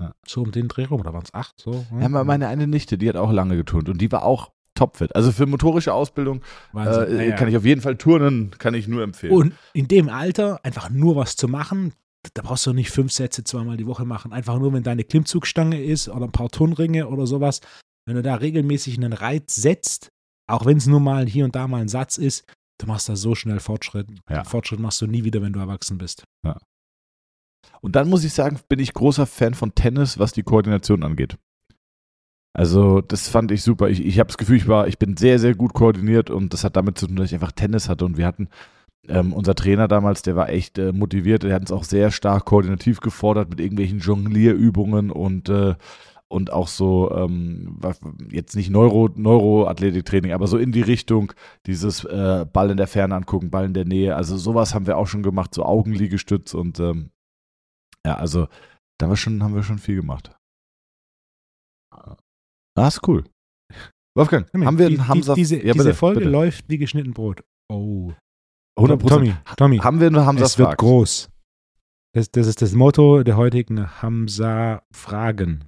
Ja. 0.02 0.12
So 0.26 0.42
um 0.42 0.50
den 0.50 0.66
Dreh 0.66 0.86
rum, 0.86 1.00
oder 1.00 1.12
waren 1.12 1.22
es 1.22 1.32
acht? 1.32 1.54
So, 1.60 1.86
Ja, 2.00 2.08
me- 2.08 2.24
meine 2.24 2.48
eine 2.48 2.66
Nichte, 2.66 2.98
die 2.98 3.08
hat 3.08 3.14
auch 3.16 3.30
lange 3.30 3.54
geturnt 3.56 3.88
und 3.88 3.98
die 4.00 4.10
war 4.10 4.24
auch, 4.24 4.50
topfit. 4.74 5.14
Also 5.14 5.32
für 5.32 5.46
motorische 5.46 5.92
Ausbildung 5.94 6.42
Wahnsinn. 6.72 7.18
äh, 7.18 7.24
Ja, 7.24 7.30
ja. 7.30 7.36
kann 7.36 7.48
ich 7.48 7.56
auf 7.56 7.64
jeden 7.64 7.80
Fall 7.80 7.96
turnen, 7.96 8.50
kann 8.58 8.74
ich 8.74 8.88
nur 8.88 9.02
empfehlen. 9.02 9.32
Und 9.32 9.54
in 9.72 9.88
dem 9.88 10.08
Alter 10.08 10.60
einfach 10.64 10.90
nur 10.90 11.16
was 11.16 11.36
zu 11.36 11.48
machen, 11.48 11.92
da 12.34 12.42
brauchst 12.42 12.66
du 12.66 12.72
nicht 12.72 12.90
fünf 12.90 13.12
Sätze 13.12 13.44
zweimal 13.44 13.76
die 13.76 13.86
Woche 13.86 14.04
machen. 14.04 14.32
Einfach 14.32 14.58
nur, 14.58 14.72
wenn 14.72 14.82
deine 14.82 15.04
Klimmzugstange 15.04 15.82
ist 15.82 16.08
oder 16.08 16.26
ein 16.26 16.32
paar 16.32 16.50
Turnringe 16.50 17.08
oder 17.08 17.26
sowas. 17.26 17.60
Wenn 18.06 18.16
du 18.16 18.22
da 18.22 18.36
regelmäßig 18.36 18.96
einen 18.96 19.12
Reiz 19.12 19.54
setzt, 19.56 20.08
auch 20.48 20.66
wenn 20.66 20.76
es 20.76 20.86
nur 20.86 21.00
mal 21.00 21.26
hier 21.26 21.44
und 21.44 21.54
da 21.56 21.66
mal 21.68 21.80
ein 21.80 21.88
Satz 21.88 22.18
ist, 22.18 22.44
du 22.78 22.86
machst 22.86 23.08
da 23.08 23.16
so 23.16 23.34
schnell 23.34 23.60
Fortschritt. 23.60 24.08
Ja. 24.28 24.44
Fortschritt 24.44 24.80
machst 24.80 25.00
du 25.00 25.06
nie 25.06 25.24
wieder, 25.24 25.42
wenn 25.42 25.52
du 25.52 25.60
erwachsen 25.60 25.98
bist. 25.98 26.24
Und 27.80 27.96
dann 27.96 28.08
muss 28.08 28.24
ich 28.24 28.32
sagen, 28.32 28.58
bin 28.68 28.78
ich 28.78 28.92
großer 28.92 29.26
Fan 29.26 29.54
von 29.54 29.74
Tennis, 29.74 30.18
was 30.18 30.32
die 30.32 30.42
Koordination 30.42 31.02
angeht. 31.02 31.36
Also, 32.54 33.00
das 33.00 33.28
fand 33.28 33.50
ich 33.50 33.62
super. 33.62 33.88
Ich, 33.88 34.04
ich 34.04 34.18
habe 34.18 34.28
das 34.28 34.36
Gefühl, 34.36 34.56
ich 34.56 34.68
war, 34.68 34.86
ich 34.86 34.98
bin 34.98 35.16
sehr, 35.16 35.38
sehr 35.38 35.54
gut 35.54 35.72
koordiniert 35.72 36.30
und 36.30 36.52
das 36.52 36.64
hat 36.64 36.76
damit 36.76 36.98
zu 36.98 37.06
tun, 37.06 37.16
dass 37.16 37.26
ich 37.26 37.34
einfach 37.34 37.52
Tennis 37.52 37.88
hatte 37.88 38.04
und 38.04 38.18
wir 38.18 38.26
hatten 38.26 38.48
ähm, 39.08 39.32
unser 39.32 39.54
Trainer 39.54 39.88
damals, 39.88 40.22
der 40.22 40.36
war 40.36 40.48
echt 40.48 40.78
äh, 40.78 40.92
motiviert, 40.92 41.42
der 41.42 41.54
hat 41.54 41.62
uns 41.62 41.72
auch 41.72 41.84
sehr 41.84 42.10
stark 42.10 42.44
koordinativ 42.44 43.00
gefordert 43.00 43.50
mit 43.50 43.60
irgendwelchen 43.60 43.98
Jonglierübungen 43.98 45.10
und 45.10 45.48
äh, 45.48 45.74
und 46.28 46.50
auch 46.50 46.68
so 46.68 47.10
ähm, 47.14 47.78
jetzt 48.30 48.56
nicht 48.56 48.70
Neuro 48.70 49.10
Neuroathletiktraining, 49.14 50.32
aber 50.32 50.46
so 50.46 50.56
in 50.56 50.72
die 50.72 50.80
Richtung 50.80 51.34
dieses 51.66 52.04
äh, 52.04 52.46
Ball 52.50 52.70
in 52.70 52.78
der 52.78 52.86
Ferne 52.86 53.14
angucken, 53.14 53.50
Ball 53.50 53.66
in 53.66 53.74
der 53.74 53.84
Nähe. 53.84 54.16
Also 54.16 54.38
sowas 54.38 54.74
haben 54.74 54.86
wir 54.86 54.96
auch 54.96 55.06
schon 55.06 55.22
gemacht, 55.22 55.52
so 55.52 55.62
Augenliegestütz 55.64 56.54
und 56.54 56.80
ähm, 56.80 57.10
ja, 58.06 58.14
also 58.14 58.48
da 58.96 59.06
haben 59.06 59.12
wir 59.12 59.16
schon, 59.16 59.42
haben 59.42 59.54
wir 59.54 59.62
schon 59.62 59.78
viel 59.78 59.96
gemacht. 59.96 60.34
Ah, 62.78 62.88
ist 62.88 63.06
cool. 63.06 63.24
Wolfgang, 64.16 64.46
haben 64.52 64.78
wir 64.78 64.88
Die- 64.88 64.98
einen 64.98 65.08
Hamza? 65.08 65.34
die, 65.34 65.40
diese, 65.40 65.56
ja, 65.56 65.72
diese 65.72 65.84
bitte, 65.84 65.94
Folge 65.94 66.20
bitte. 66.20 66.30
läuft 66.30 66.64
wie 66.68 66.78
geschnitten 66.78 67.12
Brot. 67.12 67.42
Oh. 67.70 68.12
100 68.78 69.06
Tommy, 69.06 69.34
Tommy, 69.56 69.78
Haben 69.78 70.00
wir 70.00 70.06
einen 70.06 70.24
Hamza 70.24 70.44
es 70.44 70.58
wird 70.58 70.78
groß. 70.78 71.28
Das, 72.14 72.30
das 72.30 72.46
ist 72.46 72.60
das 72.62 72.72
Motto 72.74 73.22
der 73.22 73.36
heutigen 73.36 73.86
Hamza-Fragen. 74.02 75.64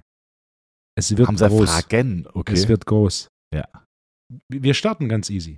Es 0.97 1.15
wird 1.15 1.27
Hamza 1.27 1.47
groß. 1.47 1.69
fragen, 1.69 2.27
okay. 2.33 2.53
Es 2.53 2.67
wird 2.67 2.85
groß. 2.85 3.27
Ja. 3.53 3.65
Wir 4.51 4.73
starten 4.73 5.09
ganz 5.09 5.29
easy. 5.29 5.57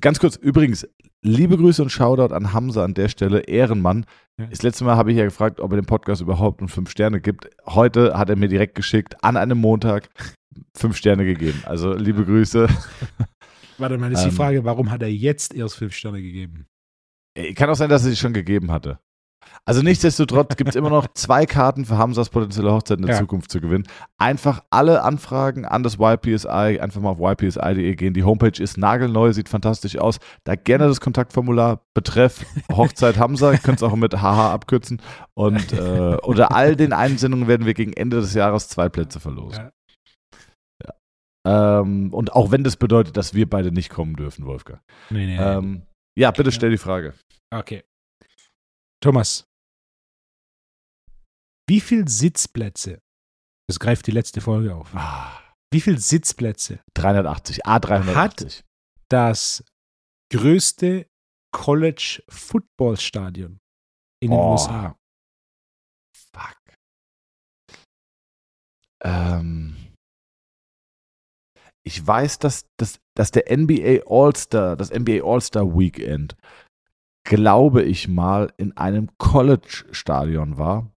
Ganz 0.00 0.18
kurz, 0.18 0.36
übrigens, 0.36 0.88
liebe 1.24 1.56
Grüße 1.56 1.82
und 1.82 1.90
Shoutout 1.90 2.34
an 2.34 2.52
Hamza 2.52 2.84
an 2.84 2.94
der 2.94 3.08
Stelle, 3.08 3.40
Ehrenmann. 3.40 4.06
Ja. 4.40 4.46
Das 4.46 4.62
letzte 4.62 4.84
Mal 4.84 4.96
habe 4.96 5.12
ich 5.12 5.18
ja 5.18 5.24
gefragt, 5.24 5.60
ob 5.60 5.72
er 5.72 5.76
den 5.80 5.86
Podcast 5.86 6.20
überhaupt 6.20 6.60
um 6.62 6.68
fünf 6.68 6.90
Sterne 6.90 7.20
gibt. 7.20 7.48
Heute 7.66 8.18
hat 8.18 8.28
er 8.28 8.36
mir 8.36 8.48
direkt 8.48 8.74
geschickt, 8.74 9.22
an 9.22 9.36
einem 9.36 9.58
Montag, 9.58 10.10
fünf 10.76 10.96
Sterne 10.96 11.24
gegeben. 11.24 11.62
Also 11.64 11.94
liebe 11.94 12.24
Grüße. 12.24 12.66
Warte 13.78 13.98
mal, 13.98 14.12
ist 14.12 14.22
Ähm. 14.22 14.30
die 14.30 14.36
Frage, 14.36 14.64
warum 14.64 14.90
hat 14.90 15.02
er 15.02 15.10
jetzt 15.12 15.54
erst 15.54 15.76
fünf 15.76 15.94
Sterne 15.94 16.22
gegeben? 16.22 16.66
Äh, 17.36 17.54
Kann 17.54 17.68
auch 17.70 17.74
sein, 17.74 17.88
dass 17.90 18.04
er 18.04 18.10
sie 18.10 18.16
schon 18.16 18.32
gegeben 18.32 18.70
hatte. 18.70 18.98
Also 19.66 19.82
nichtsdestotrotz 19.82 20.54
gibt 20.56 20.70
es 20.70 20.76
immer 20.76 20.90
noch 20.90 21.06
zwei 21.14 21.44
Karten 21.46 21.84
für 21.84 21.98
Hamzas 21.98 22.30
potenzielle 22.30 22.72
Hochzeit 22.72 22.98
in 22.98 23.06
der 23.06 23.14
Ja. 23.16 23.20
Zukunft 23.20 23.50
zu 23.50 23.60
gewinnen. 23.60 23.84
Einfach 24.16 24.62
alle 24.70 25.02
Anfragen 25.02 25.64
an 25.64 25.82
das 25.82 25.96
YPSI, 25.98 26.78
einfach 26.80 27.00
mal 27.00 27.10
auf 27.10 27.20
ypsi.de 27.20 27.94
gehen. 27.96 28.14
Die 28.14 28.24
Homepage 28.24 28.62
ist 28.62 28.78
nagelneu, 28.78 29.32
sieht 29.32 29.48
fantastisch 29.48 29.98
aus. 29.98 30.18
Da 30.44 30.54
gerne 30.54 30.86
das 30.86 31.00
Kontaktformular 31.00 31.80
betreff 31.94 32.44
Hochzeit 32.72 33.18
Hamza, 33.18 33.52
ihr 33.52 33.58
könnt 33.58 33.78
es 33.78 33.82
auch 33.82 33.96
mit 33.96 34.14
HH 34.14 34.52
abkürzen. 34.52 35.02
Und 35.34 35.72
äh, 35.72 36.16
unter 36.22 36.52
all 36.54 36.76
den 36.76 36.92
Einsendungen 36.92 37.48
werden 37.48 37.66
wir 37.66 37.74
gegen 37.74 37.92
Ende 37.92 38.20
des 38.20 38.34
Jahres 38.34 38.68
zwei 38.68 38.88
Plätze 38.88 39.18
verlosen. 39.20 39.70
Ähm, 41.46 42.12
und 42.14 42.32
auch 42.32 42.50
wenn 42.50 42.64
das 42.64 42.76
bedeutet, 42.76 43.16
dass 43.16 43.34
wir 43.34 43.48
beide 43.48 43.70
nicht 43.72 43.90
kommen 43.90 44.16
dürfen, 44.16 44.46
Wolfgang. 44.46 44.80
Nee, 45.10 45.26
nee, 45.26 45.36
nee. 45.36 45.42
Ähm, 45.42 45.86
ja, 46.18 46.30
bitte 46.30 46.50
stell 46.52 46.70
die 46.70 46.78
Frage. 46.78 47.14
Okay. 47.52 47.84
Thomas. 49.02 49.46
Wie 51.68 51.80
viel 51.80 52.06
Sitzplätze, 52.08 53.00
das 53.68 53.78
greift 53.80 54.06
die 54.06 54.10
letzte 54.12 54.40
Folge 54.40 54.74
auf, 54.74 54.94
Ah, 54.94 55.42
wie 55.72 55.80
viel 55.80 55.98
Sitzplätze 55.98 56.80
380, 56.94 57.66
A380. 57.66 58.62
das 59.10 59.64
größte 60.32 61.06
College-Football-Stadion 61.54 63.58
in 64.22 64.30
den 64.30 64.38
Oh. 64.38 64.52
USA? 64.52 64.96
Fuck. 66.32 66.56
Ähm, 69.02 69.76
ich 71.84 72.04
weiß, 72.04 72.38
dass, 72.38 72.66
dass, 72.78 72.98
dass 73.14 73.30
der 73.30 73.44
NBA 73.54 74.00
All-Star, 74.06 74.76
das 74.76 74.90
NBA 74.90 75.22
All-Star 75.22 75.78
Weekend, 75.78 76.36
glaube 77.24 77.82
ich 77.82 78.08
mal, 78.08 78.52
in 78.56 78.76
einem 78.76 79.10
College-Stadion 79.18 80.58
war. 80.58 80.90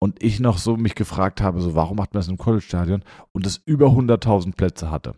Und 0.00 0.22
ich 0.22 0.40
noch 0.40 0.58
so 0.58 0.76
mich 0.76 0.94
gefragt 0.94 1.40
habe, 1.40 1.60
so, 1.60 1.74
warum 1.74 1.96
macht 1.96 2.12
man 2.12 2.18
das 2.18 2.26
in 2.26 2.32
einem 2.32 2.38
College-Stadion? 2.38 3.04
Und 3.32 3.46
es 3.46 3.62
über 3.64 3.88
100.000 3.88 4.54
Plätze 4.56 4.90
hatte. 4.90 5.14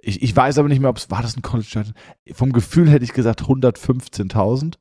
Ich, 0.00 0.22
ich 0.22 0.34
weiß 0.34 0.58
aber 0.58 0.68
nicht 0.68 0.80
mehr, 0.80 0.90
ob 0.90 0.96
es, 0.96 1.10
war 1.10 1.22
das 1.22 1.36
ein 1.36 1.42
College-Stadion? 1.42 1.94
Vom 2.32 2.52
Gefühl 2.52 2.88
hätte 2.88 3.04
ich 3.04 3.12
gesagt 3.12 3.42
115.000. 3.42 4.76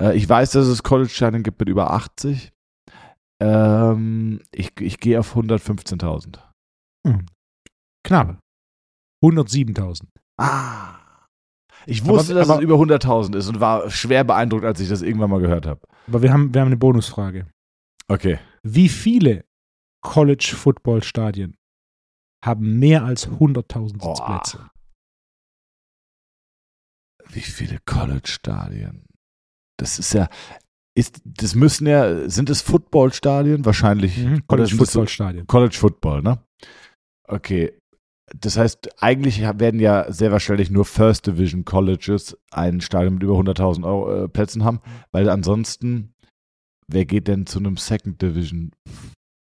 Äh, 0.00 0.16
ich 0.16 0.28
weiß, 0.28 0.52
dass 0.52 0.66
es 0.66 0.82
College-Stadien 0.82 1.42
gibt 1.42 1.58
mit 1.60 1.68
über 1.68 1.90
80. 1.90 2.52
Ähm, 3.42 4.40
ich, 4.52 4.80
ich 4.80 5.00
gehe 5.00 5.18
auf 5.18 5.36
115.000. 5.36 6.38
Knapp. 8.04 8.38
107.000. 9.22 10.06
Ah. 10.38 10.98
Ich 11.86 12.02
Aber- 12.02 12.12
wusste, 12.12 12.34
dass 12.34 12.48
aber- 12.48 12.58
es 12.58 12.64
über 12.64 12.76
100.000 12.78 13.34
ist 13.36 13.48
und 13.48 13.60
war 13.60 13.90
schwer 13.90 14.24
beeindruckt, 14.24 14.64
als 14.64 14.80
ich 14.80 14.88
das 14.88 15.02
irgendwann 15.02 15.30
mal 15.30 15.40
gehört 15.40 15.66
habe. 15.66 15.80
Aber 16.06 16.22
wir 16.22 16.32
haben, 16.32 16.52
wir 16.54 16.60
haben 16.60 16.68
eine 16.68 16.76
Bonusfrage. 16.76 17.46
Okay. 18.08 18.38
Wie 18.62 18.88
viele 18.88 19.44
College-Football-Stadien 20.02 21.56
haben 22.44 22.78
mehr 22.78 23.04
als 23.04 23.26
100.000 23.28 24.02
Oh. 24.02 24.14
Sitzplätze? 24.14 24.70
Wie 27.28 27.40
viele 27.40 27.78
College-Stadien? 27.86 29.06
Das 29.78 29.98
ist 29.98 30.12
ja, 30.12 30.28
ist, 30.96 31.20
das 31.24 31.54
müssen 31.54 31.86
ja, 31.86 32.28
sind 32.28 32.50
es 32.50 32.60
Football-Stadien? 32.62 33.64
Wahrscheinlich. 33.64 34.18
Mhm. 34.18 34.46
College-Football-Stadien. 34.46 35.46
College 35.46 35.76
Football, 35.76 36.22
ne? 36.22 36.38
Okay. 37.26 37.78
Das 38.34 38.56
heißt, 38.56 39.02
eigentlich 39.02 39.40
werden 39.42 39.80
ja 39.80 40.10
sehr 40.10 40.32
wahrscheinlich 40.32 40.70
nur 40.70 40.84
First 40.86 41.26
Division 41.26 41.64
Colleges 41.64 42.36
ein 42.50 42.80
Stadion 42.80 43.14
mit 43.14 43.22
über 43.22 43.34
100.000 43.34 43.84
Euro, 43.84 44.24
äh, 44.24 44.28
Plätzen 44.28 44.64
haben, 44.64 44.80
weil 45.12 45.28
ansonsten, 45.28 46.14
wer 46.88 47.04
geht 47.04 47.28
denn 47.28 47.46
zu 47.46 47.58
einem 47.58 47.76
Second 47.76 48.22
Division 48.22 48.72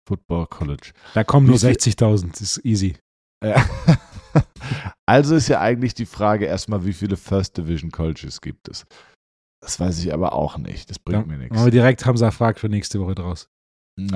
Football 0.08 0.46
College? 0.46 0.92
Da 1.12 1.24
kommen 1.24 1.46
nur 1.46 1.56
Wie 1.56 1.60
viel- 1.60 1.68
60.000. 1.76 2.32
Das 2.32 2.40
ist 2.40 2.64
easy. 2.64 2.96
Ja. 3.44 3.64
Also 5.06 5.36
ist 5.36 5.46
ja 5.48 5.60
eigentlich 5.60 5.94
die 5.94 6.06
Frage 6.06 6.46
erstmal, 6.46 6.84
wie 6.86 6.92
viele 6.94 7.16
First 7.16 7.56
Division 7.58 7.92
Colleges 7.92 8.40
gibt 8.40 8.68
es? 8.68 8.84
Das 9.62 9.78
weiß 9.78 9.98
ich 10.02 10.12
aber 10.12 10.32
auch 10.32 10.56
nicht. 10.58 10.88
Das 10.90 10.98
bringt 10.98 11.26
Ja, 11.26 11.32
mir 11.32 11.38
nichts. 11.38 11.62
Wir 11.62 11.70
direkt 11.70 12.04
Hamza 12.06 12.30
fragt 12.32 12.58
für 12.58 12.68
nächste 12.68 12.98
Woche 13.00 13.14
draus. 13.14 13.48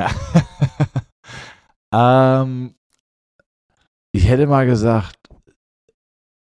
Ähm, 1.94 2.74
ich 4.12 4.26
hätte 4.28 4.46
mal 4.46 4.66
gesagt, 4.66 5.16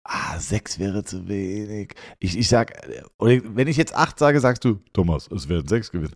ah, 0.08 0.40
sechs 0.40 0.80
wäre 0.80 1.04
zu 1.04 1.28
wenig. 1.28 1.96
Ich, 2.20 2.38
ich 2.38 2.48
sag, 2.48 2.74
wenn 3.20 3.68
ich 3.68 3.78
jetzt 3.78 3.96
acht 3.96 4.20
sage, 4.20 4.40
sagst 4.40 4.64
du, 4.64 4.76
Thomas, 4.94 5.28
es 5.32 5.50
werden 5.50 5.68
sechs 5.68 5.92
gewinnen. 5.92 6.16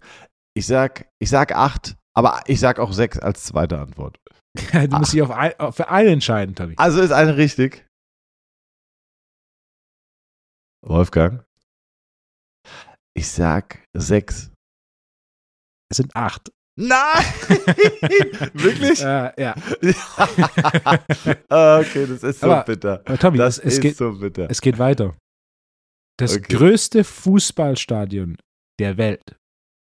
Ich 0.56 0.68
sag, 0.68 1.08
ich 1.20 1.30
sag 1.30 1.54
acht, 1.54 1.96
aber 2.16 2.42
ich 2.48 2.60
sag 2.60 2.80
auch 2.80 2.94
sechs 2.94 3.20
als 3.20 3.44
zweite 3.44 3.80
Antwort. 3.80 4.20
du 4.72 4.98
musst 4.98 5.14
dich 5.14 5.22
auf 5.22 5.32
ein, 5.32 5.54
für 5.72 5.90
einen 5.90 6.10
entscheiden, 6.10 6.56
Tommy. 6.56 6.76
Also 6.78 7.02
ist 7.02 7.12
eine 7.12 7.38
richtig. 7.38 7.88
Wolfgang. 10.84 11.46
Ich 13.14 13.30
sag 13.30 13.86
sechs. 13.94 14.52
Es 15.90 15.98
sind 15.98 16.16
acht. 16.16 16.52
Nein! 16.78 17.24
Wirklich? 18.54 19.02
Äh, 19.02 19.34
ja. 19.42 19.56
Ah, 21.50 21.80
okay, 21.80 22.06
das 22.08 22.24
ist 22.24 22.40
so 22.40 22.52
Aber- 22.52 22.64
bitter. 22.64 23.02
Aber 23.06 23.18
Tommy, 23.18 23.38
Das 23.38 23.58
es, 23.58 23.66
es, 23.66 23.74
ist 23.76 23.82
geht, 23.82 23.98
so 23.98 24.14
bitter. 24.14 24.48
es 24.50 24.62
geht 24.62 24.78
weiter. 24.80 25.16
Das 26.18 26.36
Okay. 26.38 26.54
größte 26.56 27.04
Fußballstadion 27.04 28.38
der 28.80 28.98
Welt 28.98 29.36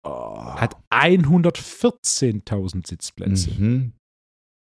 Oh. 0.04 0.54
hat 0.54 0.76
114.000 0.90 2.86
Sitzplätze. 2.86 3.50
Mhm. 3.50 3.92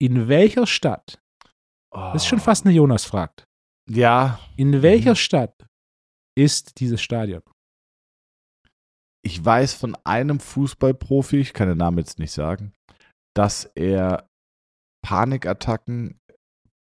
In 0.02 0.28
welcher 0.28 0.66
Stadt? 0.68 1.20
Oh. 1.94 2.12
Das 2.14 2.24
ist 2.24 2.28
schon 2.28 2.40
fast 2.40 2.66
eine 2.66 2.74
Jonas 2.74 3.06
fragt. 3.06 3.46
Ja, 3.90 4.40
In 4.58 4.82
welcher 4.82 5.12
Mhm. 5.12 5.16
Stadt 5.16 5.66
ist 6.38 6.80
dieses 6.80 7.02
Stadion? 7.02 7.42
Ich 9.24 9.44
weiß 9.44 9.74
von 9.74 9.96
einem 10.04 10.40
Fußballprofi, 10.40 11.38
ich 11.38 11.54
kann 11.54 11.68
den 11.68 11.78
Namen 11.78 12.00
jetzt 12.00 12.20
nicht 12.20 12.32
sagen, 12.32 12.74
dass 13.36 13.66
er 13.76 14.30
Panikattacken 15.04 16.20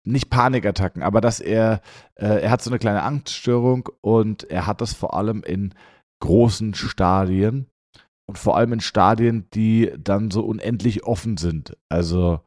nicht 0.05 0.30
Panikattacken, 0.30 1.03
aber 1.03 1.21
dass 1.21 1.39
er, 1.39 1.82
äh, 2.15 2.41
er 2.41 2.51
hat 2.51 2.61
so 2.61 2.69
eine 2.69 2.80
kleine 2.80 3.03
Angststörung 3.03 3.89
und 4.01 4.43
er 4.49 4.65
hat 4.65 4.82
das 4.82 4.93
vor 4.93 5.13
allem 5.13 5.43
in 5.43 5.73
großen 6.21 6.73
Stadien 6.73 7.67
und 8.27 8.38
vor 8.38 8.57
allem 8.57 8.73
in 8.73 8.80
Stadien, 8.82 9.47
die 9.53 9.93
dann 9.97 10.32
so 10.32 10.43
unendlich 10.43 11.03
offen 11.03 11.38
sind. 11.38 11.77
Also 11.89 12.41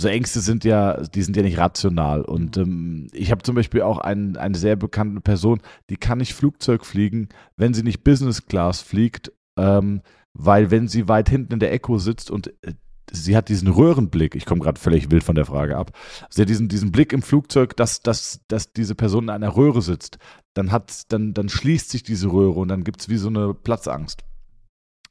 so 0.00 0.08
Ängste 0.08 0.40
sind 0.40 0.64
ja, 0.64 1.02
die 1.02 1.22
sind 1.22 1.36
ja 1.36 1.42
nicht 1.42 1.58
rational. 1.58 2.22
Und 2.22 2.56
mhm. 2.56 2.62
ähm, 2.62 3.06
ich 3.12 3.30
habe 3.30 3.42
zum 3.42 3.56
Beispiel 3.56 3.82
auch 3.82 3.98
einen, 3.98 4.36
eine 4.36 4.56
sehr 4.56 4.76
bekannte 4.76 5.20
Person, 5.20 5.60
die 5.90 5.96
kann 5.96 6.18
nicht 6.18 6.34
Flugzeug 6.34 6.86
fliegen, 6.86 7.28
wenn 7.56 7.74
sie 7.74 7.82
nicht 7.82 8.04
Business 8.04 8.46
Class 8.46 8.80
fliegt, 8.80 9.32
ähm, 9.58 10.02
weil 10.34 10.70
wenn 10.70 10.86
sie 10.86 11.08
weit 11.08 11.28
hinten 11.28 11.54
in 11.54 11.58
der 11.58 11.72
Echo 11.72 11.98
sitzt 11.98 12.30
und 12.30 12.48
äh, 12.62 12.74
sie 13.10 13.36
hat 13.36 13.48
diesen 13.48 13.68
Röhrenblick, 13.68 14.36
ich 14.36 14.46
komme 14.46 14.60
gerade 14.60 14.80
völlig 14.80 15.10
wild 15.10 15.24
von 15.24 15.34
der 15.34 15.46
Frage 15.46 15.76
ab, 15.76 15.90
sie 16.30 16.42
hat 16.42 16.48
diesen, 16.48 16.68
diesen 16.68 16.92
Blick 16.92 17.12
im 17.12 17.22
Flugzeug, 17.22 17.76
dass, 17.76 18.00
dass, 18.00 18.40
dass 18.46 18.72
diese 18.72 18.94
Person 18.94 19.24
in 19.24 19.30
einer 19.30 19.56
Röhre 19.56 19.82
sitzt, 19.82 20.18
dann, 20.54 20.70
hat, 20.70 21.10
dann, 21.12 21.34
dann 21.34 21.48
schließt 21.48 21.90
sich 21.90 22.04
diese 22.04 22.30
Röhre 22.30 22.60
und 22.60 22.68
dann 22.68 22.84
gibt 22.84 23.00
es 23.00 23.08
wie 23.08 23.16
so 23.16 23.28
eine 23.28 23.52
Platzangst. 23.52 24.22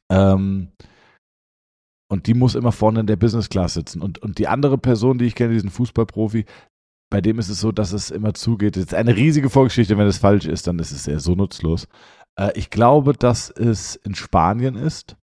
Ähm, 0.09 0.69
und 2.09 2.27
die 2.27 2.33
muss 2.33 2.55
immer 2.55 2.71
vorne 2.71 3.01
in 3.01 3.07
der 3.07 3.17
Business 3.17 3.49
Class 3.49 3.73
sitzen. 3.73 4.01
Und, 4.01 4.19
und 4.19 4.39
die 4.39 4.47
andere 4.47 4.77
Person, 4.77 5.17
die 5.17 5.25
ich 5.25 5.35
kenne, 5.35 5.53
diesen 5.53 5.69
Fußballprofi, 5.69 6.45
bei 7.09 7.21
dem 7.21 7.39
ist 7.39 7.49
es 7.49 7.59
so, 7.59 7.71
dass 7.71 7.93
es 7.93 8.11
immer 8.11 8.33
zugeht. 8.33 8.75
Das 8.75 8.83
ist 8.83 8.93
eine 8.93 9.15
riesige 9.15 9.49
Vorgeschichte. 9.49 9.97
Wenn 9.97 10.07
es 10.07 10.17
falsch 10.17 10.45
ist, 10.45 10.67
dann 10.67 10.79
ist 10.79 10.91
es 10.91 11.07
eher 11.07 11.19
so 11.19 11.35
nutzlos. 11.35 11.87
Äh, 12.39 12.51
ich 12.55 12.69
glaube, 12.69 13.13
dass 13.13 13.49
es 13.49 13.95
in 13.95 14.15
Spanien 14.15 14.75
ist. 14.75 15.17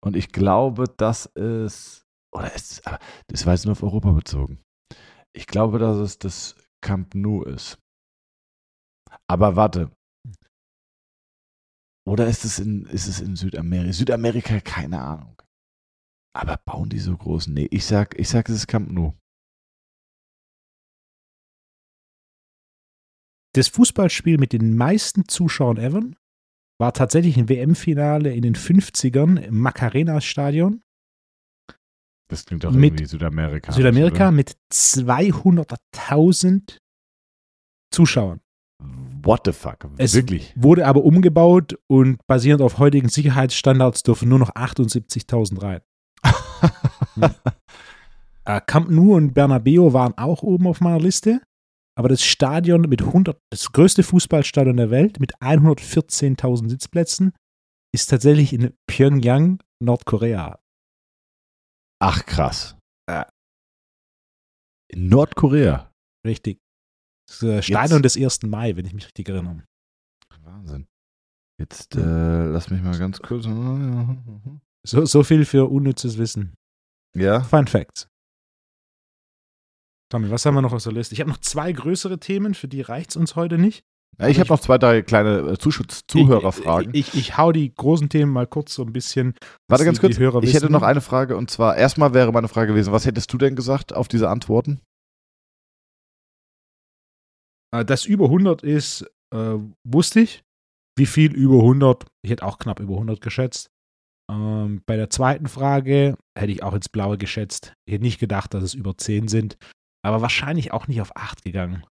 Und 0.00 0.16
ich 0.16 0.30
glaube, 0.30 0.84
dass 0.96 1.26
es, 1.34 2.06
oder 2.32 2.54
es, 2.54 2.80
das 3.26 3.46
war 3.46 3.54
jetzt 3.54 3.64
nur 3.64 3.72
auf 3.72 3.82
Europa 3.82 4.12
bezogen. 4.12 4.60
Ich 5.32 5.46
glaube, 5.46 5.78
dass 5.78 5.96
es 5.98 6.18
das 6.18 6.54
Camp 6.80 7.14
Nou 7.14 7.42
ist. 7.42 7.78
Aber 9.28 9.56
warte. 9.56 9.90
Oder 12.06 12.26
ist 12.28 12.44
es 12.44 12.58
in, 12.58 12.86
ist 12.86 13.08
es 13.08 13.20
in 13.20 13.36
Südamerika? 13.36 13.92
Südamerika, 13.92 14.60
keine 14.60 15.00
Ahnung. 15.02 15.42
Aber 16.38 16.56
bauen 16.56 16.88
die 16.88 17.00
so 17.00 17.16
groß? 17.16 17.48
Nee, 17.48 17.66
ich 17.72 17.84
sag, 17.84 18.16
ich 18.16 18.28
sag, 18.28 18.48
es 18.48 18.54
ist 18.54 18.68
Camp 18.68 18.92
Nou. 18.92 19.14
Das 23.56 23.66
Fußballspiel 23.66 24.38
mit 24.38 24.52
den 24.52 24.76
meisten 24.76 25.26
Zuschauern 25.26 25.78
ever 25.78 26.02
war 26.78 26.92
tatsächlich 26.92 27.36
ein 27.38 27.48
WM-Finale 27.48 28.32
in 28.32 28.42
den 28.42 28.54
50ern 28.54 29.40
im 29.40 29.58
Macarena-Stadion. 29.58 30.84
Das 32.30 32.46
klingt 32.46 32.62
doch 32.62 32.72
irgendwie 32.72 33.06
Südamerika. 33.06 33.72
Südamerika 33.72 34.28
oder? 34.28 34.32
mit 34.32 34.56
200.000 34.72 36.78
Zuschauern. 37.90 38.40
What 39.24 39.40
the 39.44 39.52
fuck? 39.52 39.90
Es 39.96 40.14
Wirklich? 40.14 40.54
wurde 40.54 40.86
aber 40.86 41.02
umgebaut 41.02 41.76
und 41.88 42.24
basierend 42.28 42.62
auf 42.62 42.78
heutigen 42.78 43.08
Sicherheitsstandards 43.08 44.04
dürfen 44.04 44.28
nur 44.28 44.38
noch 44.38 44.54
78.000 44.54 45.60
rein. 45.60 45.80
äh, 48.44 48.60
Camp 48.66 48.90
Nou 48.90 49.14
und 49.14 49.34
Bernabeu 49.34 49.92
waren 49.92 50.16
auch 50.16 50.42
oben 50.42 50.66
auf 50.66 50.80
meiner 50.80 51.00
Liste. 51.00 51.42
Aber 51.96 52.08
das 52.08 52.22
Stadion 52.22 52.82
mit 52.82 53.02
100, 53.02 53.40
das 53.50 53.72
größte 53.72 54.04
Fußballstadion 54.04 54.76
der 54.76 54.90
Welt 54.90 55.18
mit 55.18 55.36
114.000 55.38 56.68
Sitzplätzen 56.68 57.32
ist 57.92 58.06
tatsächlich 58.06 58.52
in 58.52 58.72
Pyongyang, 58.86 59.60
Nordkorea. 59.82 60.60
Ach 62.00 62.24
krass. 62.24 62.76
Äh. 63.06 63.24
In 64.88 65.08
Nordkorea. 65.08 65.92
Richtig. 66.24 66.60
Das 67.28 67.42
äh, 67.42 67.62
Stadion 67.62 68.02
Jetzt. 68.02 68.16
des 68.16 68.22
1. 68.22 68.42
Mai, 68.44 68.76
wenn 68.76 68.86
ich 68.86 68.94
mich 68.94 69.06
richtig 69.06 69.28
erinnere. 69.28 69.64
Wahnsinn. 70.42 70.86
Jetzt 71.58 71.96
äh, 71.96 72.44
lass 72.46 72.70
mich 72.70 72.80
mal 72.82 72.96
ganz 72.96 73.20
kurz. 73.20 73.46
So, 74.86 75.04
so 75.04 75.22
viel 75.22 75.44
für 75.44 75.70
unnützes 75.70 76.18
Wissen. 76.18 76.54
Ja. 77.16 77.42
Fun 77.42 77.66
Facts. 77.66 78.08
Tommy, 80.10 80.30
was 80.30 80.46
haben 80.46 80.54
wir 80.54 80.62
noch 80.62 80.72
auf 80.72 80.82
der 80.82 80.92
Liste? 80.92 81.14
Ich 81.14 81.20
habe 81.20 81.30
noch 81.30 81.38
zwei 81.38 81.72
größere 81.72 82.18
Themen, 82.18 82.54
für 82.54 82.68
die 82.68 82.80
reicht 82.80 83.10
es 83.10 83.16
uns 83.16 83.36
heute 83.36 83.58
nicht. 83.58 83.84
Ja, 84.18 84.26
ich 84.28 84.40
habe 84.40 84.48
noch 84.48 84.60
zwei, 84.60 84.78
drei 84.78 85.02
kleine 85.02 85.40
äh, 85.40 85.58
Zuhörerfragen. 85.58 86.92
Ich, 86.94 87.08
ich, 87.08 87.14
ich, 87.14 87.38
hau 87.38 87.52
die 87.52 87.72
großen 87.72 88.08
Themen 88.08 88.32
mal 88.32 88.46
kurz 88.46 88.74
so 88.74 88.82
ein 88.82 88.92
bisschen. 88.92 89.34
Warte 89.68 89.84
ganz 89.84 90.00
kurz, 90.00 90.18
ich 90.18 90.54
hätte 90.54 90.70
noch 90.70 90.82
eine 90.82 91.00
Frage 91.00 91.36
und 91.36 91.50
zwar, 91.50 91.76
erstmal 91.76 92.14
wäre 92.14 92.32
meine 92.32 92.48
Frage 92.48 92.72
gewesen, 92.72 92.92
was 92.92 93.06
hättest 93.06 93.32
du 93.32 93.38
denn 93.38 93.54
gesagt 93.54 93.94
auf 93.94 94.08
diese 94.08 94.28
Antworten? 94.28 94.80
Äh, 97.72 97.84
das 97.84 98.06
über 98.06 98.24
100 98.24 98.62
ist, 98.62 99.02
äh, 99.32 99.54
wusste 99.84 100.20
ich. 100.20 100.42
Wie 100.96 101.06
viel 101.06 101.32
über 101.32 101.58
100? 101.60 102.06
Ich 102.22 102.30
hätte 102.30 102.44
auch 102.44 102.58
knapp 102.58 102.80
über 102.80 102.94
100 102.94 103.20
geschätzt. 103.20 103.70
Ähm, 104.30 104.82
bei 104.86 104.96
der 104.96 105.10
zweiten 105.10 105.46
Frage 105.46 106.16
hätte 106.38 106.52
ich 106.52 106.62
auch 106.62 106.74
ins 106.74 106.88
Blaue 106.88 107.18
geschätzt. 107.18 107.72
Ich 107.86 107.94
hätte 107.94 108.04
nicht 108.04 108.20
gedacht, 108.20 108.54
dass 108.54 108.62
es 108.62 108.74
über 108.74 108.96
10 108.96 109.28
sind, 109.28 109.56
aber 110.04 110.22
wahrscheinlich 110.22 110.72
auch 110.72 110.88
nicht 110.88 111.00
auf 111.00 111.16
8 111.16 111.44
gegangen. 111.44 111.84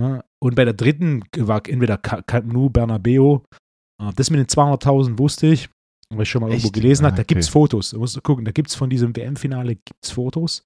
Ne? 0.00 0.24
Und 0.42 0.56
bei 0.56 0.64
der 0.64 0.74
dritten 0.74 1.22
war 1.36 1.66
entweder 1.68 1.98
Camp 1.98 2.52
Nou, 2.52 2.70
Bernabeo. 2.70 3.44
Äh, 4.02 4.12
das 4.16 4.30
mit 4.30 4.40
den 4.40 4.46
200.000 4.46 5.18
wusste 5.18 5.46
ich, 5.46 5.68
weil 6.12 6.22
ich 6.22 6.30
schon 6.30 6.40
mal 6.40 6.48
Echt? 6.48 6.64
irgendwo 6.64 6.80
gelesen 6.80 7.06
habe. 7.06 7.16
Da 7.16 7.22
okay. 7.22 7.34
gibt 7.34 7.42
es 7.42 7.48
Fotos. 7.48 7.90
Da 7.90 7.98
musst 7.98 8.16
du 8.16 8.20
gucken, 8.20 8.44
da 8.44 8.50
gibt 8.50 8.68
es 8.70 8.74
von 8.74 8.90
diesem 8.90 9.14
WM-Finale 9.14 9.76
gibt's 9.76 10.10
Fotos. 10.10 10.62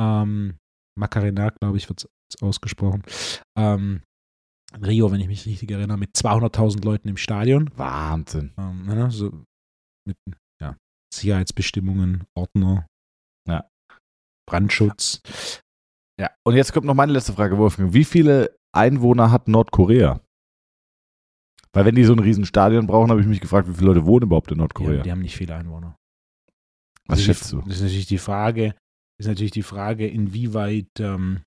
Ähm, 0.00 0.54
Macarena, 0.98 1.50
glaube 1.60 1.76
ich, 1.76 1.88
wird 1.88 2.04
es 2.04 2.42
ausgesprochen. 2.42 3.02
Ähm, 3.56 4.02
Rio, 4.82 5.10
wenn 5.12 5.20
ich 5.20 5.28
mich 5.28 5.44
richtig 5.46 5.70
erinnere, 5.70 5.98
mit 5.98 6.16
200.000 6.16 6.84
Leuten 6.84 7.08
im 7.08 7.18
Stadion. 7.18 7.70
Wahnsinn. 7.76 8.52
Ähm, 8.56 8.86
ne, 8.86 9.10
so 9.10 9.44
mit 10.06 10.16
ja, 10.60 10.76
Sicherheitsbestimmungen, 11.14 12.24
Ordner, 12.36 12.86
ja. 13.48 13.68
Brandschutz. 14.48 15.22
Ja, 16.20 16.30
und 16.46 16.56
jetzt 16.56 16.72
kommt 16.72 16.86
noch 16.86 16.94
meine 16.94 17.12
letzte 17.12 17.32
Frage, 17.32 17.58
Wolfgang. 17.58 17.92
Wie 17.92 18.04
viele 18.04 18.56
Einwohner 18.74 19.30
hat 19.30 19.48
Nordkorea? 19.48 20.20
Weil 21.74 21.86
wenn 21.86 21.94
die 21.94 22.04
so 22.04 22.12
ein 22.12 22.18
Riesenstadion 22.18 22.86
brauchen, 22.86 23.10
habe 23.10 23.20
ich 23.20 23.26
mich 23.26 23.40
gefragt, 23.40 23.68
wie 23.68 23.74
viele 23.74 23.86
Leute 23.88 24.06
wohnen 24.06 24.24
überhaupt 24.24 24.50
in 24.50 24.58
Nordkorea? 24.58 24.98
Ja, 24.98 25.02
die 25.02 25.10
haben 25.10 25.22
nicht 25.22 25.36
viele 25.36 25.54
Einwohner. 25.54 25.96
Was 27.06 27.18
das 27.18 27.24
schätzt 27.24 27.52
du? 27.52 27.62
Das 27.62 27.76
ist 27.76 27.82
natürlich 27.82 28.06
die 28.06 28.18
Frage, 28.18 28.74
ist 29.18 29.26
natürlich 29.26 29.52
die 29.52 29.62
Frage, 29.62 30.06
inwieweit, 30.06 30.88
ähm, 30.98 31.42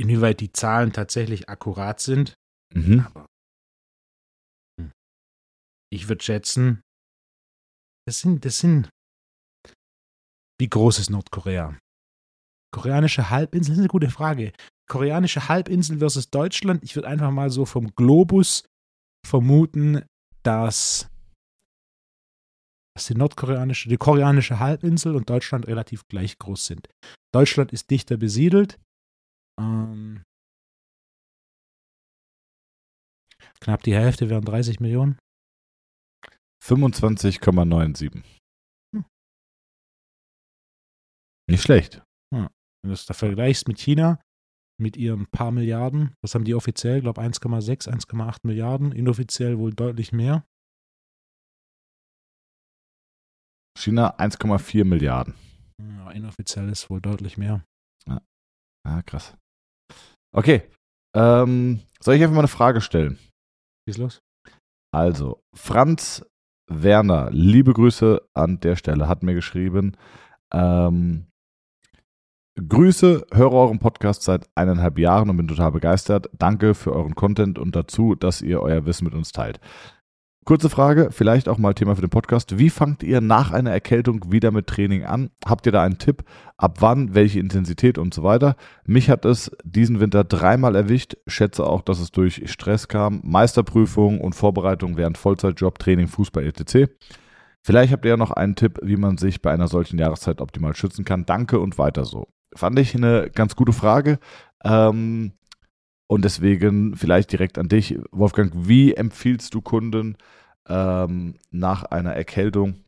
inwieweit 0.00 0.40
die 0.40 0.52
Zahlen 0.52 0.92
tatsächlich 0.92 1.48
akkurat 1.48 2.00
sind. 2.00 2.34
Mhm. 2.74 3.06
Aber 3.06 3.26
ich 5.90 6.08
würde 6.08 6.22
schätzen, 6.22 6.82
das 8.06 8.20
sind, 8.20 8.44
das 8.44 8.58
sind, 8.58 8.88
wie 10.58 10.68
groß 10.68 10.98
ist 10.98 11.10
Nordkorea? 11.10 11.78
Koreanische 12.74 13.30
Halbinsel, 13.30 13.72
das 13.72 13.78
ist 13.78 13.82
eine 13.82 13.88
gute 13.88 14.10
Frage. 14.10 14.52
Koreanische 14.90 15.48
Halbinsel 15.48 15.98
versus 15.98 16.30
Deutschland. 16.30 16.82
Ich 16.82 16.96
würde 16.96 17.08
einfach 17.08 17.30
mal 17.30 17.50
so 17.50 17.64
vom 17.64 17.94
Globus 17.94 18.64
vermuten, 19.26 20.04
dass, 20.42 21.08
dass 22.96 23.06
die 23.06 23.14
nordkoreanische, 23.14 23.88
die 23.88 23.96
koreanische 23.96 24.58
Halbinsel 24.58 25.14
und 25.14 25.28
Deutschland 25.28 25.66
relativ 25.66 26.06
gleich 26.08 26.38
groß 26.38 26.66
sind. 26.66 26.88
Deutschland 27.34 27.72
ist 27.72 27.90
dichter 27.90 28.16
besiedelt. 28.16 28.78
Ähm, 29.60 30.22
knapp 33.60 33.82
die 33.82 33.94
Hälfte 33.94 34.30
wären 34.30 34.44
30 34.44 34.80
Millionen. 34.80 35.18
25,97. 36.68 38.22
Hm. 38.94 39.04
Nicht 41.50 41.62
schlecht. 41.62 42.02
Hm. 42.34 42.48
Wenn 42.82 42.88
du 42.88 42.92
es 42.92 43.06
da 43.06 43.14
vergleichst 43.14 43.68
mit 43.68 43.78
China, 43.78 44.20
mit 44.80 44.96
ihren 44.96 45.26
paar 45.26 45.50
Milliarden, 45.50 46.14
was 46.22 46.34
haben 46.34 46.44
die 46.44 46.54
offiziell? 46.54 46.98
Ich 46.98 47.02
glaube 47.02 47.20
1,6, 47.20 47.88
1,8 47.88 48.40
Milliarden, 48.44 48.92
inoffiziell 48.92 49.58
wohl 49.58 49.72
deutlich 49.72 50.12
mehr. 50.12 50.44
China 53.76 54.16
1,4 54.18 54.84
Milliarden. 54.84 55.34
Ja, 55.80 56.10
inoffiziell 56.10 56.68
ist 56.68 56.90
wohl 56.90 57.00
deutlich 57.00 57.38
mehr. 57.38 57.64
Ja, 58.06 58.20
ja 58.86 59.02
krass. 59.02 59.36
Okay. 60.34 60.70
Ähm, 61.16 61.80
soll 62.00 62.16
ich 62.16 62.22
einfach 62.22 62.34
mal 62.34 62.40
eine 62.40 62.48
Frage 62.48 62.80
stellen? 62.80 63.18
Wie 63.86 63.90
ist 63.90 63.98
los? 63.98 64.20
Also, 64.92 65.40
Franz 65.56 66.24
Werner, 66.68 67.28
liebe 67.30 67.72
Grüße 67.72 68.20
an 68.34 68.60
der 68.60 68.76
Stelle, 68.76 69.08
hat 69.08 69.22
mir 69.22 69.34
geschrieben. 69.34 69.92
Ähm, 70.52 71.26
Grüße, 72.56 73.26
höre 73.32 73.52
euren 73.52 73.78
Podcast 73.78 74.22
seit 74.22 74.48
eineinhalb 74.54 74.98
Jahren 74.98 75.30
und 75.30 75.36
bin 75.36 75.48
total 75.48 75.72
begeistert. 75.72 76.28
Danke 76.32 76.74
für 76.74 76.92
euren 76.92 77.14
Content 77.14 77.58
und 77.58 77.76
dazu, 77.76 78.14
dass 78.14 78.42
ihr 78.42 78.60
euer 78.60 78.84
Wissen 78.84 79.04
mit 79.04 79.14
uns 79.14 79.30
teilt. 79.32 79.60
Kurze 80.48 80.70
Frage, 80.70 81.08
vielleicht 81.10 81.46
auch 81.46 81.58
mal 81.58 81.74
Thema 81.74 81.94
für 81.94 82.00
den 82.00 82.08
Podcast. 82.08 82.58
Wie 82.58 82.70
fangt 82.70 83.02
ihr 83.02 83.20
nach 83.20 83.50
einer 83.50 83.70
Erkältung 83.70 84.32
wieder 84.32 84.50
mit 84.50 84.66
Training 84.66 85.04
an? 85.04 85.28
Habt 85.44 85.66
ihr 85.66 85.72
da 85.72 85.82
einen 85.82 85.98
Tipp? 85.98 86.24
Ab 86.56 86.78
wann, 86.80 87.14
welche 87.14 87.38
Intensität 87.38 87.98
und 87.98 88.14
so 88.14 88.22
weiter? 88.22 88.56
Mich 88.86 89.10
hat 89.10 89.26
es 89.26 89.54
diesen 89.62 90.00
Winter 90.00 90.24
dreimal 90.24 90.74
erwischt. 90.74 91.18
Schätze 91.26 91.66
auch, 91.66 91.82
dass 91.82 92.00
es 92.00 92.12
durch 92.12 92.50
Stress 92.50 92.88
kam, 92.88 93.20
Meisterprüfung 93.24 94.22
und 94.22 94.34
Vorbereitung 94.34 94.96
während 94.96 95.18
Vollzeitjob, 95.18 95.78
Training, 95.78 96.08
Fußball 96.08 96.46
etc. 96.46 96.90
Vielleicht 97.62 97.92
habt 97.92 98.06
ihr 98.06 98.12
ja 98.12 98.16
noch 98.16 98.30
einen 98.30 98.54
Tipp, 98.54 98.78
wie 98.82 98.96
man 98.96 99.18
sich 99.18 99.42
bei 99.42 99.52
einer 99.52 99.68
solchen 99.68 99.98
Jahreszeit 99.98 100.40
optimal 100.40 100.74
schützen 100.74 101.04
kann. 101.04 101.26
Danke 101.26 101.60
und 101.60 101.76
weiter 101.76 102.06
so. 102.06 102.26
Fand 102.54 102.78
ich 102.78 102.94
eine 102.94 103.28
ganz 103.34 103.54
gute 103.54 103.74
Frage. 103.74 104.18
Ähm, 104.64 105.32
und 106.06 106.24
deswegen 106.24 106.96
vielleicht 106.96 107.32
direkt 107.32 107.58
an 107.58 107.68
dich, 107.68 107.98
Wolfgang, 108.12 108.50
wie 108.54 108.94
empfiehlst 108.94 109.52
du 109.52 109.60
Kunden 109.60 110.16
ähm, 110.68 111.34
nach 111.50 111.84
einer 111.84 112.14
Erkältung, 112.14 112.84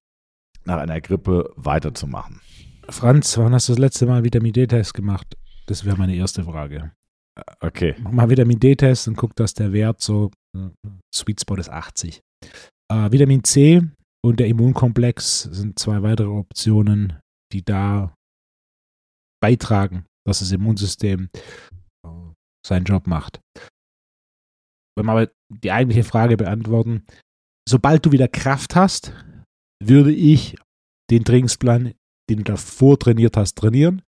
nach 0.65 0.79
einer 0.79 1.01
Grippe 1.01 1.53
weiterzumachen? 1.57 2.41
Franz, 2.89 3.37
wann 3.39 3.53
hast 3.53 3.69
du 3.69 3.73
das 3.73 3.79
letzte 3.79 4.07
Mal 4.07 4.25
Vitamin 4.25 4.53
D-Test 4.53 4.95
gemacht? 4.95 5.37
Das 5.67 5.85
wäre 5.85 5.97
meine 5.97 6.15
erste 6.15 6.45
Frage. 6.45 6.93
Äh, 7.39 7.43
okay. 7.61 7.95
Mach 8.01 8.13
mal 8.13 8.31
Vitamin 8.31 8.59
D-Test 8.59 9.09
und 9.09 9.17
guck, 9.17 9.35
dass 9.37 9.55
der 9.55 9.73
Wert 9.73 10.01
so 10.01 10.31
äh, 10.57 10.69
Sweet 11.15 11.41
Spot 11.41 11.57
ist 11.57 11.71
80. 11.71 12.21
Äh, 12.91 13.13
Vitamin 13.13 13.45
C 13.45 13.83
und 14.25 14.41
der 14.41 14.49
Immunkomplex 14.49 15.43
sind 15.43 15.79
zwei 15.79 16.03
weitere 16.03 16.29
Optionen, 16.29 17.19
die 17.53 17.65
da 17.65 18.15
beitragen, 19.41 20.05
dass 20.27 20.41
das 20.41 20.53
Immunsystem 20.53 21.31
seinen 22.67 22.85
Job 22.85 23.07
macht. 23.07 23.41
Wenn 24.97 25.07
wir 25.07 25.13
aber 25.13 25.31
die 25.49 25.73
eigentliche 25.73 26.05
Frage 26.05 26.37
beantworten, 26.37 27.05
sobald 27.71 28.05
du 28.05 28.13
wieder 28.13 28.29
Kraft 28.29 28.75
hast, 28.75 29.15
würde 29.83 30.13
ich 30.13 30.57
den 31.11 31.25
Trainingsplan, 31.25 31.95
den 32.29 32.39
du 32.39 32.45
davor 32.45 32.99
trainiert 32.99 33.37
hast, 33.37 33.57
trainieren. 33.57 34.03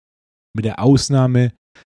Mit 0.56 0.64
der 0.64 0.80
Ausnahme 0.80 1.52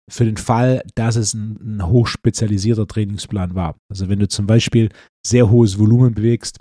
für 0.09 0.25
den 0.25 0.37
Fall, 0.37 0.85
dass 0.95 1.17
es 1.17 1.35
ein, 1.35 1.79
ein 1.79 1.87
hochspezialisierter 1.87 2.87
Trainingsplan 2.87 3.55
war. 3.55 3.77
Also 3.91 4.09
wenn 4.09 4.19
du 4.19 4.29
zum 4.29 4.47
Beispiel 4.47 4.91
sehr 5.27 5.51
hohes 5.51 5.79
Volumen 5.79 6.15
bewegst, 6.15 6.59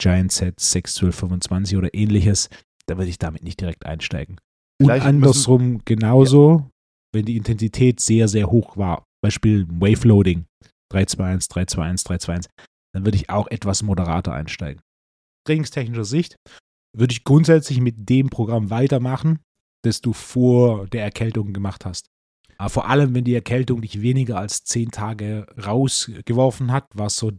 Giant 0.00 0.30
Sets 0.30 0.70
6, 0.70 0.94
12, 0.94 1.16
25 1.16 1.78
oder 1.78 1.94
ähnliches, 1.94 2.50
dann 2.86 2.98
würde 2.98 3.08
ich 3.08 3.18
damit 3.18 3.42
nicht 3.42 3.60
direkt 3.60 3.86
einsteigen. 3.86 4.38
Vielleicht 4.80 5.06
Und 5.06 5.08
andersrum 5.08 5.80
genauso, 5.84 6.58
ja. 6.58 6.70
wenn 7.14 7.24
die 7.24 7.36
Intensität 7.36 8.00
sehr, 8.00 8.28
sehr 8.28 8.50
hoch 8.50 8.76
war. 8.76 9.04
Beispiel 9.22 9.66
Wave 9.68 10.06
Loading 10.06 10.44
321, 10.90 11.48
321, 11.48 12.04
321, 12.04 12.52
dann 12.94 13.04
würde 13.04 13.16
ich 13.16 13.28
auch 13.28 13.48
etwas 13.48 13.82
moderater 13.82 14.32
einsteigen. 14.32 14.82
Trainingstechnischer 15.46 16.04
Sicht 16.04 16.36
würde 16.96 17.12
ich 17.12 17.24
grundsätzlich 17.24 17.80
mit 17.80 18.08
dem 18.08 18.30
Programm 18.30 18.70
weitermachen, 18.70 19.40
das 19.84 20.00
du 20.00 20.12
vor 20.12 20.86
der 20.86 21.02
Erkältung 21.02 21.52
gemacht 21.52 21.84
hast. 21.84 22.06
Aber 22.56 22.70
vor 22.70 22.88
allem, 22.88 23.14
wenn 23.14 23.24
die 23.24 23.34
Erkältung 23.34 23.82
dich 23.82 24.00
weniger 24.00 24.38
als 24.38 24.62
zehn 24.62 24.90
Tage 24.90 25.46
rausgeworfen 25.62 26.70
hat, 26.70 26.86
was 26.94 27.16
so 27.16 27.32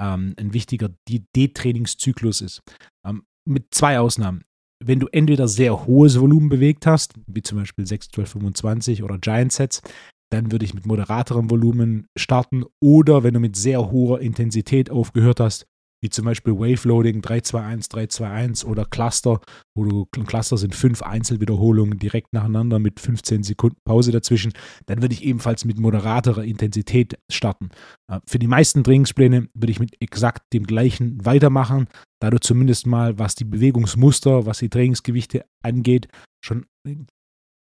ähm, 0.00 0.34
ein 0.38 0.52
wichtiger 0.52 0.90
D-Trainingszyklus 1.08 2.42
ist. 2.42 2.60
Ähm, 3.06 3.24
mit 3.46 3.74
zwei 3.74 3.98
Ausnahmen. 3.98 4.44
Wenn 4.82 5.00
du 5.00 5.08
entweder 5.08 5.48
sehr 5.48 5.86
hohes 5.86 6.18
Volumen 6.20 6.48
bewegt 6.48 6.86
hast, 6.86 7.14
wie 7.26 7.42
zum 7.42 7.58
Beispiel 7.58 7.86
6, 7.86 8.08
12, 8.08 8.30
25 8.30 9.02
oder 9.02 9.18
Giant 9.18 9.52
Sets, 9.52 9.82
dann 10.30 10.52
würde 10.52 10.64
ich 10.64 10.74
mit 10.74 10.86
moderaterem 10.86 11.50
Volumen 11.50 12.06
starten. 12.16 12.64
Oder 12.80 13.22
wenn 13.22 13.34
du 13.34 13.40
mit 13.40 13.56
sehr 13.56 13.90
hoher 13.90 14.20
Intensität 14.20 14.90
aufgehört 14.90 15.40
hast, 15.40 15.66
wie 16.02 16.08
zum 16.08 16.24
Beispiel 16.24 16.54
Wave 16.54 16.88
Loading 16.88 17.20
321, 17.20 17.88
321 17.90 18.66
oder 18.66 18.84
Cluster, 18.86 19.40
wo 19.76 19.84
du 19.84 20.06
Cluster 20.06 20.56
sind 20.56 20.74
fünf 20.74 21.02
Einzelwiederholungen 21.02 21.98
direkt 21.98 22.32
nacheinander 22.32 22.78
mit 22.78 23.00
15 23.00 23.42
Sekunden 23.42 23.76
Pause 23.84 24.10
dazwischen, 24.10 24.52
dann 24.86 25.02
würde 25.02 25.14
ich 25.14 25.24
ebenfalls 25.24 25.64
mit 25.64 25.78
moderaterer 25.78 26.44
Intensität 26.44 27.18
starten. 27.30 27.68
Äh, 28.10 28.20
für 28.26 28.38
die 28.38 28.46
meisten 28.46 28.82
Trainingspläne 28.82 29.48
würde 29.54 29.70
ich 29.70 29.80
mit 29.80 30.00
exakt 30.00 30.52
dem 30.52 30.66
gleichen 30.66 31.24
weitermachen, 31.24 31.86
da 32.20 32.30
du 32.30 32.40
zumindest 32.40 32.86
mal, 32.86 33.18
was 33.18 33.34
die 33.34 33.44
Bewegungsmuster, 33.44 34.46
was 34.46 34.58
die 34.58 34.70
Trainingsgewichte 34.70 35.44
angeht, 35.62 36.08
schon 36.42 36.66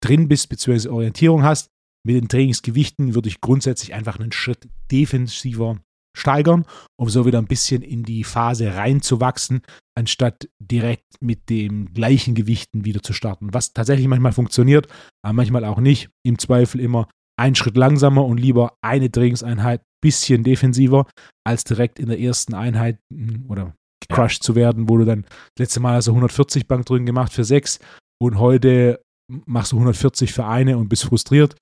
drin 0.02 0.28
bist 0.28 0.48
bzw. 0.48 0.88
Orientierung 0.88 1.42
hast. 1.42 1.73
Mit 2.06 2.16
den 2.16 2.28
Trainingsgewichten 2.28 3.14
würde 3.14 3.28
ich 3.28 3.40
grundsätzlich 3.40 3.94
einfach 3.94 4.18
einen 4.18 4.32
Schritt 4.32 4.68
defensiver 4.90 5.78
steigern, 6.16 6.64
um 6.96 7.08
so 7.08 7.26
wieder 7.26 7.38
ein 7.38 7.46
bisschen 7.46 7.82
in 7.82 8.04
die 8.04 8.24
Phase 8.24 8.74
reinzuwachsen, 8.74 9.62
anstatt 9.96 10.48
direkt 10.60 11.04
mit 11.20 11.50
den 11.50 11.92
gleichen 11.92 12.34
Gewichten 12.34 12.84
wieder 12.84 13.02
zu 13.02 13.12
starten. 13.12 13.52
Was 13.52 13.72
tatsächlich 13.72 14.06
manchmal 14.06 14.32
funktioniert, 14.32 14.86
aber 15.22 15.32
manchmal 15.32 15.64
auch 15.64 15.80
nicht. 15.80 16.10
Im 16.24 16.38
Zweifel 16.38 16.80
immer 16.80 17.08
einen 17.36 17.56
Schritt 17.56 17.76
langsamer 17.76 18.24
und 18.24 18.38
lieber 18.38 18.76
eine 18.80 19.10
Trainingseinheit 19.10 19.82
bisschen 20.00 20.44
defensiver, 20.44 21.06
als 21.44 21.64
direkt 21.64 21.98
in 21.98 22.08
der 22.08 22.20
ersten 22.20 22.54
Einheit 22.54 22.98
hm, 23.12 23.46
oder 23.48 23.74
gecrushed 24.06 24.42
ja. 24.42 24.46
zu 24.46 24.54
werden, 24.54 24.88
wo 24.88 24.98
du 24.98 25.04
dann 25.04 25.24
letzte 25.58 25.80
Mal 25.80 25.94
also 25.94 26.12
140 26.12 26.68
Bankdrücken 26.68 27.06
gemacht 27.06 27.32
für 27.32 27.44
sechs 27.44 27.80
und 28.22 28.38
heute 28.38 29.02
machst 29.46 29.72
du 29.72 29.76
140 29.76 30.32
für 30.32 30.44
eine 30.44 30.76
und 30.76 30.90
bist 30.90 31.04
frustriert 31.04 31.56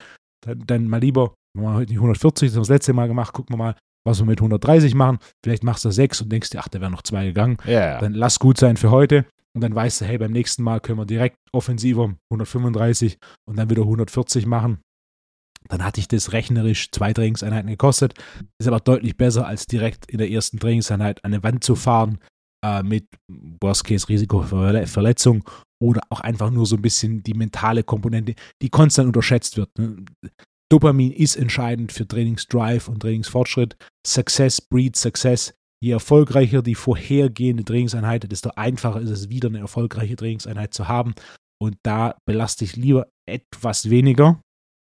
dann, 0.45 0.63
dann 0.65 0.87
mal 0.87 0.99
lieber, 0.99 1.33
wir 1.55 1.67
haben 1.67 1.75
heute 1.75 1.91
nicht 1.91 1.99
140, 1.99 2.49
das 2.49 2.55
haben 2.55 2.57
wir 2.57 2.61
das 2.61 2.69
letzte 2.69 2.93
Mal 2.93 3.07
gemacht, 3.07 3.33
gucken 3.33 3.53
wir 3.53 3.57
mal, 3.57 3.75
was 4.05 4.19
wir 4.19 4.25
mit 4.25 4.39
130 4.39 4.95
machen. 4.95 5.19
Vielleicht 5.43 5.63
machst 5.63 5.85
du 5.85 5.91
sechs 5.91 6.21
und 6.21 6.31
denkst 6.31 6.49
dir, 6.49 6.59
ach, 6.59 6.67
da 6.67 6.81
wären 6.81 6.91
noch 6.91 7.03
zwei 7.03 7.25
gegangen. 7.25 7.57
Yeah. 7.65 7.99
Dann 7.99 8.13
lass 8.13 8.39
gut 8.39 8.57
sein 8.57 8.77
für 8.77 8.91
heute. 8.91 9.25
Und 9.55 9.61
dann 9.61 9.75
weißt 9.75 10.01
du, 10.01 10.05
hey, 10.05 10.17
beim 10.17 10.31
nächsten 10.31 10.63
Mal 10.63 10.79
können 10.79 10.97
wir 10.97 11.05
direkt 11.05 11.37
offensiver 11.51 12.13
135 12.31 13.17
und 13.47 13.57
dann 13.57 13.69
wieder 13.69 13.83
140 13.83 14.45
machen. 14.45 14.79
Dann 15.69 15.83
hatte 15.85 16.01
ich 16.01 16.07
das 16.07 16.33
rechnerisch 16.33 16.91
zwei 16.91 17.13
Trainingseinheiten 17.13 17.69
gekostet. 17.69 18.13
Ist 18.59 18.67
aber 18.67 18.79
deutlich 18.79 19.15
besser, 19.15 19.47
als 19.47 19.67
direkt 19.67 20.07
in 20.07 20.17
der 20.17 20.29
ersten 20.29 20.59
Trainingseinheit 20.59 21.23
an 21.23 21.33
eine 21.33 21.43
Wand 21.43 21.63
zu 21.63 21.75
fahren 21.75 22.19
äh, 22.63 22.81
mit 22.81 23.05
Worst-Case-Risiko 23.61 24.41
für 24.41 24.87
Verletzung 24.87 25.43
oder 25.81 26.01
auch 26.09 26.21
einfach 26.21 26.49
nur 26.49 26.65
so 26.65 26.77
ein 26.77 26.81
bisschen 26.81 27.21
die 27.23 27.33
mentale 27.33 27.83
Komponente, 27.83 28.35
die 28.61 28.69
konstant 28.69 29.07
unterschätzt 29.07 29.57
wird. 29.57 29.69
Ne? 29.77 30.05
Dopamin 30.71 31.11
ist 31.11 31.35
entscheidend 31.35 31.91
für 31.91 32.07
Trainingsdrive 32.07 32.87
und 32.87 33.01
Trainingsfortschritt. 33.01 33.75
Success 34.07 34.59
breeds 34.59 35.01
Success. 35.01 35.53
Je 35.83 35.91
erfolgreicher 35.91 36.61
die 36.61 36.75
vorhergehende 36.75 37.65
Trainingseinheit, 37.65 38.31
desto 38.31 38.51
einfacher 38.55 39.01
ist 39.01 39.09
es, 39.09 39.29
wieder 39.29 39.49
eine 39.49 39.59
erfolgreiche 39.59 40.15
Trainingseinheit 40.15 40.73
zu 40.73 40.87
haben. 40.87 41.13
Und 41.61 41.75
da 41.83 42.15
belaste 42.25 42.63
ich 42.63 42.75
lieber 42.75 43.07
etwas 43.29 43.89
weniger, 43.89 44.41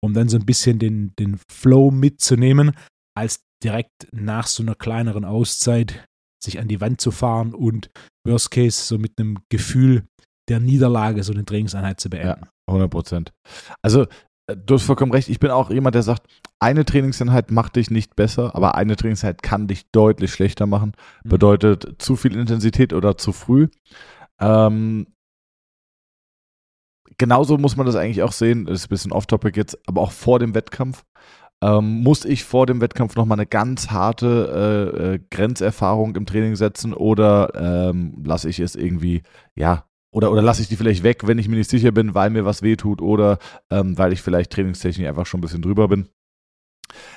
um 0.02 0.14
dann 0.14 0.28
so 0.28 0.38
ein 0.38 0.46
bisschen 0.46 0.78
den, 0.78 1.12
den 1.18 1.38
Flow 1.50 1.90
mitzunehmen, 1.90 2.72
als 3.14 3.40
direkt 3.62 4.08
nach 4.12 4.46
so 4.46 4.62
einer 4.62 4.74
kleineren 4.74 5.24
Auszeit 5.24 6.06
sich 6.48 6.60
an 6.60 6.68
die 6.68 6.80
Wand 6.80 7.00
zu 7.00 7.10
fahren 7.10 7.54
und 7.54 7.90
Worst 8.26 8.50
Case 8.50 8.82
so 8.82 8.98
mit 8.98 9.12
einem 9.18 9.38
Gefühl 9.50 10.06
der 10.48 10.60
Niederlage 10.60 11.22
so 11.22 11.32
eine 11.32 11.44
Trainingseinheit 11.44 12.00
zu 12.00 12.10
beenden. 12.10 12.42
Ja, 12.42 12.48
100 12.66 12.90
Prozent. 12.90 13.32
Also, 13.82 14.06
äh, 14.46 14.56
du 14.56 14.74
hast 14.74 14.84
vollkommen 14.84 15.12
recht. 15.12 15.28
Ich 15.28 15.40
bin 15.40 15.50
auch 15.50 15.70
jemand, 15.70 15.94
der 15.94 16.02
sagt, 16.02 16.26
eine 16.58 16.84
Trainingseinheit 16.84 17.50
macht 17.50 17.76
dich 17.76 17.90
nicht 17.90 18.16
besser, 18.16 18.54
aber 18.54 18.74
eine 18.74 18.96
Trainingseinheit 18.96 19.42
kann 19.42 19.68
dich 19.68 19.90
deutlich 19.92 20.32
schlechter 20.32 20.66
machen. 20.66 20.92
Mhm. 21.24 21.28
Bedeutet 21.28 21.96
zu 21.98 22.16
viel 22.16 22.36
Intensität 22.36 22.92
oder 22.92 23.16
zu 23.16 23.32
früh. 23.32 23.68
Ähm, 24.40 25.06
genauso 27.18 27.58
muss 27.58 27.76
man 27.76 27.86
das 27.86 27.96
eigentlich 27.96 28.22
auch 28.22 28.32
sehen. 28.32 28.64
Das 28.64 28.80
ist 28.80 28.86
ein 28.86 28.90
bisschen 28.90 29.12
off-topic 29.12 29.58
jetzt, 29.58 29.78
aber 29.86 30.00
auch 30.00 30.12
vor 30.12 30.38
dem 30.38 30.54
Wettkampf. 30.54 31.04
Ähm, 31.60 32.02
muss 32.02 32.24
ich 32.24 32.44
vor 32.44 32.66
dem 32.66 32.80
Wettkampf 32.80 33.16
nochmal 33.16 33.38
eine 33.38 33.46
ganz 33.46 33.90
harte 33.90 34.92
äh, 34.94 35.14
äh, 35.14 35.20
Grenzerfahrung 35.30 36.14
im 36.14 36.24
Training 36.24 36.54
setzen 36.54 36.94
oder 36.94 37.52
ähm, 37.90 38.22
lasse 38.24 38.48
ich 38.48 38.60
es 38.60 38.76
irgendwie, 38.76 39.22
ja, 39.56 39.84
oder, 40.12 40.30
oder 40.30 40.40
lasse 40.40 40.62
ich 40.62 40.68
die 40.68 40.76
vielleicht 40.76 41.02
weg, 41.02 41.26
wenn 41.26 41.38
ich 41.38 41.48
mir 41.48 41.56
nicht 41.56 41.70
sicher 41.70 41.90
bin, 41.90 42.14
weil 42.14 42.30
mir 42.30 42.44
was 42.44 42.62
wehtut 42.62 43.02
oder 43.02 43.38
ähm, 43.70 43.98
weil 43.98 44.12
ich 44.12 44.22
vielleicht 44.22 44.52
trainingstechnisch 44.52 45.06
einfach 45.06 45.26
schon 45.26 45.38
ein 45.38 45.42
bisschen 45.42 45.62
drüber 45.62 45.88
bin. 45.88 46.08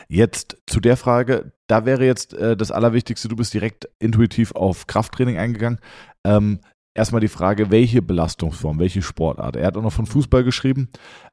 Jetzt 0.10 0.58
zu 0.68 0.80
der 0.80 0.98
Frage, 0.98 1.54
da 1.68 1.86
wäre 1.86 2.06
jetzt 2.06 2.34
äh, 2.34 2.58
das 2.58 2.72
Allerwichtigste, 2.72 3.28
du 3.28 3.36
bist 3.36 3.54
direkt 3.54 3.88
intuitiv 4.00 4.54
auf 4.54 4.88
Krafttraining 4.88 5.38
eingegangen. 5.38 5.80
Ähm, 6.26 6.60
erstmal 6.94 7.22
die 7.22 7.28
Frage, 7.28 7.72
welche 7.72 8.02
Belastungsform, 8.02 8.80
welche 8.80 9.02
Sportart. 9.02 9.56
Er 9.56 9.68
hat 9.68 9.78
auch 9.78 9.84
noch 9.84 9.94
von 9.94 10.06
Fußball 10.06 10.44
geschrieben. 10.44 10.90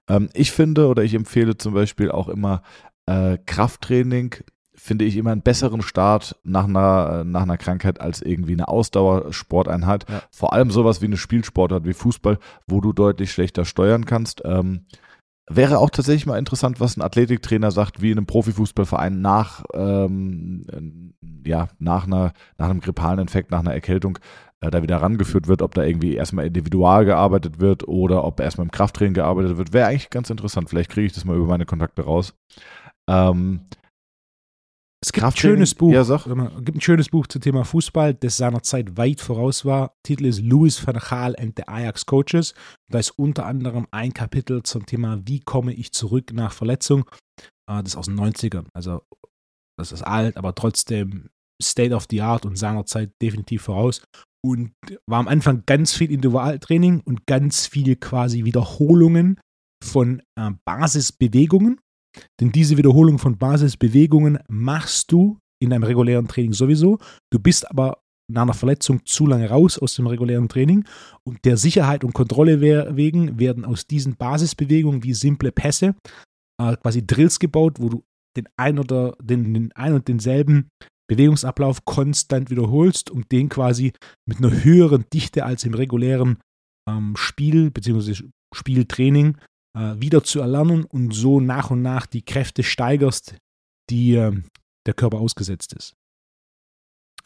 Ähm, 0.09 0.29
ich 0.35 0.53
finde 0.53 0.87
oder 0.87 1.03
ich 1.03 1.15
empfehle 1.15 1.57
zum 1.59 1.75
Beispiel 1.75 2.11
auch 2.11 2.29
immer 2.29 2.63
äh, 3.09 3.39
Krafttraining 3.47 4.37
finde 4.75 5.05
ich 5.05 5.17
immer 5.17 5.33
einen 5.33 5.43
besseren 5.43 5.83
Start 5.83 6.37
nach 6.45 6.65
einer, 6.65 7.25
nach 7.25 7.43
einer 7.43 7.59
Krankheit 7.59 8.01
als 8.01 8.23
irgendwie 8.23 8.53
eine 8.53 8.69
Ausdauersporteinheit. 8.69 10.07
Ja. 10.09 10.23
Vor 10.31 10.53
allem 10.53 10.71
sowas 10.71 11.03
wie 11.03 11.07
eine 11.07 11.17
Spielsportart 11.17 11.85
wie 11.85 11.95
Fußball, 11.95 12.39
wo 12.67 12.81
du 12.81 12.93
deutlich 12.93 13.33
schlechter 13.33 13.65
steuern 13.65 14.07
kannst. 14.07 14.43
Ähm, 14.45 14.87
Wäre 15.51 15.79
auch 15.79 15.89
tatsächlich 15.89 16.27
mal 16.27 16.39
interessant, 16.39 16.79
was 16.79 16.97
ein 16.97 17.03
Athletiktrainer 17.03 17.71
sagt, 17.71 18.03
wie 18.03 18.11
in 18.11 18.19
einem 18.19 18.27
Profifußballverein 18.27 19.23
nach, 19.23 19.65
ähm, 19.73 21.15
ja, 21.45 21.69
nach, 21.79 22.07
einer, 22.07 22.35
nach 22.59 22.69
einem 22.69 22.81
grippalen 22.81 23.19
Infekt, 23.19 23.51
nach 23.51 23.61
einer 23.61 23.73
Erkältung 23.73 24.19
äh, 24.61 24.71
da 24.71 24.83
wieder 24.83 25.01
rangeführt 25.01 25.49
wird, 25.49 25.63
ob 25.63 25.73
da 25.73 25.85
irgendwie 25.85 26.17
erstmal 26.17 26.47
individual 26.47 27.07
gearbeitet 27.07 27.61
wird 27.61 27.89
oder 27.89 28.25
ob 28.25 28.41
erstmal 28.41 28.67
im 28.67 28.71
Krafttraining 28.71 29.15
gearbeitet 29.15 29.57
wird. 29.57 29.73
Wäre 29.73 29.89
eigentlich 29.89 30.11
ganz 30.11 30.29
interessant. 30.29 30.69
Vielleicht 30.69 30.91
kriege 30.91 31.07
ich 31.07 31.15
das 31.15 31.25
mal 31.25 31.37
über 31.37 31.47
meine 31.47 31.65
Kontakte 31.65 32.03
raus. 32.03 32.35
Ähm, 33.09 33.61
es 35.01 35.13
gibt 35.13 35.25
ein 35.25 35.37
schönes 35.37 35.75
Buch. 35.75 35.93
Ja, 35.93 36.03
sag. 36.03 36.27
Es 36.27 36.65
gibt 36.65 36.79
ein 36.79 36.81
schönes 36.81 37.09
Buch 37.09 37.27
zum 37.29 37.41
Thema 37.41 37.65
Fußball, 37.65 38.15
das 38.15 38.37
seiner 38.37 38.63
Zeit 38.63 38.97
weit 38.97 39.21
voraus 39.21 39.65
war. 39.65 39.95
Titel 40.03 40.27
ist 40.27 40.43
Louis 40.43 40.85
van 40.85 40.97
Gaal 40.97 41.37
and 41.39 41.55
the 41.57 41.69
Ajax 41.69 42.05
Coaches. 42.05 42.55
Da 42.91 42.99
ist 42.99 43.13
unter 43.17 43.47
anderem 43.47 43.87
ein 43.93 44.13
Kapitel 44.13 44.63
zum 44.65 44.87
Thema, 44.87 45.21
wie 45.25 45.41
komme 45.41 45.73
ich 45.73 45.93
zurück 45.93 46.33
nach 46.33 46.53
Verletzung. 46.53 47.09
Ah, 47.69 47.83
das 47.83 47.93
ist 47.93 47.97
aus 47.97 48.07
den 48.07 48.19
90ern. 48.19 48.67
Also, 48.75 49.03
das 49.79 49.93
ist 49.93 50.03
alt, 50.03 50.37
aber 50.37 50.55
trotzdem 50.55 51.29
State 51.63 51.95
of 51.95 52.07
the 52.11 52.21
Art 52.21 52.45
und 52.45 52.57
seiner 52.57 52.85
Zeit 52.85 53.13
definitiv 53.23 53.63
voraus. 53.63 54.03
Und 54.45 54.73
war 55.07 55.21
am 55.21 55.29
Anfang 55.29 55.63
ganz 55.67 55.95
viel 55.95 56.11
Individualtraining 56.11 57.01
und 57.01 57.27
ganz 57.27 57.67
viel 57.67 57.95
quasi 57.97 58.45
Wiederholungen 58.45 59.41
von 59.85 60.23
äh, 60.37 60.51
Basisbewegungen 60.65 61.81
denn 62.41 62.53
diese 62.53 62.77
Wiederholung 62.77 63.19
von 63.19 63.39
Basisbewegungen 63.39 64.39
machst 64.49 65.13
du 65.13 65.39
in 65.61 65.71
deinem 65.71 65.85
regulären 65.85 66.29
Training 66.29 66.53
sowieso. 66.53 66.99
Du 67.31 67.39
bist 67.39 67.71
aber 67.71 67.99
nach 68.31 68.43
einer 68.43 68.55
Verletzung 68.55 69.05
zu 69.07 69.27
lange 69.27 69.49
raus 69.49 69.79
aus 69.79 69.95
dem 69.95 70.07
regulären 70.07 70.49
Training. 70.49 70.85
Und 71.25 71.45
der 71.45 71.57
Sicherheit 71.57 72.05
und 72.05 72.13
Kontrolle 72.13 72.61
wegen 72.61 73.39
werden 73.39 73.65
aus 73.65 73.87
diesen 73.87 74.17
Basisbewegungen 74.17 75.03
wie 75.03 75.15
simple 75.15 75.51
Pässe 75.51 75.95
äh, 76.61 76.77
quasi 76.77 77.07
Drills 77.07 77.39
gebaut, 77.39 77.79
wo 77.81 77.89
du 77.89 78.05
den 78.37 78.49
ein 78.57 78.79
oder 78.79 79.17
den, 79.23 79.55
den 79.55 79.73
ein 79.73 79.95
und 79.95 80.09
denselben 80.09 80.69
Bewegungsablauf 81.11 81.85
konstant 81.87 82.51
wiederholst, 82.51 83.11
um 83.11 83.27
den 83.29 83.49
quasi 83.49 83.93
mit 84.27 84.39
einer 84.39 84.63
höheren 84.63 85.07
Dichte 85.13 85.45
als 85.45 85.65
im 85.65 85.75
regulären 85.75 86.39
ähm, 86.89 87.17
Spiel 87.17 87.71
bzw. 87.71 88.29
Spieltraining 88.55 89.39
äh, 89.77 89.95
wieder 90.01 90.23
zu 90.23 90.41
erlernen 90.41 90.85
und 90.85 91.13
so 91.13 91.41
nach 91.41 91.71
und 91.71 91.83
nach 91.83 92.07
die 92.07 92.25
Kräfte 92.25 92.63
steigerst, 92.63 93.37
die 93.91 94.15
äh, 94.15 94.43
der 94.87 94.95
Körper 94.95 95.19
ausgesetzt 95.19 95.73
ist. 95.75 95.95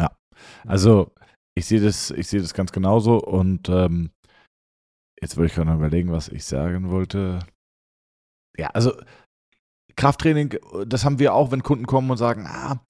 Ja, 0.01 0.17
also 0.65 1.13
ich 1.55 1.67
sehe 1.67 1.81
das, 1.81 2.11
ich 2.11 2.29
sehe 2.29 2.41
das 2.41 2.55
ganz 2.55 2.73
genauso 2.73 3.19
und 3.23 3.69
ähm, 3.69 4.11
jetzt 5.21 5.37
wollte 5.37 5.51
ich 5.51 5.55
gerade 5.55 5.71
noch 5.71 5.77
überlegen, 5.77 6.13
was 6.13 6.29
ich 6.29 6.45
sagen 6.45 6.91
wollte. 6.91 7.41
Ja, 8.57 8.69
also 8.69 8.93
Krafttraining, 9.97 10.59
das 10.87 11.05
haben 11.05 11.19
wir 11.19 11.35
auch, 11.35 11.51
wenn 11.51 11.63
Kunden 11.63 11.87
kommen 11.87 12.11
und 12.11 12.17
sagen, 12.17 12.47
ah, 12.47 12.85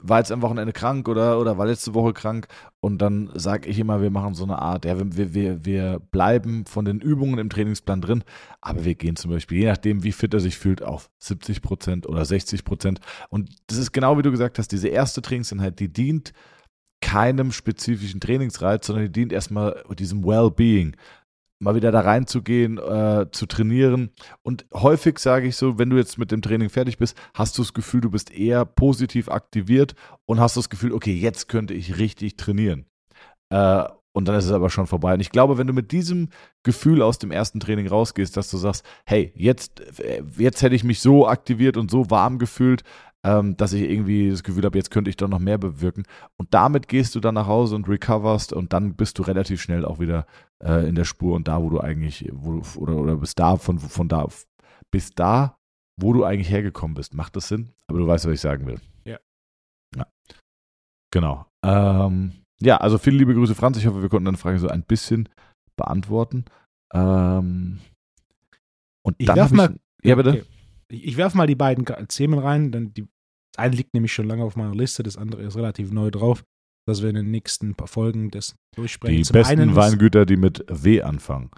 war 0.00 0.18
jetzt 0.18 0.32
am 0.32 0.42
Wochenende 0.42 0.72
krank 0.72 1.08
oder, 1.08 1.38
oder 1.38 1.58
war 1.58 1.66
letzte 1.66 1.94
Woche 1.94 2.12
krank. 2.12 2.48
Und 2.80 2.98
dann 2.98 3.30
sage 3.34 3.68
ich 3.68 3.78
immer, 3.78 4.00
wir 4.00 4.10
machen 4.10 4.34
so 4.34 4.44
eine 4.44 4.58
Art, 4.58 4.84
ja, 4.84 4.98
wir, 4.98 5.34
wir, 5.34 5.64
wir 5.64 6.00
bleiben 6.10 6.64
von 6.64 6.84
den 6.84 7.00
Übungen 7.00 7.38
im 7.38 7.50
Trainingsplan 7.50 8.00
drin, 8.00 8.24
aber 8.60 8.84
wir 8.84 8.94
gehen 8.94 9.16
zum 9.16 9.30
Beispiel, 9.30 9.58
je 9.58 9.66
nachdem, 9.66 10.02
wie 10.02 10.12
fit 10.12 10.34
er 10.34 10.40
sich 10.40 10.56
fühlt, 10.56 10.82
auf 10.82 11.10
70 11.18 11.62
Prozent 11.62 12.06
oder 12.06 12.24
60 12.24 12.64
Prozent. 12.64 13.00
Und 13.28 13.50
das 13.66 13.78
ist 13.78 13.92
genau 13.92 14.18
wie 14.18 14.22
du 14.22 14.30
gesagt 14.30 14.58
hast, 14.58 14.72
diese 14.72 14.88
erste 14.88 15.22
Trainingseinheit, 15.22 15.78
die 15.78 15.92
dient 15.92 16.32
keinem 17.00 17.52
spezifischen 17.52 18.20
Trainingsreiz, 18.20 18.86
sondern 18.86 19.06
die 19.06 19.12
dient 19.12 19.32
erstmal 19.32 19.84
diesem 19.98 20.24
Well-Being 20.24 20.96
mal 21.62 21.74
wieder 21.74 21.92
da 21.92 22.00
reinzugehen, 22.00 22.78
äh, 22.78 23.26
zu 23.30 23.46
trainieren. 23.46 24.10
Und 24.42 24.66
häufig 24.74 25.18
sage 25.18 25.46
ich 25.46 25.56
so, 25.56 25.78
wenn 25.78 25.90
du 25.90 25.96
jetzt 25.96 26.18
mit 26.18 26.32
dem 26.32 26.42
Training 26.42 26.68
fertig 26.68 26.98
bist, 26.98 27.16
hast 27.34 27.56
du 27.56 27.62
das 27.62 27.72
Gefühl, 27.72 28.00
du 28.00 28.10
bist 28.10 28.32
eher 28.32 28.64
positiv 28.64 29.28
aktiviert 29.28 29.94
und 30.26 30.40
hast 30.40 30.56
das 30.56 30.70
Gefühl, 30.70 30.92
okay, 30.92 31.14
jetzt 31.14 31.48
könnte 31.48 31.74
ich 31.74 31.98
richtig 31.98 32.36
trainieren. 32.36 32.86
Äh, 33.50 33.84
und 34.14 34.28
dann 34.28 34.36
ist 34.36 34.44
es 34.44 34.52
aber 34.52 34.68
schon 34.68 34.86
vorbei. 34.86 35.14
Und 35.14 35.20
ich 35.20 35.30
glaube, 35.30 35.56
wenn 35.56 35.66
du 35.66 35.72
mit 35.72 35.90
diesem 35.90 36.28
Gefühl 36.64 37.00
aus 37.00 37.18
dem 37.18 37.30
ersten 37.30 37.60
Training 37.60 37.86
rausgehst, 37.86 38.36
dass 38.36 38.50
du 38.50 38.58
sagst, 38.58 38.84
hey, 39.06 39.32
jetzt, 39.34 39.80
äh, 40.00 40.22
jetzt 40.36 40.62
hätte 40.62 40.74
ich 40.74 40.84
mich 40.84 41.00
so 41.00 41.26
aktiviert 41.26 41.76
und 41.76 41.90
so 41.90 42.10
warm 42.10 42.38
gefühlt, 42.38 42.82
ähm, 43.24 43.56
dass 43.56 43.72
ich 43.72 43.82
irgendwie 43.82 44.30
das 44.30 44.42
Gefühl 44.42 44.64
habe, 44.64 44.78
jetzt 44.78 44.90
könnte 44.90 45.10
ich 45.10 45.16
doch 45.16 45.28
noch 45.28 45.38
mehr 45.38 45.58
bewirken. 45.58 46.04
Und 46.36 46.52
damit 46.54 46.88
gehst 46.88 47.14
du 47.14 47.20
dann 47.20 47.34
nach 47.34 47.46
Hause 47.46 47.76
und 47.76 47.88
recoverst 47.88 48.52
und 48.52 48.72
dann 48.72 48.94
bist 48.94 49.18
du 49.18 49.22
relativ 49.22 49.60
schnell 49.60 49.84
auch 49.84 50.00
wieder 50.00 50.26
äh, 50.62 50.88
in 50.88 50.94
der 50.94 51.04
Spur 51.04 51.36
und 51.36 51.48
da, 51.48 51.62
wo 51.62 51.70
du 51.70 51.80
eigentlich, 51.80 52.28
wo 52.32 52.60
du, 52.60 52.80
oder, 52.80 52.96
oder 52.96 53.16
bis 53.16 53.34
da, 53.34 53.56
von, 53.56 53.78
von 53.78 54.08
da, 54.08 54.26
bis 54.90 55.14
da, 55.14 55.56
wo 56.00 56.12
du 56.12 56.24
eigentlich 56.24 56.50
hergekommen 56.50 56.94
bist. 56.94 57.14
Macht 57.14 57.36
das 57.36 57.48
Sinn? 57.48 57.70
Aber 57.86 57.98
du 57.98 58.06
weißt, 58.06 58.26
was 58.26 58.34
ich 58.34 58.40
sagen 58.40 58.66
will. 58.66 58.80
Ja. 59.04 59.18
Ja. 59.96 60.06
Genau. 61.12 61.46
Ähm, 61.64 62.32
ja, 62.60 62.76
also 62.78 62.98
viele 62.98 63.18
liebe 63.18 63.34
Grüße, 63.34 63.54
Franz. 63.54 63.76
Ich 63.76 63.86
hoffe, 63.86 64.02
wir 64.02 64.08
konnten 64.08 64.24
deine 64.24 64.36
Frage 64.36 64.58
so 64.58 64.68
ein 64.68 64.82
bisschen 64.82 65.28
beantworten. 65.76 66.44
Ähm, 66.92 67.80
und 69.04 69.16
ich 69.18 69.26
dann 69.26 69.36
darf 69.36 69.52
mal. 69.52 69.76
Ich, 70.00 70.08
ja, 70.08 70.14
bitte. 70.16 70.30
Okay. 70.30 70.44
Ich, 70.92 71.04
ich 71.04 71.16
werfe 71.16 71.36
mal 71.36 71.46
die 71.46 71.54
beiden 71.54 71.84
Themen 72.08 72.38
rein, 72.38 72.70
denn 72.70 72.92
die, 72.94 73.08
das 73.54 73.64
eine 73.64 73.76
liegt 73.76 73.94
nämlich 73.94 74.12
schon 74.12 74.26
lange 74.26 74.44
auf 74.44 74.56
meiner 74.56 74.74
Liste, 74.74 75.02
das 75.02 75.16
andere 75.16 75.42
ist 75.42 75.56
relativ 75.56 75.90
neu 75.90 76.10
drauf, 76.10 76.44
dass 76.86 77.02
wir 77.02 77.08
in 77.08 77.16
den 77.16 77.30
nächsten 77.30 77.74
paar 77.74 77.88
Folgen 77.88 78.30
das 78.30 78.56
durchsprechen. 78.76 79.16
Die 79.16 79.22
Zum 79.22 79.34
besten 79.34 79.74
Weingüter, 79.74 80.26
die 80.26 80.36
mit 80.36 80.64
W 80.68 81.02
anfangen. 81.02 81.50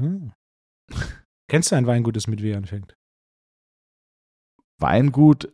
Hm. 0.00 0.32
Kennst 1.50 1.72
du 1.72 1.76
ein 1.76 1.86
Weingut, 1.86 2.16
das 2.16 2.26
mit 2.28 2.42
W 2.42 2.54
anfängt? 2.54 2.94
Weingut 4.80 5.52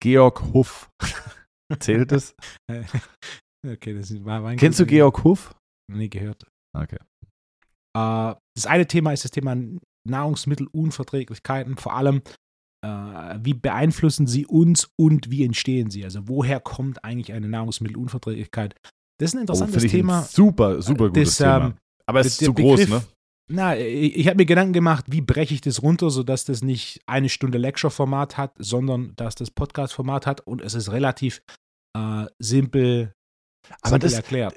Georg 0.00 0.42
Huff. 0.52 0.90
Zählt 1.80 2.12
es? 2.12 2.36
okay, 3.66 3.94
das 3.94 4.24
war 4.24 4.44
Weingut. 4.44 4.60
Kennst 4.60 4.78
du 4.78 4.86
Georg 4.86 5.24
Huff? 5.24 5.54
Nie 5.92 6.08
gehört. 6.08 6.46
Okay. 6.76 6.98
Uh, 7.96 8.34
das 8.56 8.66
eine 8.66 8.86
Thema 8.86 9.12
ist 9.12 9.24
das 9.24 9.30
Thema 9.30 9.56
Nahrungsmittelunverträglichkeiten, 10.04 11.76
vor 11.76 11.94
allem 11.94 12.22
äh, 12.84 13.38
wie 13.42 13.54
beeinflussen 13.54 14.26
sie 14.26 14.46
uns 14.46 14.90
und 14.96 15.30
wie 15.30 15.44
entstehen 15.44 15.90
sie? 15.90 16.04
Also 16.04 16.28
woher 16.28 16.60
kommt 16.60 17.04
eigentlich 17.04 17.32
eine 17.32 17.48
Nahrungsmittelunverträglichkeit? 17.48 18.74
Das 19.18 19.30
ist 19.30 19.34
ein 19.34 19.38
oh, 19.38 19.40
interessantes 19.42 19.84
oh, 19.84 19.88
Thema. 19.88 20.18
Ein 20.20 20.24
super, 20.24 20.82
super 20.82 21.08
gutes 21.08 21.36
das, 21.36 21.38
Thema. 21.38 21.66
Ähm, 21.66 21.74
Aber 22.06 22.20
es 22.20 22.26
ist 22.26 22.44
zu 22.44 22.52
Begriff, 22.52 22.80
groß, 22.80 22.88
ne? 22.88 23.02
Na, 23.50 23.76
ich, 23.76 24.16
ich 24.16 24.26
habe 24.26 24.38
mir 24.38 24.46
Gedanken 24.46 24.72
gemacht, 24.72 25.04
wie 25.08 25.20
breche 25.20 25.54
ich 25.54 25.60
das 25.60 25.82
runter, 25.82 26.10
sodass 26.10 26.44
das 26.44 26.62
nicht 26.62 27.00
eine 27.06 27.28
Stunde 27.28 27.58
Lecture-Format 27.58 28.38
hat, 28.38 28.54
sondern 28.58 29.12
dass 29.16 29.34
das 29.34 29.50
Podcast-Format 29.50 30.26
hat 30.26 30.40
und 30.40 30.62
es 30.62 30.74
ist 30.74 30.90
relativ 30.90 31.42
äh, 31.96 32.26
simpel 32.38 33.12
aber 33.82 33.98
das 33.98 34.12
erklärt. 34.14 34.54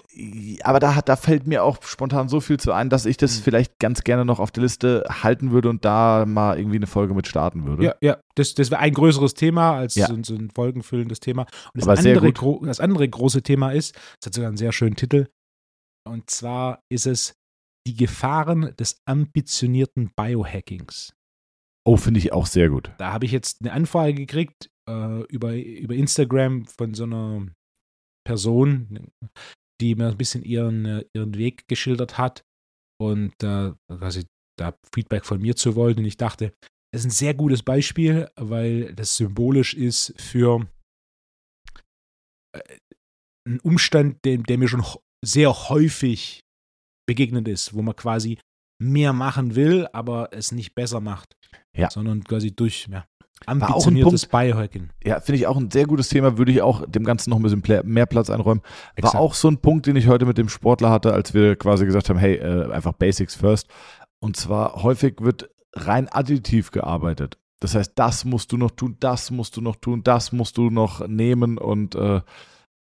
Aber 0.63 0.79
da, 0.79 1.01
da 1.01 1.15
fällt 1.15 1.47
mir 1.47 1.63
auch 1.63 1.81
spontan 1.83 2.29
so 2.29 2.39
viel 2.39 2.59
zu 2.59 2.71
ein, 2.71 2.89
dass 2.89 3.05
ich 3.05 3.17
das 3.17 3.37
mhm. 3.37 3.43
vielleicht 3.43 3.79
ganz 3.79 4.03
gerne 4.03 4.25
noch 4.25 4.39
auf 4.39 4.51
der 4.51 4.63
Liste 4.63 5.05
halten 5.09 5.51
würde 5.51 5.69
und 5.69 5.85
da 5.85 6.25
mal 6.25 6.57
irgendwie 6.57 6.77
eine 6.77 6.87
Folge 6.87 7.13
mit 7.13 7.27
starten 7.27 7.65
würde. 7.65 7.83
Ja, 7.83 7.95
ja, 8.01 8.17
das, 8.35 8.53
das 8.53 8.71
wäre 8.71 8.81
ein 8.81 8.93
größeres 8.93 9.33
Thema 9.33 9.77
als 9.77 9.95
ja. 9.95 10.07
so, 10.07 10.17
so, 10.23 10.35
ein 10.35 10.49
folgenfüllendes 10.49 11.19
Thema. 11.19 11.45
Und 11.73 11.85
das 11.85 12.05
andere, 12.05 12.33
das 12.65 12.79
andere 12.79 13.07
große 13.07 13.41
Thema 13.41 13.71
ist, 13.71 13.95
das 14.19 14.27
hat 14.27 14.33
sogar 14.33 14.49
einen 14.49 14.57
sehr 14.57 14.71
schönen 14.71 14.95
Titel, 14.95 15.27
und 16.07 16.29
zwar 16.29 16.83
ist 16.89 17.05
es 17.05 17.35
die 17.85 17.95
Gefahren 17.95 18.73
des 18.77 19.01
ambitionierten 19.05 20.11
Biohackings. 20.15 21.13
Oh, 21.85 21.95
finde 21.95 22.19
ich 22.19 22.33
auch 22.33 22.45
sehr 22.45 22.69
gut. 22.69 22.91
Da 22.97 23.13
habe 23.13 23.25
ich 23.25 23.31
jetzt 23.31 23.61
eine 23.61 23.71
Anfrage 23.71 24.13
gekriegt 24.13 24.69
äh, 24.89 25.21
über, 25.27 25.53
über 25.55 25.95
Instagram 25.95 26.65
von 26.65 26.93
so 26.93 27.03
einer 27.03 27.47
Person, 28.27 29.09
die 29.79 29.95
mir 29.95 30.09
ein 30.09 30.17
bisschen 30.17 30.43
ihren, 30.43 30.85
äh, 30.85 31.05
ihren 31.15 31.35
Weg 31.35 31.67
geschildert 31.69 32.17
hat 32.17 32.43
und 33.01 33.31
äh, 33.41 33.71
quasi 33.87 34.25
da 34.59 34.77
Feedback 34.93 35.25
von 35.25 35.41
mir 35.41 35.55
zu 35.55 35.75
wollen. 35.75 35.97
Und 35.97 36.05
ich 36.05 36.17
dachte, 36.17 36.53
das 36.91 37.01
ist 37.01 37.07
ein 37.07 37.11
sehr 37.11 37.33
gutes 37.33 37.63
Beispiel, 37.63 38.29
weil 38.35 38.93
das 38.93 39.15
symbolisch 39.15 39.73
ist 39.73 40.13
für 40.19 40.67
äh, 42.53 42.77
einen 43.47 43.61
Umstand, 43.61 44.17
der, 44.25 44.39
der 44.39 44.57
mir 44.57 44.67
schon 44.67 44.83
sehr 45.23 45.69
häufig 45.69 46.41
begegnet 47.07 47.47
ist, 47.47 47.73
wo 47.73 47.81
man 47.81 47.95
quasi 47.95 48.39
mehr 48.83 49.13
machen 49.13 49.55
will, 49.55 49.87
aber 49.93 50.33
es 50.33 50.51
nicht 50.51 50.75
besser 50.75 50.99
macht. 50.99 51.33
Ja. 51.75 51.89
Sondern 51.89 52.25
quasi 52.25 52.53
durch 52.53 52.87
ja, 52.89 53.07
Ambitioniertes 53.45 54.25
Biohacking. 54.25 54.89
Ja, 55.03 55.19
finde 55.19 55.39
ich 55.39 55.47
auch 55.47 55.57
ein 55.57 55.71
sehr 55.71 55.85
gutes 55.85 56.09
Thema, 56.09 56.37
würde 56.37 56.51
ich 56.51 56.61
auch 56.61 56.85
dem 56.87 57.03
Ganzen 57.03 57.29
noch 57.29 57.37
ein 57.37 57.43
bisschen 57.43 57.63
mehr 57.85 58.05
Platz 58.05 58.29
einräumen. 58.29 58.61
War 58.99 59.15
auch 59.15 59.33
so 59.33 59.47
ein 59.47 59.59
Punkt, 59.59 59.85
den 59.85 59.95
ich 59.95 60.07
heute 60.07 60.25
mit 60.25 60.37
dem 60.37 60.49
Sportler 60.49 60.89
hatte, 60.89 61.13
als 61.13 61.33
wir 61.33 61.55
quasi 61.55 61.85
gesagt 61.85 62.09
haben, 62.09 62.17
hey, 62.17 62.35
äh, 62.35 62.71
einfach 62.71 62.93
Basics 62.93 63.35
first. 63.35 63.67
Und 64.19 64.35
zwar 64.35 64.83
häufig 64.83 65.15
wird 65.19 65.49
rein 65.73 66.09
additiv 66.09 66.71
gearbeitet. 66.71 67.37
Das 67.59 67.75
heißt, 67.75 67.93
das 67.95 68.25
musst 68.25 68.51
du 68.51 68.57
noch 68.57 68.71
tun, 68.71 68.97
das 68.99 69.31
musst 69.31 69.57
du 69.57 69.61
noch 69.61 69.75
tun, 69.77 70.03
das 70.03 70.31
musst 70.31 70.57
du 70.57 70.69
noch 70.69 71.07
nehmen 71.07 71.57
und 71.57 71.95
äh, 71.95 72.21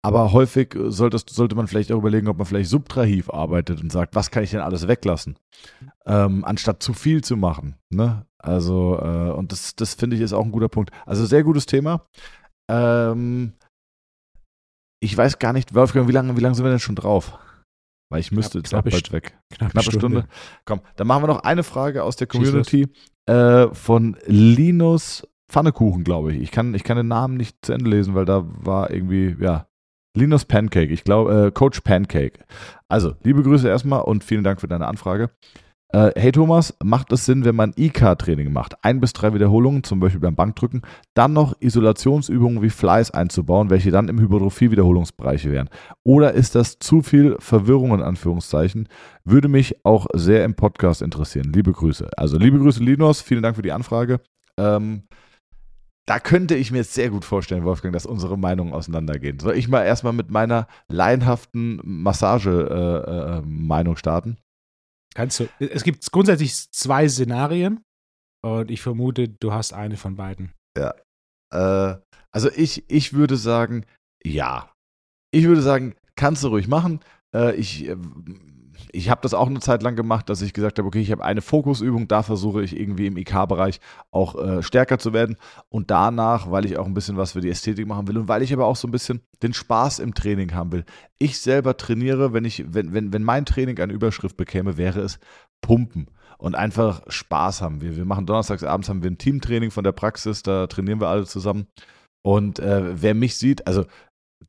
aber 0.05 0.33
häufig 0.33 0.75
sollte, 0.89 1.19
sollte 1.31 1.55
man 1.55 1.69
vielleicht 1.69 1.93
auch 1.93 1.99
überlegen, 1.99 2.27
ob 2.27 2.37
man 2.37 2.47
vielleicht 2.47 2.71
subtrahiv 2.71 3.31
arbeitet 3.31 3.81
und 3.81 3.93
sagt, 3.93 4.17
was 4.17 4.33
kann 4.33 4.43
ich 4.43 4.51
denn 4.51 4.61
alles 4.61 4.89
weglassen, 4.89 5.39
ähm, 6.07 6.45
anstatt 6.45 6.83
zu 6.83 6.93
viel 6.93 7.23
zu 7.23 7.37
machen. 7.37 7.77
Ne? 7.89 8.27
Also, 8.43 8.99
äh, 9.01 9.31
und 9.31 9.53
das, 9.53 9.77
das 9.77 9.95
finde 9.95 10.17
ich 10.17 10.23
ist 10.23 10.33
auch 10.33 10.45
ein 10.45 10.53
guter 10.53 10.69
Punkt. 10.69 10.91
Also 11.07 11.25
sehr 11.25 11.45
gutes 11.45 11.67
Thema. 11.67 12.07
Ähm, 12.71 13.55
ich 15.01 15.17
weiß 15.17 15.39
gar 15.39 15.53
nicht, 15.53 15.75
Wolfgang, 15.75 16.09
wie 16.09 16.13
lange, 16.13 16.37
wie 16.37 16.41
lange 16.41 16.55
sind 16.55 16.65
wir 16.65 16.71
denn 16.71 16.79
schon 16.79 16.97
drauf? 16.97 17.39
Weil 18.11 18.21
ich 18.21 18.31
müsste 18.31 18.59
jetzt 18.59 18.75
auch 18.75 18.83
bald 18.83 19.13
weg. 19.13 19.39
Knappe, 19.51 19.73
Knappe 19.73 19.91
Stunde. 19.91 19.99
Stunde. 19.99 20.29
Komm, 20.65 20.81
dann 20.97 21.07
machen 21.07 21.23
wir 21.23 21.29
noch 21.29 21.45
eine 21.45 21.63
Frage 21.63 22.03
aus 22.03 22.17
der. 22.17 22.27
Community 22.27 22.89
äh, 23.27 23.69
von 23.73 24.17
Linus 24.27 25.27
Pfannekuchen, 25.51 26.05
glaube 26.05 26.33
ich. 26.33 26.43
Ich 26.43 26.51
kann, 26.51 26.75
ich 26.75 26.85
kann 26.85 26.97
den 26.97 27.09
Namen 27.09 27.37
nicht 27.37 27.57
zu 27.65 27.73
Ende 27.73 27.91
lesen, 27.91 28.15
weil 28.15 28.25
da 28.25 28.45
war 28.45 28.91
irgendwie, 28.91 29.37
ja, 29.39 29.67
Linus 30.17 30.45
Pancake, 30.45 30.93
ich 30.93 31.05
glaube, 31.05 31.47
äh, 31.47 31.51
Coach 31.51 31.81
Pancake. 31.81 32.45
Also, 32.89 33.15
liebe 33.23 33.43
Grüße 33.43 33.69
erstmal 33.69 34.03
und 34.03 34.25
vielen 34.25 34.45
Dank 34.45 34.61
für 34.61 34.69
deine 34.69 34.89
Anfrage. 34.89 35.31
Äh, 35.95 36.13
hey 36.17 36.33
Thomas, 36.33 36.75
macht 36.83 37.13
es 37.13 37.27
Sinn, 37.27 37.45
wenn 37.45 37.55
man 37.55 37.75
IK-Training 37.77 38.51
macht, 38.51 38.83
ein 38.83 38.99
bis 38.99 39.13
drei 39.13 39.35
Wiederholungen, 39.35 39.85
zum 39.85 40.01
Beispiel 40.01 40.21
beim 40.21 40.35
Bankdrücken, 40.35 40.81
dann 41.13 41.35
noch 41.35 41.55
Isolationsübungen 41.61 42.63
wie 42.63 42.71
Flies 42.71 43.11
einzubauen, 43.11 43.69
welche 43.69 43.91
dann 43.91 44.09
im 44.09 44.19
Hypertrophie-Wiederholungsbereich 44.19 45.51
wären? 45.51 45.69
Oder 46.03 46.33
ist 46.33 46.55
das 46.55 46.79
zu 46.79 47.03
viel 47.03 47.37
Verwirrung 47.41 47.93
in 47.93 48.01
Anführungszeichen? 48.01 48.89
Würde 49.25 49.49
mich 49.49 49.85
auch 49.85 50.07
sehr 50.15 50.47
im 50.47 50.55
Podcast 50.55 51.03
interessieren. 51.03 51.53
Liebe 51.53 51.73
Grüße. 51.73 52.09
Also 52.17 52.39
liebe 52.39 52.59
Grüße 52.59 52.83
Linus, 52.83 53.21
vielen 53.21 53.43
Dank 53.43 53.57
für 53.57 53.63
die 53.63 53.73
Anfrage. 53.73 54.23
Ähm, 54.57 55.03
da 56.07 56.21
könnte 56.21 56.55
ich 56.55 56.73
mir 56.73 56.85
sehr 56.85 57.11
gut 57.11 57.27
vorstellen, 57.27 57.65
Wolfgang, 57.65 57.93
dass 57.93 58.07
unsere 58.07 58.39
Meinungen 58.39 58.73
auseinandergehen. 58.73 59.41
Soll 59.41 59.59
ich 59.59 59.69
mal 59.69 59.83
erstmal 59.83 60.15
mit 60.15 60.31
meiner 60.31 60.69
laienhaften 60.89 61.83
Massage-Meinung 61.85 63.97
starten? 63.97 64.39
Kannst 65.15 65.41
du. 65.41 65.49
Es 65.59 65.85
gibt 65.85 66.11
grundsätzlich 66.11 66.71
zwei 66.71 67.09
Szenarien 67.09 67.85
und 68.43 68.71
ich 68.71 68.81
vermute, 68.81 69.29
du 69.29 69.53
hast 69.53 69.73
eine 69.73 69.97
von 69.97 70.17
beiden. 70.17 70.53
Äh, 71.53 71.97
also 72.31 72.51
ich, 72.51 72.85
ich 72.89 73.13
würde 73.13 73.37
sagen, 73.37 73.85
ja. 74.25 74.73
Ich 75.31 75.45
würde 75.45 75.63
sagen, 75.63 75.95
kannst 76.17 76.45
du 76.45 76.49
ruhig 76.49 76.69
machen. 76.69 77.01
Äh, 77.35 77.55
ich 77.57 77.89
äh, 77.89 77.97
ich 78.93 79.09
habe 79.09 79.23
das 79.23 79.33
auch 79.33 79.49
eine 79.49 79.61
Zeit 79.61 79.83
lang 79.83 79.97
gemacht, 79.97 80.29
dass 80.29 80.43
ich 80.43 80.53
gesagt 80.53 80.79
habe, 80.79 80.87
okay, 80.87 81.01
ich 81.01 81.11
habe 81.11 81.25
eine 81.25 81.41
Fokusübung, 81.41 82.09
da 82.09 82.23
versuche 82.23 82.63
ich 82.63 82.79
irgendwie 82.79 83.07
im 83.07 83.17
IK-Bereich 83.17 83.81
auch 84.11 84.35
äh, 84.35 84.63
stärker 84.63 84.99
zu 84.99 85.13
werden. 85.15 85.37
Und 85.71 85.91
danach, 85.91 86.51
weil 86.51 86.67
ich 86.67 86.77
auch 86.77 86.87
ein 86.87 86.95
bisschen 86.95 87.17
was 87.17 87.33
für 87.33 87.41
die 87.41 87.49
Ästhetik 87.49 87.87
machen 87.87 88.07
will 88.07 88.19
und 88.19 88.29
weil 88.29 88.43
ich 88.43 88.53
aber 88.53 88.67
auch 88.67 88.77
so 88.77 88.87
ein 88.87 88.91
bisschen 88.93 89.23
den 89.43 89.55
Spaß 89.55 89.99
im 89.99 90.15
Training 90.15 90.55
haben 90.55 90.73
will. 90.73 90.85
Ich 91.19 91.41
selber 91.41 91.77
trainiere, 91.77 92.35
wenn 92.35 92.45
ich, 92.45 92.65
wenn, 92.69 92.93
wenn, 92.93 93.13
wenn 93.13 93.23
mein 93.23 93.47
Training 93.47 93.81
eine 93.81 93.95
Überschrift 93.95 94.37
bekäme, 94.37 94.77
wäre 94.77 95.01
es 95.01 95.19
Pumpen 95.63 96.09
und 96.37 96.55
einfach 96.55 97.03
Spaß 97.09 97.63
haben. 97.63 97.81
Wir, 97.81 97.97
wir 97.97 98.05
machen 98.05 98.27
donnerstags 98.27 98.63
abends 98.63 98.91
haben 98.91 99.03
wir 99.03 99.11
ein 99.11 99.19
Teamtraining 99.19 99.71
von 99.71 99.85
der 99.85 99.93
Praxis, 99.93 100.43
da 100.43 100.67
trainieren 100.67 101.01
wir 101.01 101.09
alle 101.09 101.25
zusammen. 101.25 101.67
Und 102.25 102.59
äh, 102.59 103.01
wer 103.01 103.15
mich 103.15 103.37
sieht, 103.37 103.67
also 103.67 103.85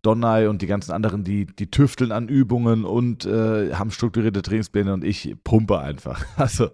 Donnai 0.02 0.50
und 0.50 0.62
die 0.62 0.68
ganzen 0.68 0.92
anderen, 0.92 1.24
die, 1.24 1.46
die 1.46 1.70
tüfteln 1.70 2.12
an 2.12 2.28
Übungen 2.28 2.86
und 2.86 3.26
äh, 3.26 3.74
haben 3.74 3.92
strukturierte 3.92 4.42
Trainingspläne 4.42 4.94
und 4.94 5.04
ich 5.04 5.36
pumpe 5.44 5.80
einfach. 5.80 6.24
Also 6.38 6.70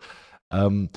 ähm, 0.51 0.89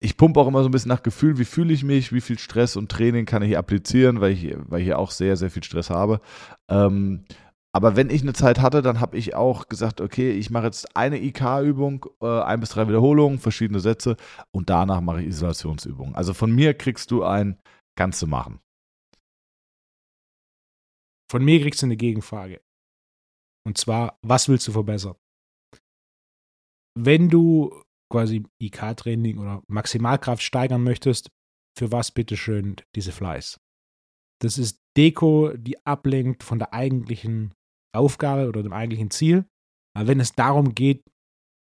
ich 0.00 0.16
pumpe 0.16 0.40
auch 0.40 0.46
immer 0.46 0.62
so 0.62 0.68
ein 0.68 0.72
bisschen 0.72 0.88
nach 0.90 1.02
Gefühl, 1.02 1.38
wie 1.38 1.44
fühle 1.44 1.72
ich 1.72 1.84
mich, 1.84 2.12
wie 2.12 2.20
viel 2.20 2.38
Stress 2.38 2.76
und 2.76 2.90
Training 2.90 3.26
kann 3.26 3.42
ich 3.42 3.56
applizieren, 3.56 4.20
weil 4.20 4.32
ich, 4.32 4.54
weil 4.68 4.82
ich 4.82 4.94
auch 4.94 5.10
sehr, 5.10 5.36
sehr 5.36 5.50
viel 5.50 5.64
Stress 5.64 5.90
habe. 5.90 6.20
Ähm, 6.70 7.24
aber 7.72 7.96
wenn 7.96 8.10
ich 8.10 8.22
eine 8.22 8.34
Zeit 8.34 8.60
hatte, 8.60 8.82
dann 8.82 9.00
habe 9.00 9.16
ich 9.16 9.34
auch 9.34 9.66
gesagt, 9.68 10.00
okay, 10.00 10.30
ich 10.30 10.50
mache 10.50 10.66
jetzt 10.66 10.96
eine 10.96 11.20
IK-Übung, 11.20 12.06
äh, 12.22 12.42
ein 12.42 12.60
bis 12.60 12.70
drei 12.70 12.86
Wiederholungen, 12.86 13.38
verschiedene 13.38 13.80
Sätze 13.80 14.16
und 14.52 14.70
danach 14.70 15.00
mache 15.00 15.22
ich 15.22 15.28
Isolationsübungen. 15.28 16.14
Also 16.14 16.34
von 16.34 16.52
mir 16.54 16.74
kriegst 16.74 17.10
du 17.10 17.24
ein 17.24 17.58
Kannst 17.96 18.20
du 18.22 18.26
machen. 18.26 18.58
Von 21.30 21.44
mir 21.44 21.60
kriegst 21.60 21.82
du 21.82 21.86
eine 21.86 21.96
Gegenfrage. 21.96 22.60
Und 23.66 23.78
zwar, 23.78 24.18
was 24.22 24.48
willst 24.48 24.68
du 24.68 24.72
verbessern? 24.72 25.16
Wenn 26.96 27.28
du 27.28 27.82
quasi 28.12 28.44
IK-Training 28.60 29.38
oder 29.38 29.62
Maximalkraft 29.66 30.42
steigern 30.42 30.84
möchtest, 30.84 31.30
für 31.76 31.90
was 31.90 32.12
bitteschön 32.12 32.76
diese 32.94 33.10
Fleiß? 33.10 33.58
Das 34.40 34.58
ist 34.58 34.78
Deko, 34.96 35.52
die 35.56 35.84
ablenkt 35.86 36.42
von 36.42 36.58
der 36.58 36.72
eigentlichen 36.72 37.54
Aufgabe 37.94 38.48
oder 38.48 38.62
dem 38.62 38.72
eigentlichen 38.72 39.10
Ziel. 39.10 39.46
Aber 39.96 40.08
wenn 40.08 40.20
es 40.20 40.32
darum 40.32 40.74
geht, 40.74 41.02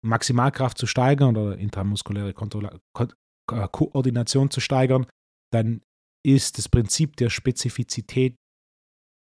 Maximalkraft 0.04 0.78
zu 0.78 0.86
steigern 0.86 1.36
oder 1.36 1.58
intramuskuläre 1.58 2.32
Kontrolle, 2.32 2.80
Ko 2.94 3.08
Koordination 3.46 4.50
zu 4.50 4.60
steigern, 4.60 5.06
dann 5.52 5.82
ist 6.24 6.58
das 6.58 6.68
Prinzip 6.68 7.16
der 7.16 7.30
Spezifizität 7.30 8.36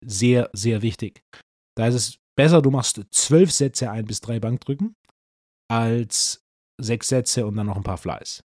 sehr, 0.03 0.49
sehr 0.53 0.81
wichtig. 0.81 1.23
Da 1.75 1.87
ist 1.87 1.95
es 1.95 2.17
besser, 2.37 2.61
du 2.61 2.71
machst 2.71 3.01
zwölf 3.11 3.51
Sätze 3.51 3.91
ein 3.91 4.05
bis 4.05 4.21
drei 4.21 4.39
Bankdrücken, 4.39 4.95
als 5.69 6.41
sechs 6.81 7.07
Sätze 7.07 7.45
und 7.45 7.55
dann 7.55 7.67
noch 7.67 7.77
ein 7.77 7.83
paar 7.83 7.97
Fleiß. 7.97 8.43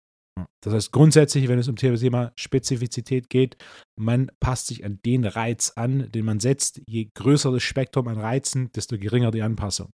Das 0.63 0.73
heißt, 0.73 0.93
grundsätzlich, 0.93 1.49
wenn 1.49 1.59
es 1.59 1.69
um 1.69 1.77
Thema 1.77 2.33
Spezifizität 2.37 3.29
geht, 3.29 3.57
man 3.99 4.31
passt 4.41 4.69
sich 4.69 4.85
an 4.85 5.01
den 5.05 5.25
Reiz 5.25 5.73
an, 5.75 6.11
den 6.13 6.25
man 6.25 6.41
setzt. 6.41 6.81
Je 6.87 7.09
größer 7.15 7.51
das 7.51 7.63
Spektrum 7.63 8.09
an 8.09 8.19
Reizen, 8.19 8.71
desto 8.73 8.99
geringer 8.99 9.31
die 9.31 9.43
Anpassung. 9.43 9.91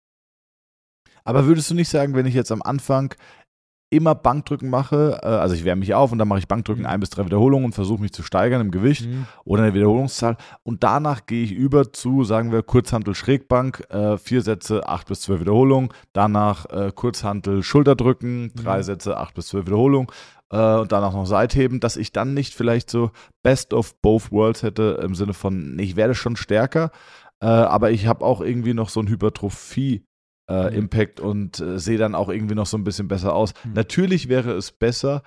Aber 1.24 1.46
würdest 1.46 1.70
du 1.70 1.76
nicht 1.76 1.90
sagen, 1.90 2.16
wenn 2.16 2.26
ich 2.26 2.34
jetzt 2.34 2.52
am 2.52 2.62
Anfang 2.62 3.14
immer 3.92 4.14
Bankdrücken 4.16 4.70
mache, 4.70 5.20
äh, 5.24 5.26
also 5.26 5.56
ich 5.56 5.66
wärme 5.66 5.80
mich 5.80 5.94
auf 5.96 6.12
und 6.12 6.20
dann 6.20 6.28
mache 6.28 6.40
ich 6.40 6.48
Bankdrücken 6.48 6.84
Mhm. 6.84 6.90
ein 6.90 7.00
bis 7.00 7.10
drei 7.10 7.26
Wiederholungen 7.26 7.66
und 7.66 7.74
versuche 7.74 8.02
mich 8.02 8.14
zu 8.14 8.22
steigern 8.24 8.62
im 8.62 8.72
Gewicht 8.72 9.08
Mhm. 9.08 9.26
oder 9.46 9.62
in 9.64 9.68
der 9.68 9.74
Wiederholungszahl 9.74 10.38
und 10.64 10.84
danach 10.84 11.26
gehe 11.26 11.44
ich 11.44 11.52
über 11.52 11.92
zu, 11.92 12.24
sagen 12.24 12.52
wir, 12.52 12.62
Kurzhantel 12.64 13.16
Schrägbank, 13.16 13.84
äh, 13.90 14.18
vier 14.18 14.42
Sätze, 14.42 14.88
acht 14.88 15.08
bis 15.08 15.22
zwölf 15.22 15.40
Wiederholungen, 15.42 15.90
danach 16.14 16.66
äh, 16.68 16.92
Kurzhantel 16.94 17.64
Schulterdrücken, 17.64 18.52
drei 18.56 18.78
Mhm. 18.80 18.84
Sätze, 18.84 19.18
acht 19.18 19.34
bis 19.34 19.48
zwölf 19.48 19.66
Wiederholungen 19.66 20.08
äh, 20.52 20.76
und 20.78 20.92
danach 20.92 21.14
noch 21.14 21.26
Seitheben, 21.26 21.80
dass 21.80 21.98
ich 21.98 22.12
dann 22.12 22.34
nicht 22.34 22.54
vielleicht 22.54 22.90
so 22.90 23.12
Best 23.44 23.74
of 23.74 23.96
both 24.02 24.32
worlds 24.32 24.62
hätte 24.64 25.00
im 25.04 25.16
Sinne 25.16 25.34
von, 25.34 25.78
ich 25.80 25.96
werde 25.96 26.14
schon 26.16 26.36
stärker, 26.36 26.92
aber 27.42 27.92
ich 27.92 28.06
habe 28.06 28.26
auch 28.26 28.42
irgendwie 28.42 28.74
noch 28.74 28.90
so 28.90 29.00
ein 29.00 29.08
Hypertrophie 29.08 30.04
äh, 30.50 30.70
Mhm. 30.72 30.78
Impact 30.78 31.20
und 31.20 31.60
äh, 31.60 31.80
sehe 31.80 31.98
dann 31.98 32.16
auch 32.16 32.30
irgendwie 32.30 32.56
noch 32.56 32.66
so 32.66 32.78
ein 32.78 32.84
bisschen 32.84 33.08
besser 33.08 33.34
aus. 33.36 33.54
Mhm. 33.64 33.74
Natürlich 33.74 34.28
wäre 34.30 34.52
es 34.54 34.72
besser, 34.72 35.24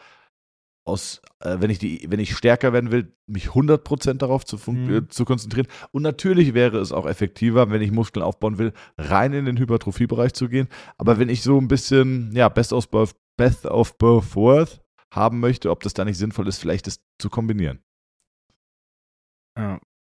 aus, 0.84 1.22
äh, 1.38 1.58
wenn, 1.60 1.70
ich 1.70 1.78
die, 1.78 2.06
wenn 2.10 2.18
ich 2.18 2.36
stärker 2.36 2.72
werden 2.72 2.90
will, 2.90 3.14
mich 3.28 3.50
100% 3.54 4.14
darauf 4.20 4.44
zu, 4.44 4.58
Mhm. 4.68 4.94
äh, 4.94 5.08
zu 5.08 5.24
konzentrieren. 5.24 5.68
Und 5.92 6.02
natürlich 6.02 6.54
wäre 6.54 6.78
es 6.78 6.90
auch 6.90 7.06
effektiver, 7.06 7.70
wenn 7.70 7.82
ich 7.82 7.92
Muskeln 7.92 8.24
aufbauen 8.24 8.58
will, 8.58 8.72
rein 8.98 9.32
in 9.32 9.44
den 9.44 9.58
Hypertrophiebereich 9.58 10.32
zu 10.34 10.48
gehen. 10.48 10.66
Aber 10.98 11.20
wenn 11.20 11.28
ich 11.28 11.42
so 11.42 11.56
ein 11.60 11.68
bisschen, 11.68 12.32
ja, 12.34 12.48
Best 12.48 12.72
of 12.72 12.88
both, 12.90 13.14
Best 13.38 13.64
of 13.64 13.96
both 13.96 14.34
worlds 14.34 14.80
haben 15.14 15.38
möchte, 15.38 15.70
ob 15.70 15.84
das 15.84 15.94
da 15.94 16.04
nicht 16.04 16.18
sinnvoll 16.18 16.48
ist, 16.48 16.58
vielleicht 16.58 16.88
das 16.88 17.00
zu 17.20 17.30
kombinieren. 17.30 17.78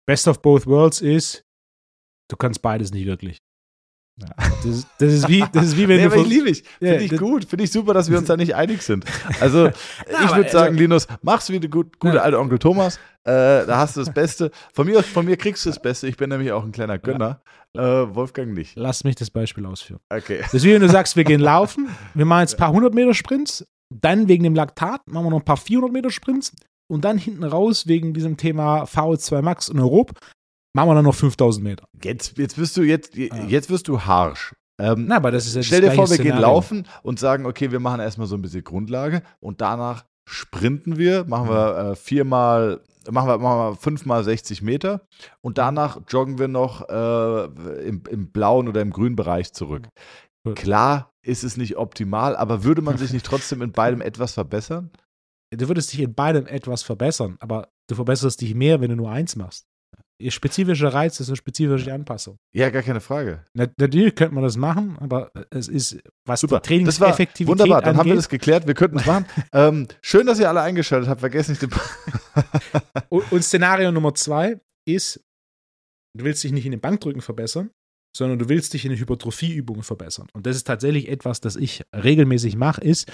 Best 0.06 0.28
of 0.28 0.40
both 0.42 0.66
worlds 0.66 1.00
ist, 1.00 1.44
du 2.30 2.36
kannst 2.36 2.62
beides 2.62 2.92
nicht 2.92 3.06
wirklich. 3.06 3.40
Ja. 4.20 4.26
Das, 4.38 4.64
ist, 4.64 4.86
das, 4.98 5.12
ist 5.12 5.28
wie, 5.28 5.44
das 5.52 5.66
ist 5.66 5.76
wie 5.76 5.86
wenn 5.86 5.96
Nee, 5.98 6.08
du 6.08 6.12
aber 6.12 6.22
ich 6.22 6.26
liebe 6.28 6.50
ich. 6.50 6.64
Finde 6.78 6.94
Ja, 6.96 7.00
ich 7.00 7.10
das- 7.10 7.18
gut. 7.20 7.44
Finde 7.44 7.64
ich 7.64 7.70
super, 7.70 7.94
dass 7.94 8.10
wir 8.10 8.18
uns 8.18 8.26
da 8.26 8.36
nicht 8.36 8.54
einig 8.56 8.82
sind. 8.82 9.04
Also, 9.40 9.66
ich 10.10 10.16
aber 10.16 10.36
würde 10.38 10.50
sagen, 10.50 10.66
also- 10.70 10.78
Linus, 10.80 11.06
mach's 11.22 11.48
wie 11.50 11.60
der 11.60 11.70
gut, 11.70 11.98
gute 12.00 12.16
Ja. 12.16 12.22
alte 12.22 12.38
Onkel 12.40 12.58
Thomas. 12.58 12.96
Äh, 13.24 13.66
da 13.66 13.76
hast 13.78 13.96
du 13.96 14.00
das 14.00 14.12
Beste. 14.12 14.50
Von 14.72 14.86
mir, 14.86 15.02
von 15.02 15.24
mir 15.24 15.36
kriegst 15.36 15.64
du 15.66 15.70
das 15.70 15.80
Beste. 15.80 16.08
Ich 16.08 16.16
bin 16.16 16.30
nämlich 16.30 16.50
auch 16.52 16.64
ein 16.64 16.72
kleiner 16.72 16.98
Gönner. 16.98 17.42
Äh, 17.76 17.80
Wolfgang 17.82 18.54
nicht. 18.54 18.72
Lass 18.76 19.04
mich 19.04 19.14
das 19.16 19.30
Beispiel 19.30 19.66
ausführen. 19.66 20.00
Okay. 20.10 20.38
Das 20.40 20.54
ist 20.54 20.64
wie 20.64 20.72
wenn 20.72 20.80
du 20.82 20.88
sagst, 20.88 21.14
wir 21.14 21.24
gehen 21.24 21.40
laufen, 21.40 21.88
wir 22.14 22.24
machen 22.24 22.40
jetzt 22.40 22.54
ein 22.54 22.58
paar 22.58 22.68
100 22.70 22.94
Meter 22.94 23.12
Sprints, 23.14 23.66
dann 23.94 24.26
wegen 24.28 24.42
dem 24.44 24.54
Laktat 24.54 25.02
machen 25.06 25.26
wir 25.26 25.30
noch 25.30 25.38
ein 25.40 25.44
paar 25.44 25.56
400 25.58 25.92
Meter 25.92 26.10
Sprints 26.10 26.52
und 26.90 27.04
dann 27.04 27.18
hinten 27.18 27.44
raus 27.44 27.86
wegen 27.86 28.14
diesem 28.14 28.36
Thema 28.38 28.84
VO2 28.84 29.42
Max 29.42 29.68
und 29.68 29.78
Europ 29.78 30.12
machen 30.78 30.90
wir 30.90 30.94
dann 30.94 31.04
noch 31.04 31.14
5000 31.14 31.64
Meter. 31.64 31.84
Jetzt, 32.02 32.38
jetzt 32.38 32.56
bist 32.56 32.76
du 32.76 32.82
jetzt, 32.82 33.16
jetzt 33.16 33.68
wirst 33.68 33.88
du 33.88 34.00
harsch. 34.00 34.54
Ähm, 34.80 35.06
Na, 35.08 35.16
aber 35.16 35.32
das 35.32 35.46
ist 35.46 35.56
ja 35.56 35.62
stell 35.62 35.80
dir 35.80 35.90
vor, 35.90 36.08
wir 36.08 36.18
gehen 36.18 36.26
Szenario. 36.26 36.46
laufen 36.46 36.86
und 37.02 37.18
sagen, 37.18 37.46
okay, 37.46 37.72
wir 37.72 37.80
machen 37.80 38.00
erstmal 38.00 38.28
so 38.28 38.36
ein 38.36 38.42
bisschen 38.42 38.62
Grundlage 38.62 39.22
und 39.40 39.60
danach 39.60 40.04
sprinten 40.28 40.96
wir, 40.96 41.24
machen 41.24 41.48
wir 41.48 41.76
äh, 41.78 41.96
viermal, 41.96 42.80
machen 43.10 43.28
wir, 43.28 43.38
machen 43.38 43.58
wir 43.58 43.76
fünfmal 43.76 44.22
60 44.22 44.62
Meter 44.62 45.00
und 45.40 45.58
danach 45.58 46.00
joggen 46.08 46.38
wir 46.38 46.46
noch 46.46 46.88
äh, 46.88 47.44
im, 47.88 48.04
im 48.08 48.30
blauen 48.30 48.68
oder 48.68 48.80
im 48.80 48.92
grünen 48.92 49.16
Bereich 49.16 49.52
zurück. 49.52 49.88
Klar 50.54 51.10
ist 51.22 51.42
es 51.42 51.56
nicht 51.56 51.76
optimal, 51.76 52.36
aber 52.36 52.62
würde 52.62 52.82
man 52.82 52.98
sich 52.98 53.12
nicht 53.12 53.26
trotzdem 53.26 53.62
in 53.62 53.72
beidem 53.72 54.00
etwas 54.00 54.34
verbessern? 54.34 54.90
Du 55.50 55.66
würdest 55.66 55.92
dich 55.92 56.00
in 56.00 56.14
beidem 56.14 56.46
etwas 56.46 56.84
verbessern, 56.84 57.36
aber 57.40 57.68
du 57.88 57.96
verbesserst 57.96 58.40
dich 58.42 58.54
mehr, 58.54 58.80
wenn 58.80 58.90
du 58.90 58.96
nur 58.96 59.10
eins 59.10 59.34
machst. 59.34 59.67
Ihr 60.20 60.32
spezifischer 60.32 60.92
Reiz 60.92 61.20
ist 61.20 61.28
eine 61.28 61.36
spezifische 61.36 61.92
Anpassung. 61.92 62.38
Ja, 62.52 62.70
gar 62.70 62.82
keine 62.82 63.00
Frage. 63.00 63.44
Na- 63.54 63.68
Natürlich 63.78 64.16
könnte 64.16 64.34
man 64.34 64.42
das 64.42 64.56
machen, 64.56 64.96
aber 64.98 65.30
es 65.50 65.68
ist, 65.68 65.98
was 66.26 66.40
Super. 66.40 66.60
die 66.60 66.82
Das 66.84 66.98
war 67.00 67.08
Trainingseffektivität 67.14 67.46
wunderbar. 67.48 67.82
Dann 67.82 67.96
haben 67.96 68.06
wir 68.06 68.12
angeht, 68.12 68.18
das 68.18 68.28
geklärt. 68.28 68.66
Wir 68.66 68.74
könnten 68.74 68.98
es 68.98 69.06
machen. 69.06 69.26
ähm, 69.52 69.86
schön, 70.02 70.26
dass 70.26 70.40
ihr 70.40 70.48
alle 70.48 70.60
eingeschaltet 70.60 71.08
habt. 71.08 71.20
Vergesst 71.20 71.50
nicht 71.50 71.62
den. 71.62 71.70
Und, 73.10 73.30
und 73.32 73.42
Szenario 73.42 73.90
Nummer 73.92 74.14
zwei 74.14 74.60
ist, 74.86 75.20
du 76.16 76.24
willst 76.24 76.42
dich 76.44 76.52
nicht 76.52 76.66
in 76.66 76.72
den 76.72 76.80
Bankdrücken 76.80 77.20
verbessern, 77.22 77.70
sondern 78.16 78.38
du 78.38 78.48
willst 78.48 78.74
dich 78.74 78.84
in 78.84 78.90
den 78.90 78.98
Hypertrophieübungen 78.98 79.82
verbessern. 79.82 80.26
Und 80.32 80.46
das 80.46 80.56
ist 80.56 80.66
tatsächlich 80.66 81.08
etwas, 81.08 81.40
das 81.40 81.56
ich 81.56 81.82
regelmäßig 81.94 82.56
mache, 82.56 82.80
ist, 82.80 83.10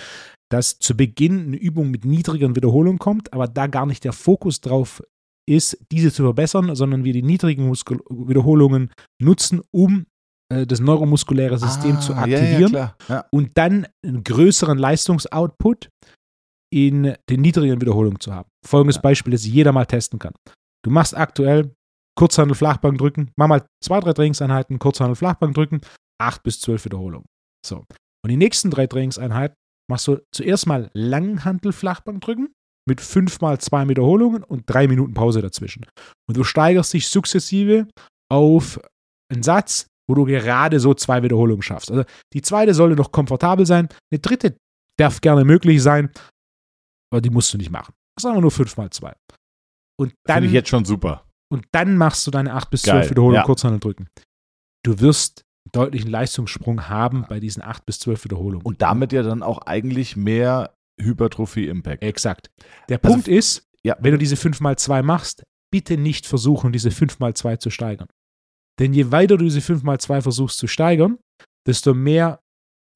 dass 0.50 0.78
zu 0.78 0.96
Beginn 0.96 1.46
eine 1.48 1.56
Übung 1.56 1.90
mit 1.90 2.04
niedrigeren 2.04 2.56
Wiederholungen 2.56 2.98
kommt, 2.98 3.32
aber 3.32 3.46
da 3.48 3.66
gar 3.66 3.86
nicht 3.86 4.04
der 4.04 4.12
Fokus 4.12 4.60
drauf 4.60 5.02
ist, 5.48 5.76
diese 5.92 6.12
zu 6.12 6.22
verbessern, 6.22 6.74
sondern 6.74 7.04
wir 7.04 7.12
die 7.12 7.22
niedrigen 7.22 7.66
Muskel 7.68 7.98
Wiederholungen 8.08 8.90
nutzen, 9.20 9.60
um 9.70 10.06
äh, 10.52 10.66
das 10.66 10.80
neuromuskuläre 10.80 11.58
System 11.58 12.00
zu 12.00 12.14
Ah, 12.14 12.26
Ja, 12.26 12.38
aktivieren 12.38 12.72
ja, 12.72 12.94
klar. 12.96 12.96
Ja. 13.08 13.24
und 13.30 13.56
dann 13.58 13.86
einen 14.04 14.24
größeren 14.24 14.78
Leistungsoutput 14.78 15.88
in 16.72 17.14
den 17.30 17.40
niedrigen 17.40 17.80
Wiederholungen 17.80 18.20
zu 18.20 18.32
haben. 18.34 18.48
Folgendes 18.66 18.96
Ja. 18.96 19.02
Beispiel, 19.02 19.32
das 19.32 19.46
jeder 19.46 19.72
mal 19.72 19.86
testen 19.86 20.18
kann. 20.18 20.32
Du 20.84 20.90
machst 20.90 21.16
aktuell 21.16 21.74
Kurzhandel, 22.18 22.54
Flachbank 22.54 22.98
drücken, 22.98 23.30
mach 23.36 23.48
mal 23.48 23.66
zwei, 23.82 24.00
drei 24.00 24.12
Trainingseinheiten, 24.12 24.78
Kurzhandel, 24.78 25.16
Flachbank 25.16 25.54
drücken, 25.54 25.80
acht 26.20 26.42
bis 26.42 26.60
zwölf 26.60 26.84
Wiederholungen. 26.84 27.26
So. 27.66 27.78
Und 28.24 28.30
die 28.30 28.36
nächsten 28.36 28.70
drei 28.70 28.86
Trainingseinheiten 28.86 29.56
machst 29.90 30.06
du 30.08 30.18
zuerst 30.32 30.66
mal 30.66 30.90
Langhantel, 30.94 31.72
Flachbank 31.72 32.20
drücken 32.22 32.52
mit 32.88 33.00
fünf 33.00 33.40
mal 33.40 33.58
zwei 33.60 33.88
Wiederholungen 33.88 34.42
und 34.42 34.64
drei 34.66 34.86
Minuten 34.86 35.14
Pause 35.14 35.40
dazwischen. 35.40 35.86
Und 36.28 36.36
du 36.36 36.44
steigerst 36.44 36.92
dich 36.92 37.08
sukzessive 37.08 37.88
auf 38.30 38.80
einen 39.32 39.42
Satz, 39.42 39.86
wo 40.08 40.14
du 40.14 40.24
gerade 40.24 40.80
so 40.80 40.94
zwei 40.94 41.22
Wiederholungen 41.22 41.62
schaffst. 41.62 41.90
Also 41.90 42.04
die 42.32 42.42
zweite 42.42 42.74
sollte 42.74 42.96
noch 42.96 43.12
komfortabel 43.12 43.64
sein. 43.64 43.88
Eine 44.12 44.18
dritte 44.18 44.56
darf 44.98 45.20
gerne 45.20 45.44
möglich 45.44 45.82
sein, 45.82 46.10
aber 47.10 47.20
die 47.20 47.30
musst 47.30 47.52
du 47.54 47.58
nicht 47.58 47.70
machen. 47.70 47.94
Das 48.16 48.24
ist 48.24 48.28
einfach 48.28 48.42
nur 48.42 48.50
fünf 48.50 48.76
mal 48.76 48.90
zwei. 48.90 49.14
Und 49.98 50.12
dann, 50.26 50.36
Finde 50.36 50.48
ich 50.48 50.54
jetzt 50.54 50.68
schon 50.68 50.84
super. 50.84 51.26
und 51.52 51.66
dann 51.72 51.96
machst 51.96 52.26
du 52.26 52.30
deine 52.30 52.52
acht 52.52 52.70
bis 52.70 52.82
zwölf 52.82 53.10
Wiederholungen 53.10 53.40
ja. 53.40 53.44
Kurzhandel 53.44 53.80
drücken. 53.80 54.08
Du 54.84 55.00
wirst 55.00 55.42
einen 55.64 55.84
deutlichen 55.84 56.10
Leistungssprung 56.10 56.88
haben 56.88 57.24
bei 57.28 57.40
diesen 57.40 57.62
acht 57.62 57.86
bis 57.86 57.98
zwölf 58.00 58.24
Wiederholungen. 58.24 58.66
Und 58.66 58.82
damit 58.82 59.12
ja 59.12 59.22
dann 59.22 59.42
auch 59.42 59.58
eigentlich 59.58 60.16
mehr 60.16 60.74
Hypertrophie-Impact. 61.00 62.02
Exakt. 62.02 62.50
Der 62.88 62.98
Also, 63.02 63.14
Punkt 63.14 63.28
ist, 63.28 63.66
Ja, 63.86 63.96
wenn 64.00 64.12
du 64.12 64.18
diese 64.18 64.36
5x2 64.36 65.02
machst, 65.02 65.44
bitte 65.70 65.98
nicht 65.98 66.26
versuchen, 66.26 66.72
diese 66.72 66.88
5x2 66.90 67.58
zu 67.58 67.70
steigern. 67.70 68.08
Denn 68.80 68.94
je 68.94 69.10
weiter 69.12 69.36
du 69.36 69.44
diese 69.44 69.60
5x2 69.60 70.22
versuchst 70.22 70.58
zu 70.58 70.66
steigern, 70.66 71.18
desto 71.66 71.94
mehr 71.94 72.40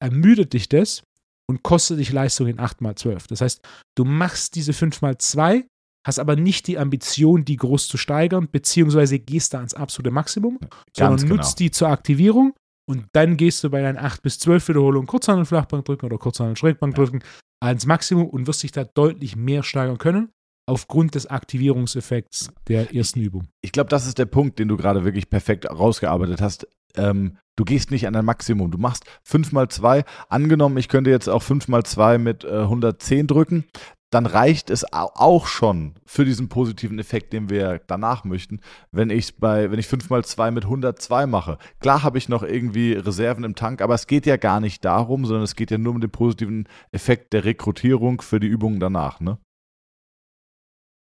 ermüdet 0.01 0.53
dich 0.53 0.67
das 0.67 1.03
und 1.49 1.61
kostet 1.63 1.99
dich 1.99 2.11
Leistung 2.11 2.47
in 2.47 2.57
8x12. 2.57 3.27
Das 3.27 3.41
heißt, 3.41 3.61
du 3.95 4.05
machst 4.05 4.55
diese 4.55 4.71
5x2, 4.71 5.65
hast 6.07 6.19
aber 6.19 6.35
nicht 6.35 6.67
die 6.67 6.77
Ambition, 6.77 7.45
die 7.45 7.57
groß 7.57 7.87
zu 7.87 7.97
steigern, 7.97 8.49
beziehungsweise 8.51 9.19
gehst 9.19 9.53
da 9.53 9.57
ans 9.59 9.73
absolute 9.73 10.11
Maximum, 10.11 10.59
sondern 10.95 11.17
genau. 11.17 11.35
nutzt 11.35 11.59
die 11.59 11.71
zur 11.71 11.89
Aktivierung 11.89 12.53
und 12.89 13.05
dann 13.13 13.37
gehst 13.37 13.63
du 13.63 13.69
bei 13.69 13.81
deinen 13.81 13.97
8 13.99 14.21
bis 14.23 14.39
12 14.39 14.67
Wiederholungen 14.69 15.05
Kurzhandel 15.07 15.45
Flachbank 15.45 15.85
drücken 15.85 16.05
oder 16.07 16.17
Kurzhandel 16.17 16.57
Schrägbank 16.57 16.97
Ja. 16.97 17.03
drücken 17.03 17.19
ans 17.61 17.85
Maximum 17.85 18.27
und 18.27 18.47
wirst 18.47 18.63
dich 18.63 18.71
da 18.71 18.83
deutlich 18.83 19.35
mehr 19.35 19.63
steigern 19.63 19.97
können 19.99 20.29
aufgrund 20.65 21.15
des 21.15 21.25
Aktivierungseffekts 21.27 22.51
der 22.67 22.93
ersten 22.95 23.21
Übung. 23.21 23.47
ich 23.61 23.71
glaube, 23.71 23.89
das 23.89 24.05
ist 24.07 24.17
der 24.17 24.25
Punkt, 24.25 24.59
den 24.59 24.67
du 24.67 24.77
gerade 24.77 25.03
wirklich 25.05 25.29
perfekt 25.29 25.69
rausgearbeitet 25.69 26.41
hast. 26.41 26.67
Ähm, 26.95 27.37
du 27.55 27.65
gehst 27.65 27.91
nicht 27.91 28.07
an 28.07 28.13
dein 28.13 28.25
Maximum. 28.25 28.71
Du 28.71 28.77
machst 28.77 29.05
5 29.23 29.51
mal 29.51 29.67
2. 29.69 30.03
Angenommen, 30.29 30.77
ich 30.77 30.87
könnte 30.87 31.09
jetzt 31.11 31.27
auch 31.27 31.43
5 31.43 31.67
mal 31.67 31.83
2 31.83 32.17
mit 32.17 32.43
äh, 32.43 32.61
110 32.61 33.27
drücken. 33.27 33.65
Dann 34.11 34.25
reicht 34.25 34.71
es 34.71 34.91
au- 34.91 35.11
auch 35.13 35.45
schon 35.45 35.93
für 36.05 36.25
diesen 36.25 36.49
positiven 36.49 36.97
Effekt, 36.97 37.31
den 37.31 37.49
wir 37.49 37.77
danach 37.85 38.23
möchten, 38.23 38.59
wenn 38.91 39.11
ich 39.11 39.37
bei, 39.37 39.69
wenn 39.69 39.77
ich 39.79 39.87
5 39.87 40.09
mal 40.09 40.25
2 40.25 40.49
mit 40.49 40.63
102 40.63 41.27
mache. 41.27 41.59
Klar 41.79 42.01
habe 42.01 42.17
ich 42.17 42.27
noch 42.27 42.41
irgendwie 42.41 42.93
Reserven 42.93 43.43
im 43.43 43.53
Tank, 43.53 43.81
aber 43.83 43.93
es 43.93 44.07
geht 44.07 44.25
ja 44.25 44.37
gar 44.37 44.61
nicht 44.61 44.83
darum, 44.83 45.25
sondern 45.25 45.43
es 45.43 45.55
geht 45.55 45.69
ja 45.69 45.77
nur 45.77 45.93
um 45.93 46.01
den 46.01 46.09
positiven 46.09 46.67
Effekt 46.91 47.33
der 47.33 47.45
Rekrutierung 47.45 48.21
für 48.21 48.39
die 48.39 48.47
Übungen 48.47 48.79
danach, 48.79 49.19
ne? 49.19 49.37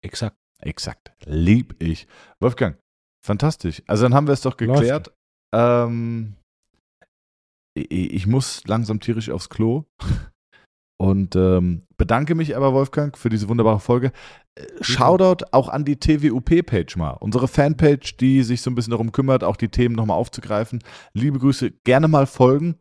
Exakt. 0.03 0.37
Exakt. 0.61 1.13
Lieb 1.27 1.77
ich. 1.83 2.07
Wolfgang, 2.41 2.79
fantastisch. 3.23 3.83
Also 3.87 4.05
dann 4.05 4.15
haben 4.15 4.27
wir 4.27 4.33
es 4.33 4.41
doch 4.41 4.57
geklärt. 4.57 5.13
Ähm, 5.55 6.37
ich 7.75 8.27
muss 8.27 8.65
langsam 8.67 9.01
tierisch 9.01 9.29
aufs 9.29 9.51
Klo. 9.51 9.85
Und 10.99 11.37
ähm, 11.37 11.83
bedanke 11.99 12.35
mich 12.35 12.57
aber, 12.57 12.73
Wolfgang, 12.73 13.17
für 13.19 13.29
diese 13.29 13.49
wunderbare 13.49 13.81
Folge. 13.81 14.13
Äh, 14.55 14.65
Shoutout 14.81 15.45
auch 15.53 15.69
an 15.69 15.85
die 15.85 15.97
TWUP-Page 15.97 16.97
mal. 16.97 17.11
Unsere 17.21 17.49
Fanpage, 17.49 18.17
die 18.17 18.43
sich 18.43 18.63
so 18.63 18.71
ein 18.71 18.75
bisschen 18.75 18.93
darum 18.93 19.13
kümmert, 19.13 19.45
auch 19.45 19.57
die 19.57 19.69
Themen 19.69 19.95
nochmal 19.95 20.17
aufzugreifen. 20.17 20.83
Liebe 21.13 21.39
Grüße, 21.39 21.71
gerne 21.85 22.09
mal 22.09 22.27
folgen. 22.27 22.77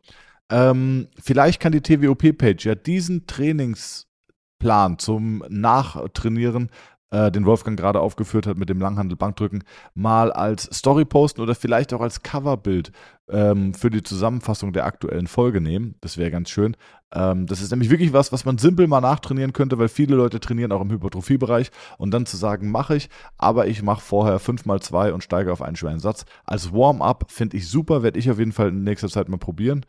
Ähm, 0.50 1.08
vielleicht 1.22 1.60
kann 1.60 1.72
die 1.72 1.82
TWUP-Page 1.82 2.64
ja 2.64 2.74
diesen 2.74 3.26
Trainingsplan 3.26 4.98
zum 4.98 5.44
Nachtrainieren 5.48 6.70
äh, 7.10 7.30
den 7.30 7.46
Wolfgang 7.46 7.78
gerade 7.78 8.00
aufgeführt 8.00 8.46
hat 8.46 8.58
mit 8.58 8.68
dem 8.68 8.80
Langhandel 8.80 9.16
Bankdrücken, 9.16 9.64
mal 9.94 10.32
als 10.32 10.64
Story 10.72 11.04
posten 11.04 11.40
oder 11.40 11.54
vielleicht 11.54 11.92
auch 11.94 12.00
als 12.00 12.22
Coverbild 12.22 12.92
ähm, 13.28 13.74
für 13.74 13.90
die 13.90 14.02
Zusammenfassung 14.02 14.72
der 14.72 14.86
aktuellen 14.86 15.26
Folge 15.26 15.60
nehmen. 15.60 15.94
Das 16.00 16.18
wäre 16.18 16.30
ganz 16.30 16.50
schön. 16.50 16.76
Ähm, 17.14 17.46
das 17.46 17.60
ist 17.60 17.70
nämlich 17.70 17.90
wirklich 17.90 18.12
was, 18.12 18.32
was 18.32 18.44
man 18.44 18.58
simpel 18.58 18.86
mal 18.86 19.00
nachtrainieren 19.00 19.52
könnte, 19.52 19.78
weil 19.78 19.88
viele 19.88 20.16
Leute 20.16 20.40
trainieren 20.40 20.72
auch 20.72 20.80
im 20.80 20.90
Hypertrophiebereich 20.90 21.70
und 21.98 22.10
dann 22.12 22.26
zu 22.26 22.36
sagen, 22.36 22.70
mache 22.70 22.96
ich, 22.96 23.08
aber 23.38 23.68
ich 23.68 23.82
mache 23.82 24.00
vorher 24.00 24.40
5x2 24.40 25.12
und 25.12 25.22
steige 25.22 25.52
auf 25.52 25.62
einen 25.62 25.76
schweren 25.76 26.00
Satz. 26.00 26.24
Als 26.44 26.72
Warm-up 26.72 27.30
finde 27.30 27.56
ich 27.56 27.68
super, 27.68 28.02
werde 28.02 28.18
ich 28.18 28.30
auf 28.30 28.38
jeden 28.38 28.52
Fall 28.52 28.68
in 28.68 28.82
nächster 28.82 29.08
Zeit 29.08 29.28
mal 29.28 29.38
probieren. 29.38 29.86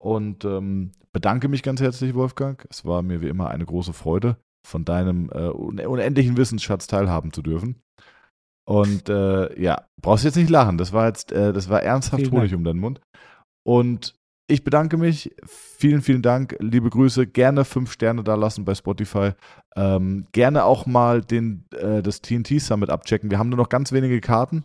Und 0.00 0.44
ähm, 0.44 0.92
bedanke 1.12 1.48
mich 1.48 1.62
ganz 1.62 1.80
herzlich, 1.80 2.14
Wolfgang. 2.14 2.64
Es 2.70 2.84
war 2.84 3.02
mir 3.02 3.20
wie 3.20 3.28
immer 3.28 3.48
eine 3.48 3.64
große 3.66 3.92
Freude, 3.92 4.36
von 4.66 4.84
deinem 4.84 5.30
äh, 5.32 5.48
un 5.48 5.80
unendlichen 5.80 6.36
Wissensschatz 6.36 6.86
teilhaben 6.86 7.32
zu 7.32 7.42
dürfen. 7.42 7.82
Und 8.68 9.08
äh, 9.08 9.60
ja, 9.60 9.86
brauchst 10.00 10.24
jetzt 10.24 10.36
nicht 10.36 10.50
lachen. 10.50 10.76
Das 10.76 10.92
war 10.92 11.06
jetzt, 11.06 11.32
äh, 11.32 11.54
das 11.54 11.70
war 11.70 11.82
ernsthaft 11.82 12.20
Vielen 12.24 12.32
Honig 12.32 12.50
Dank. 12.50 12.58
um 12.58 12.64
deinen 12.64 12.80
Mund. 12.80 13.00
Und 13.66 14.14
ich 14.48 14.64
bedanke 14.64 14.96
mich. 14.96 15.34
Vielen, 15.44 16.00
vielen 16.02 16.22
Dank. 16.22 16.56
Liebe 16.58 16.90
Grüße. 16.90 17.26
Gerne 17.26 17.64
fünf 17.64 17.92
Sterne 17.92 18.24
da 18.24 18.34
lassen 18.34 18.64
bei 18.64 18.74
Spotify. 18.74 19.32
Ähm, 19.76 20.26
gerne 20.32 20.64
auch 20.64 20.86
mal 20.86 21.20
den, 21.20 21.66
äh, 21.72 22.02
das 22.02 22.22
TNT 22.22 22.60
Summit 22.60 22.90
abchecken. 22.90 23.30
Wir 23.30 23.38
haben 23.38 23.50
nur 23.50 23.58
noch 23.58 23.68
ganz 23.68 23.92
wenige 23.92 24.20
Karten. 24.20 24.64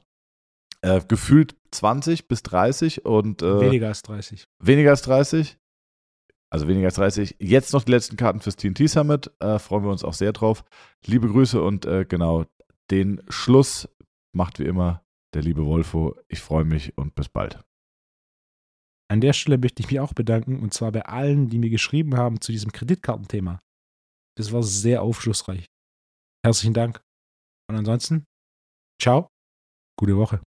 Äh, 0.81 1.01
gefühlt 1.07 1.55
20 1.71 2.27
bis 2.27 2.43
30 2.43 3.05
und 3.05 3.41
äh, 3.41 3.61
Weniger 3.61 3.89
als 3.89 4.01
30. 4.03 4.45
Weniger 4.59 4.89
als 4.89 5.01
30. 5.03 5.57
Also 6.49 6.67
weniger 6.67 6.87
als 6.87 6.95
30. 6.95 7.37
Jetzt 7.39 7.73
noch 7.73 7.83
die 7.83 7.91
letzten 7.91 8.15
Karten 8.15 8.39
fürs 8.39 8.55
TNT 8.55 8.89
Summit. 8.89 9.31
Äh, 9.39 9.59
freuen 9.59 9.83
wir 9.83 9.91
uns 9.91 10.03
auch 10.03 10.13
sehr 10.13 10.33
drauf. 10.33 10.63
Liebe 11.05 11.27
Grüße 11.27 11.61
und 11.61 11.85
äh, 11.85 12.05
genau, 12.05 12.45
den 12.89 13.21
Schluss 13.27 13.89
macht 14.33 14.59
wie 14.59 14.65
immer 14.65 15.03
der 15.33 15.41
liebe 15.41 15.65
Wolfo. 15.65 16.15
Ich 16.27 16.39
freue 16.39 16.63
mich 16.63 16.97
und 16.97 17.15
bis 17.15 17.27
bald. 17.27 17.63
An 19.13 19.21
der 19.21 19.33
Stelle 19.33 19.59
möchte 19.59 19.83
ich 19.83 19.91
mich 19.91 19.99
auch 19.99 20.13
bedanken 20.13 20.59
und 20.59 20.73
zwar 20.73 20.91
bei 20.91 21.05
allen, 21.05 21.47
die 21.47 21.59
mir 21.59 21.69
geschrieben 21.69 22.17
haben 22.17 22.41
zu 22.41 22.51
diesem 22.51 22.71
Kreditkartenthema. 22.71 23.59
Das 24.35 24.51
war 24.51 24.63
sehr 24.63 25.03
aufschlussreich. 25.03 25.67
Herzlichen 26.43 26.73
Dank. 26.73 26.99
Und 27.69 27.75
ansonsten, 27.75 28.25
ciao, 28.99 29.27
gute 29.99 30.17
Woche. 30.17 30.41